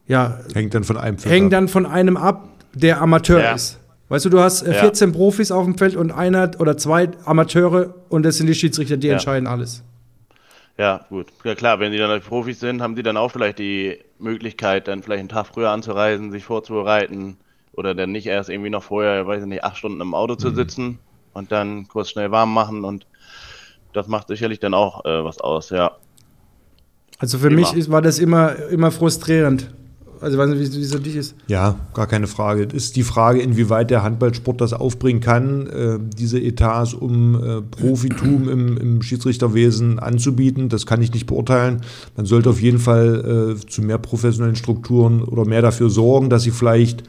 [0.07, 0.37] ja.
[0.53, 3.53] Hängt dann von einem Hängt dann von einem ab, der Amateur ja.
[3.53, 3.79] ist.
[4.13, 5.15] Weißt du, du hast äh, 14 ja.
[5.15, 9.07] Profis auf dem Feld und einer oder zwei Amateure und das sind die Schiedsrichter, die
[9.07, 9.13] ja.
[9.13, 9.83] entscheiden alles.
[10.77, 11.29] Ja, gut.
[11.43, 15.01] Ja klar, wenn die dann Profis sind, haben die dann auch vielleicht die Möglichkeit, dann
[15.01, 17.37] vielleicht einen Tag früher anzureisen, sich vorzubereiten
[17.71, 20.51] oder dann nicht erst irgendwie noch vorher, weiß ich nicht, acht Stunden im Auto zu
[20.51, 20.55] mhm.
[20.57, 20.99] sitzen
[21.33, 23.07] und dann kurz schnell warm machen und
[23.93, 25.97] das macht sicherlich dann auch äh, was aus, ja.
[27.17, 27.55] Also für immer.
[27.55, 29.73] mich ist, war das immer, immer frustrierend.
[30.23, 31.35] Also weiß nicht, wie, wie es für dich ist.
[31.47, 32.67] Ja, gar keine Frage.
[32.69, 37.61] Es ist die Frage, inwieweit der Handballsport das aufbringen kann, äh, diese Etats, um äh,
[37.61, 40.69] Profitum im, im, Schiedsrichterwesen anzubieten.
[40.69, 41.81] Das kann ich nicht beurteilen.
[42.15, 46.43] Man sollte auf jeden Fall äh, zu mehr professionellen Strukturen oder mehr dafür sorgen, dass
[46.43, 47.03] sie vielleicht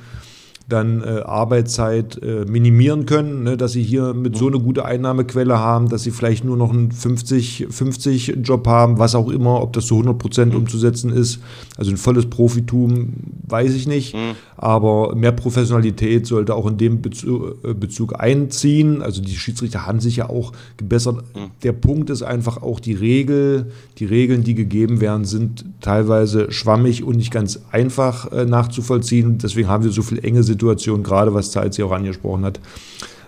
[0.68, 5.58] dann äh, Arbeitszeit äh, minimieren können, ne, dass sie hier mit so eine gute Einnahmequelle
[5.58, 9.94] haben, dass sie vielleicht nur noch einen 50-50-Job haben, was auch immer, ob das zu
[9.94, 10.60] 100 Prozent mhm.
[10.60, 11.40] umzusetzen ist.
[11.76, 13.12] Also ein volles Profitum,
[13.46, 14.36] weiß ich nicht, mhm.
[14.56, 19.02] aber mehr Professionalität sollte auch in dem Bezug, äh, Bezug, einziehen.
[19.02, 21.16] Also die Schiedsrichter haben sich ja auch gebessert.
[21.34, 21.50] Mhm.
[21.62, 27.04] Der Punkt ist einfach auch die Regel, die Regeln, die gegeben werden, sind teilweise schwammig
[27.04, 29.36] und nicht ganz einfach äh, nachzuvollziehen.
[29.36, 32.60] Deswegen haben wir so viel enge Situationen Situation, gerade was Zeit sie auch angesprochen hat.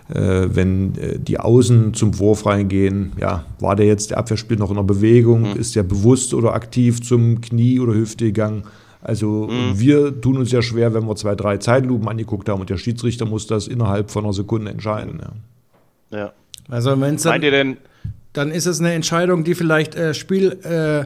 [0.09, 4.69] Äh, wenn äh, die Außen zum Wurf reingehen, ja, war der jetzt der Abwehrspiel noch
[4.69, 5.59] in der Bewegung, mhm.
[5.59, 8.63] ist der bewusst oder aktiv zum Knie oder Hüfte gegangen?
[9.01, 9.79] Also mhm.
[9.79, 13.25] wir tun uns ja schwer, wenn wir zwei, drei Zeitlupen angeguckt haben und der Schiedsrichter
[13.25, 15.21] muss das innerhalb von einer Sekunde entscheiden.
[16.11, 16.17] Ja.
[16.17, 16.33] ja.
[16.69, 17.77] Also wenn es dann,
[18.33, 21.05] dann ist es eine Entscheidung, die vielleicht äh, Spiel äh,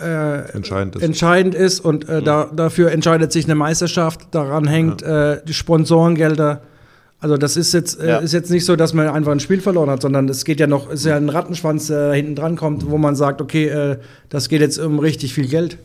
[0.00, 2.24] äh, entscheidend ist, entscheidend ist und äh, mhm.
[2.24, 4.22] da, dafür entscheidet sich eine Meisterschaft.
[4.32, 5.34] Daran hängt ja.
[5.34, 6.62] äh, die Sponsorengelder.
[7.20, 8.18] Also das ist jetzt, äh, ja.
[8.18, 10.66] ist jetzt nicht so, dass man einfach ein Spiel verloren hat, sondern es geht ja
[10.66, 13.98] noch, ist ja ein Rattenschwanz, der hinten dran kommt, wo man sagt, okay, äh,
[14.28, 15.78] das geht jetzt um richtig viel Geld.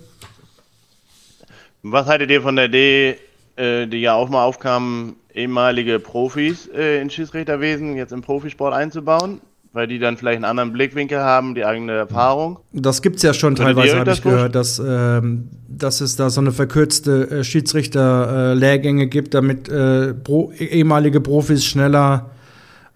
[1.84, 3.18] Was haltet ihr von der Idee,
[3.56, 9.40] äh, die ja auch mal aufkam, ehemalige Profis ins Schiedsrichterwesen jetzt im Profisport einzubauen?
[9.72, 12.60] Weil die dann vielleicht einen anderen Blickwinkel haben, die eigene Erfahrung.
[12.72, 16.30] Das gibt es ja schon Können teilweise, habe ich gehört, dass, ähm, dass es da
[16.30, 22.32] so eine verkürzte äh, Schiedsrichter-Lehrgänge äh, gibt, damit äh, Pro ehemalige Profis schneller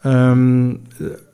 [0.03, 0.81] ähm,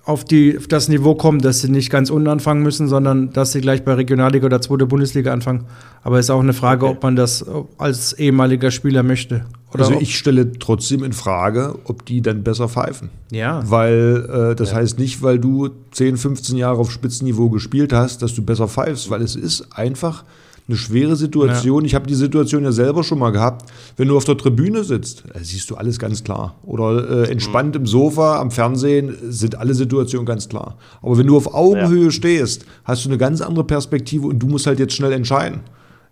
[0.03, 3.53] auf, die, auf das Niveau kommen, dass sie nicht ganz unten anfangen müssen, sondern dass
[3.53, 5.65] sie gleich bei Regionalliga oder zweite Bundesliga anfangen.
[6.03, 6.95] Aber es ist auch eine Frage, okay.
[6.95, 7.45] ob man das
[7.77, 9.45] als ehemaliger Spieler möchte.
[9.73, 13.09] Oder also ich stelle trotzdem in Frage, ob die dann besser pfeifen.
[13.31, 13.61] Ja.
[13.69, 14.77] Weil äh, das ja.
[14.77, 19.09] heißt nicht, weil du 10, 15 Jahre auf Spitzenniveau gespielt hast, dass du besser pfeifst,
[19.09, 20.23] weil es ist einfach
[20.69, 21.81] eine schwere Situation.
[21.81, 21.87] Ja.
[21.87, 23.71] Ich habe die Situation ja selber schon mal gehabt.
[23.97, 26.55] Wenn du auf der Tribüne sitzt, siehst du alles ganz klar.
[26.63, 27.81] Oder äh, entspannt mhm.
[27.81, 30.77] im Sofa, am Fernsehen, sind alle Situationen ganz klar.
[31.01, 32.11] Aber wenn du auf Augenhöhe ja.
[32.11, 35.61] stehst, hast du eine ganz andere Perspektive und du musst halt jetzt schnell entscheiden.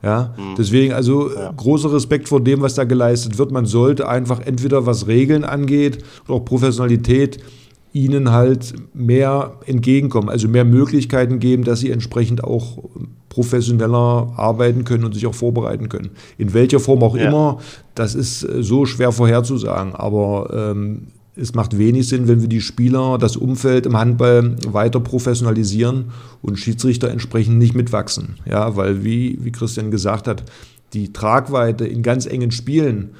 [0.03, 0.55] Ja, mhm.
[0.57, 1.51] deswegen also ja.
[1.51, 3.51] großer Respekt vor dem, was da geleistet wird.
[3.51, 7.39] Man sollte einfach entweder was Regeln angeht oder auch Professionalität
[7.93, 12.83] ihnen halt mehr entgegenkommen, also mehr Möglichkeiten geben, dass sie entsprechend auch
[13.29, 16.11] professioneller arbeiten können und sich auch vorbereiten können.
[16.37, 17.27] In welcher Form auch ja.
[17.27, 17.59] immer,
[17.95, 21.07] das ist äh, so schwer vorherzusagen, aber ähm,
[21.39, 26.11] es macht wenig Sinn, wenn wir die Spieler, das Umfeld im Handball weiter professionalisieren
[26.41, 28.35] und Schiedsrichter entsprechend nicht mitwachsen.
[28.45, 30.43] Ja, weil wie, wie Christian gesagt hat,
[30.93, 33.11] die Tragweite in ganz engen Spielen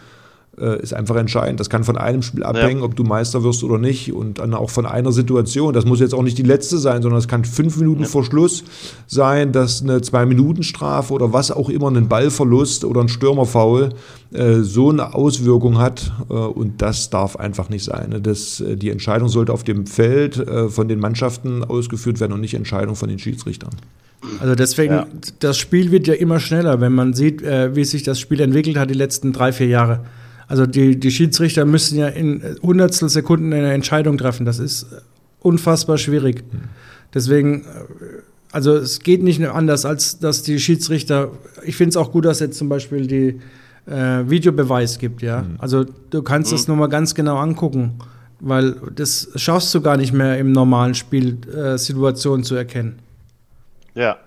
[0.59, 1.59] äh, ist einfach entscheidend.
[1.59, 2.85] Das kann von einem Spiel abhängen, ja.
[2.85, 5.73] ob du Meister wirst oder nicht und dann auch von einer Situation.
[5.73, 8.07] Das muss jetzt auch nicht die letzte sein, sondern es kann fünf Minuten ja.
[8.07, 8.63] vor Schluss
[9.07, 13.89] sein, dass eine Zwei-Minuten-Strafe oder was auch immer, ein Ballverlust oder ein Stürmerfoul
[14.33, 18.19] äh, so eine Auswirkung hat äh, und das darf einfach nicht sein.
[18.23, 22.41] Das, äh, die Entscheidung sollte auf dem Feld äh, von den Mannschaften ausgeführt werden und
[22.41, 23.71] nicht Entscheidung von den Schiedsrichtern.
[24.39, 25.07] Also deswegen, ja.
[25.39, 28.77] das Spiel wird ja immer schneller, wenn man sieht, äh, wie sich das Spiel entwickelt
[28.77, 30.01] hat die letzten drei, vier Jahre.
[30.47, 34.45] Also die, die Schiedsrichter müssen ja in hundertstel Sekunden eine Entscheidung treffen.
[34.45, 34.87] Das ist
[35.41, 36.43] unfassbar schwierig.
[37.13, 37.65] Deswegen,
[38.51, 41.31] also es geht nicht anders, als dass die Schiedsrichter,
[41.63, 43.39] ich finde es auch gut, dass jetzt zum Beispiel die
[43.91, 45.41] äh, Videobeweis gibt, ja.
[45.41, 45.55] Mhm.
[45.59, 46.55] Also du kannst mhm.
[46.55, 47.99] das nochmal ganz genau angucken,
[48.39, 52.99] weil das schaffst du gar nicht mehr im normalen Spiel, äh, Situationen zu erkennen.
[53.95, 54.17] Ja.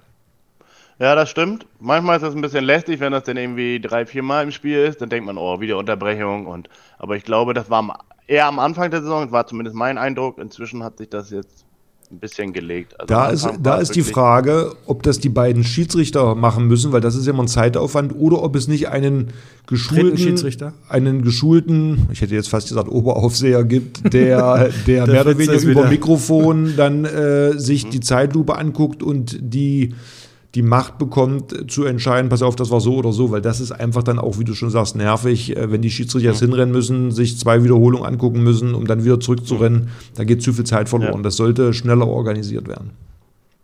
[1.00, 1.66] Ja, das stimmt.
[1.80, 4.84] Manchmal ist das ein bisschen lästig, wenn das dann irgendwie drei, vier Mal im Spiel
[4.84, 5.00] ist.
[5.00, 6.46] Dann denkt man, oh, wieder Unterbrechung.
[6.46, 6.68] Und,
[6.98, 10.36] aber ich glaube, das war eher am Anfang der Saison, das war zumindest mein Eindruck.
[10.38, 11.64] Inzwischen hat sich das jetzt
[12.10, 13.00] ein bisschen gelegt.
[13.00, 17.00] Also da ist, da ist die Frage, ob das die beiden Schiedsrichter machen müssen, weil
[17.00, 19.32] das ist ja immer ein Zeitaufwand, oder ob es nicht einen
[19.66, 25.20] geschulten Schiedsrichter, einen geschulten, ich hätte jetzt fast gesagt Oberaufseher gibt, der, der, der mehr
[25.22, 29.94] oder weniger über Mikrofon dann äh, sich die Zeitlupe anguckt und die
[30.54, 33.70] die Macht bekommt, zu entscheiden, pass auf, das war so oder so, weil das ist
[33.70, 37.12] einfach dann auch, wie du schon sagst, nervig, äh, wenn die Schiedsrichter jetzt hinrennen müssen,
[37.12, 41.18] sich zwei Wiederholungen angucken müssen, um dann wieder zurückzurennen, da geht zu viel Zeit verloren.
[41.18, 41.22] Ja.
[41.22, 42.90] Das sollte schneller organisiert werden.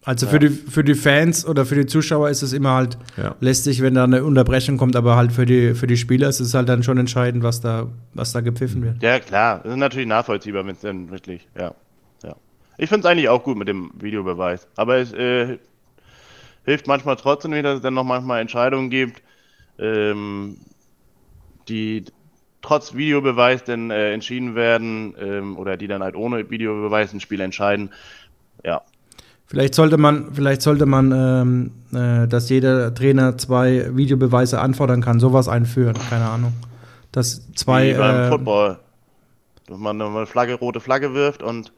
[0.05, 3.35] Also für, die, für die Fans oder für die Zuschauer ist es immer halt ja.
[3.41, 6.55] lästig, wenn da eine Unterbrechung kommt, aber halt für die, für die Spieler ist es
[6.55, 9.03] halt dann schon entscheidend, was da, was da gepfiffen wird.
[9.03, 11.75] Ja, klar, das ist natürlich nachvollziehbar, wenn es dann wirklich, ja.
[12.23, 12.37] ja.
[12.79, 15.59] Ich finde es eigentlich auch gut mit dem Videobeweis, aber es äh,
[16.67, 19.23] hilft manchmal trotzdem nicht, dass es dann noch manchmal Entscheidungen gibt,
[19.79, 20.59] ähm,
[21.69, 22.05] die
[22.61, 27.41] trotz Videobeweis dann äh, entschieden werden ähm, oder die dann halt ohne Videobeweis ein Spiel
[27.41, 27.91] entscheiden.
[28.65, 28.83] Ja.
[29.47, 35.21] Vielleicht sollte man, vielleicht sollte man, ähm, äh, dass jeder Trainer zwei Videobeweise anfordern kann,
[35.21, 36.53] sowas einführen, keine Ahnung.
[37.13, 37.95] Dass zwei.
[37.95, 38.79] Wie beim äh, Football.
[39.67, 41.73] Dass man eine Flagge, rote Flagge wirft und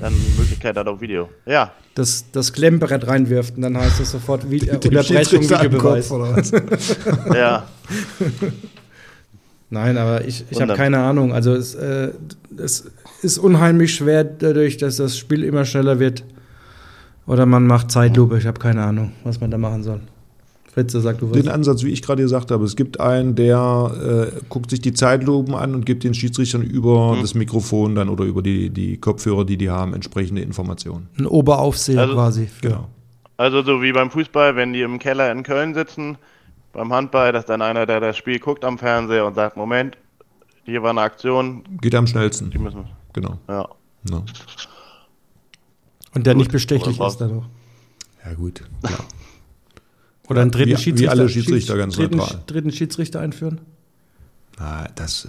[0.00, 1.28] dann Möglichkeit hat auf Video.
[1.44, 1.72] Ja.
[1.94, 6.52] Das, das Klemmbrett reinwirft und dann heißt es sofort wie, äh, Unterbrechung, Videobeweis.
[7.34, 7.66] ja.
[9.70, 11.32] Nein, aber ich, ich habe keine Ahnung.
[11.34, 12.12] Also es, äh,
[12.56, 12.90] es
[13.22, 16.24] ist unheimlich schwer dadurch, dass das Spiel immer schneller wird.
[17.26, 18.38] Oder man macht Zeitlupe.
[18.38, 20.00] Ich habe keine Ahnung, was man da machen soll.
[20.74, 21.36] Fritze, sag du was.
[21.36, 22.64] Den Ansatz, wie ich gerade gesagt habe.
[22.64, 27.14] Es gibt einen, der äh, guckt sich die Zeitlupen an und gibt den Schiedsrichtern über
[27.14, 27.20] mhm.
[27.20, 31.08] das Mikrofon dann oder über die, die Kopfhörer, die die haben, entsprechende Informationen.
[31.16, 32.48] Ein Oberaufseher also, quasi.
[32.60, 32.88] Genau.
[33.36, 36.18] Also so wie beim Fußball, wenn die im Keller in Köln sitzen,
[36.72, 39.96] beim Handball, dass dann einer, der das Spiel guckt am Fernseher und sagt, Moment,
[40.64, 41.62] hier war eine Aktion.
[41.80, 42.50] Geht am schnellsten.
[42.50, 42.86] Die müssen.
[43.12, 43.38] Genau.
[43.48, 43.68] Ja.
[44.10, 44.24] No.
[46.14, 46.40] Und der gut.
[46.40, 47.44] nicht bestechlich ist dadurch.
[48.24, 49.04] Ja gut, klar.
[50.28, 51.00] Oder einen dritten wie, Schiedsrichter.
[51.00, 52.42] Wie alle Schiedsrichter ganz dritten, neutral.
[52.46, 53.60] Dritten Schiedsrichter einführen?
[54.58, 55.26] Nein, das.
[55.26, 55.28] Äh,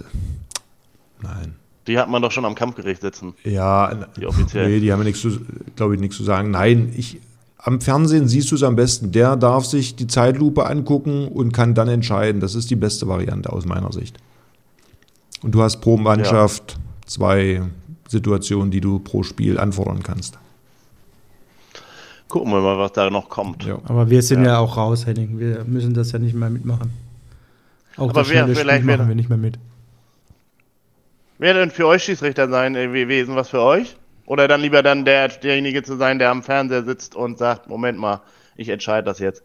[1.22, 1.54] nein.
[1.86, 3.34] Die hat man doch schon am Kampfgericht sitzen.
[3.44, 4.68] Ja, die offiziell.
[4.68, 5.38] Nee, die haben ja nichts zu,
[5.76, 6.50] glaube ich, nichts zu sagen.
[6.50, 7.20] Nein, ich,
[7.58, 9.12] am Fernsehen siehst du es am besten.
[9.12, 12.40] Der darf sich die Zeitlupe angucken und kann dann entscheiden.
[12.40, 14.18] Das ist die beste Variante aus meiner Sicht.
[15.42, 16.78] Und du hast pro Mannschaft ja.
[17.06, 17.62] zwei
[18.08, 20.38] Situationen, die du pro Spiel anfordern kannst.
[22.28, 23.64] Gucken wir mal, was da noch kommt.
[23.64, 23.78] Ja.
[23.84, 24.52] Aber wir sind ja.
[24.52, 24.58] ja.
[24.58, 25.38] auch raus, Henning.
[25.38, 26.92] Wir müssen das ja nicht mehr mitmachen.
[27.96, 29.58] Auch Aber das wer, vielleicht Spiel machen wir nicht mehr mit.
[31.38, 33.36] Wer denn für euch Schiedsrichter sein gewesen?
[33.36, 33.96] Was für euch?
[34.26, 37.98] Oder dann lieber dann der, derjenige zu sein, der am Fernseher sitzt und sagt, Moment
[37.98, 38.22] mal,
[38.56, 39.44] ich entscheide das jetzt.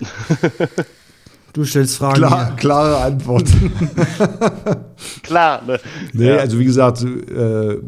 [1.52, 2.14] Du stellst Fragen.
[2.14, 3.48] Klar, klare Antwort.
[5.22, 5.80] Klar, ne?
[6.12, 6.36] Nee, ja.
[6.36, 7.78] also wie gesagt, äh,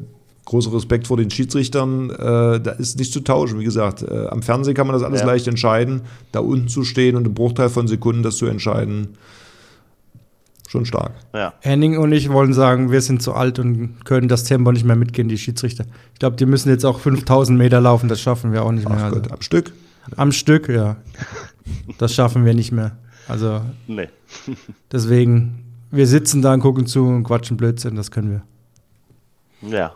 [0.44, 2.10] großer Respekt vor den Schiedsrichtern.
[2.10, 3.59] Äh, da ist nicht zu tauschen.
[3.60, 5.27] Wie gesagt, äh, am Fernsehen kann man das alles ja.
[5.27, 6.02] leicht entscheiden.
[6.32, 9.16] Da unten zu stehen und im Bruchteil von Sekunden das zu entscheiden,
[10.69, 11.12] schon stark.
[11.35, 11.52] Ja.
[11.60, 14.97] Henning und ich wollen sagen, wir sind zu alt und können das Tempo nicht mehr
[14.97, 15.85] mitgehen, die Schiedsrichter.
[16.14, 18.97] Ich glaube, die müssen jetzt auch 5000 Meter laufen, das schaffen wir auch nicht Ach
[18.97, 19.10] mehr.
[19.10, 19.35] Gott, also.
[19.35, 19.73] am Stück?
[20.16, 20.97] Am Stück, ja.
[21.98, 22.97] Das schaffen wir nicht mehr.
[23.28, 24.09] Also, nee.
[24.90, 29.70] deswegen, wir sitzen da und gucken zu und quatschen Blödsinn, das können wir.
[29.70, 29.93] Ja.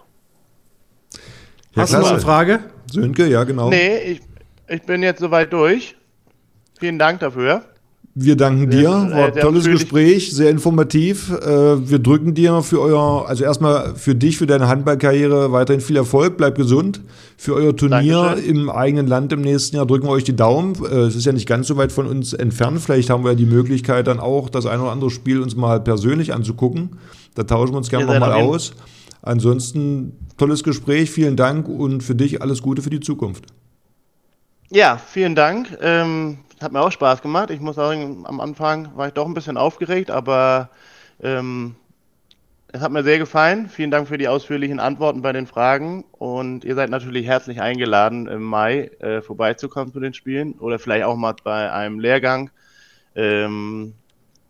[1.77, 2.61] Ja, Hast du noch eine Frage?
[2.91, 3.69] Sönke, ja, genau.
[3.71, 4.21] Nee, ich,
[4.69, 5.95] ich bin jetzt soweit durch.
[6.79, 7.63] Vielen Dank dafür.
[8.19, 9.67] Wir danken dir, Ja, war ein tolles.
[9.67, 11.31] Gespräch, sehr informativ.
[11.31, 15.97] Äh, Wir drücken dir für euer, also erstmal für dich, für deine Handballkarriere weiterhin viel
[15.97, 17.03] Erfolg, bleib gesund.
[17.37, 18.57] Für euer Turnier Dankeschön.
[18.57, 20.77] im eigenen Land im nächsten Jahr drücken wir euch die Daumen.
[20.91, 22.81] Äh, Es ist ja nicht ganz so weit von uns entfernt.
[22.81, 25.79] Vielleicht haben wir ja die Möglichkeit dann auch, das ein oder andere Spiel uns mal
[25.81, 26.97] persönlich anzugucken.
[27.35, 28.73] Da tauschen wir uns gerne nochmal aus.
[29.21, 33.47] Ansonsten tolles Gespräch, vielen Dank und für dich alles Gute für die Zukunft.
[34.71, 35.79] Ja, vielen Dank.
[35.81, 37.51] Ähm, hat mir auch Spaß gemacht.
[37.51, 40.71] Ich muss sagen, am Anfang war ich doch ein bisschen aufgeregt, aber
[41.23, 41.77] ähm,
[42.73, 43.69] es hat mir sehr gefallen.
[43.69, 46.05] Vielen Dank für die ausführlichen Antworten bei den Fragen.
[46.13, 51.05] Und ihr seid natürlich herzlich eingeladen, im Mai äh, vorbeizukommen zu den Spielen oder vielleicht
[51.05, 52.51] auch mal bei einem Lehrgang
[53.15, 53.95] ähm,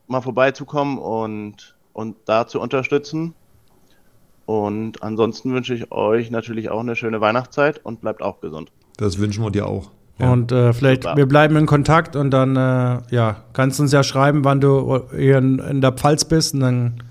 [0.06, 3.34] mal vorbeizukommen und, und da zu unterstützen.
[4.46, 8.70] Und ansonsten wünsche ich euch natürlich auch eine schöne Weihnachtszeit und bleibt auch gesund.
[8.96, 9.90] Das wünschen wir dir auch.
[10.18, 10.32] Ja.
[10.32, 11.16] Und äh, vielleicht, Super.
[11.16, 15.02] wir bleiben in Kontakt und dann, äh, ja, kannst du uns ja schreiben, wann du
[15.14, 17.02] hier in, in der Pfalz bist und dann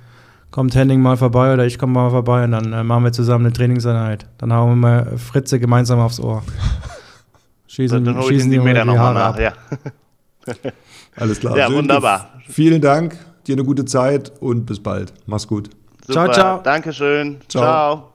[0.49, 3.45] kommt Henning mal vorbei oder ich komme mal vorbei und dann äh, machen wir zusammen
[3.45, 4.27] eine Trainingseinheit.
[4.37, 6.41] Dann hauen wir mal Fritze gemeinsam aufs Ohr.
[7.67, 9.33] Schießen, Dann hole ich schießen die ihm Meter die nochmal Haare nach.
[9.33, 9.39] ab.
[10.55, 10.71] Ja.
[11.17, 11.57] Alles klar.
[11.57, 12.29] Ja, Sönke, wunderbar.
[12.47, 15.13] Vielen Dank, dir eine gute Zeit und bis bald.
[15.25, 15.69] Mach's gut.
[16.11, 16.33] Ciao, Super.
[16.33, 16.61] ciao.
[16.61, 17.41] Dankeschön.
[17.47, 17.63] Ciao.
[17.63, 18.14] ciao.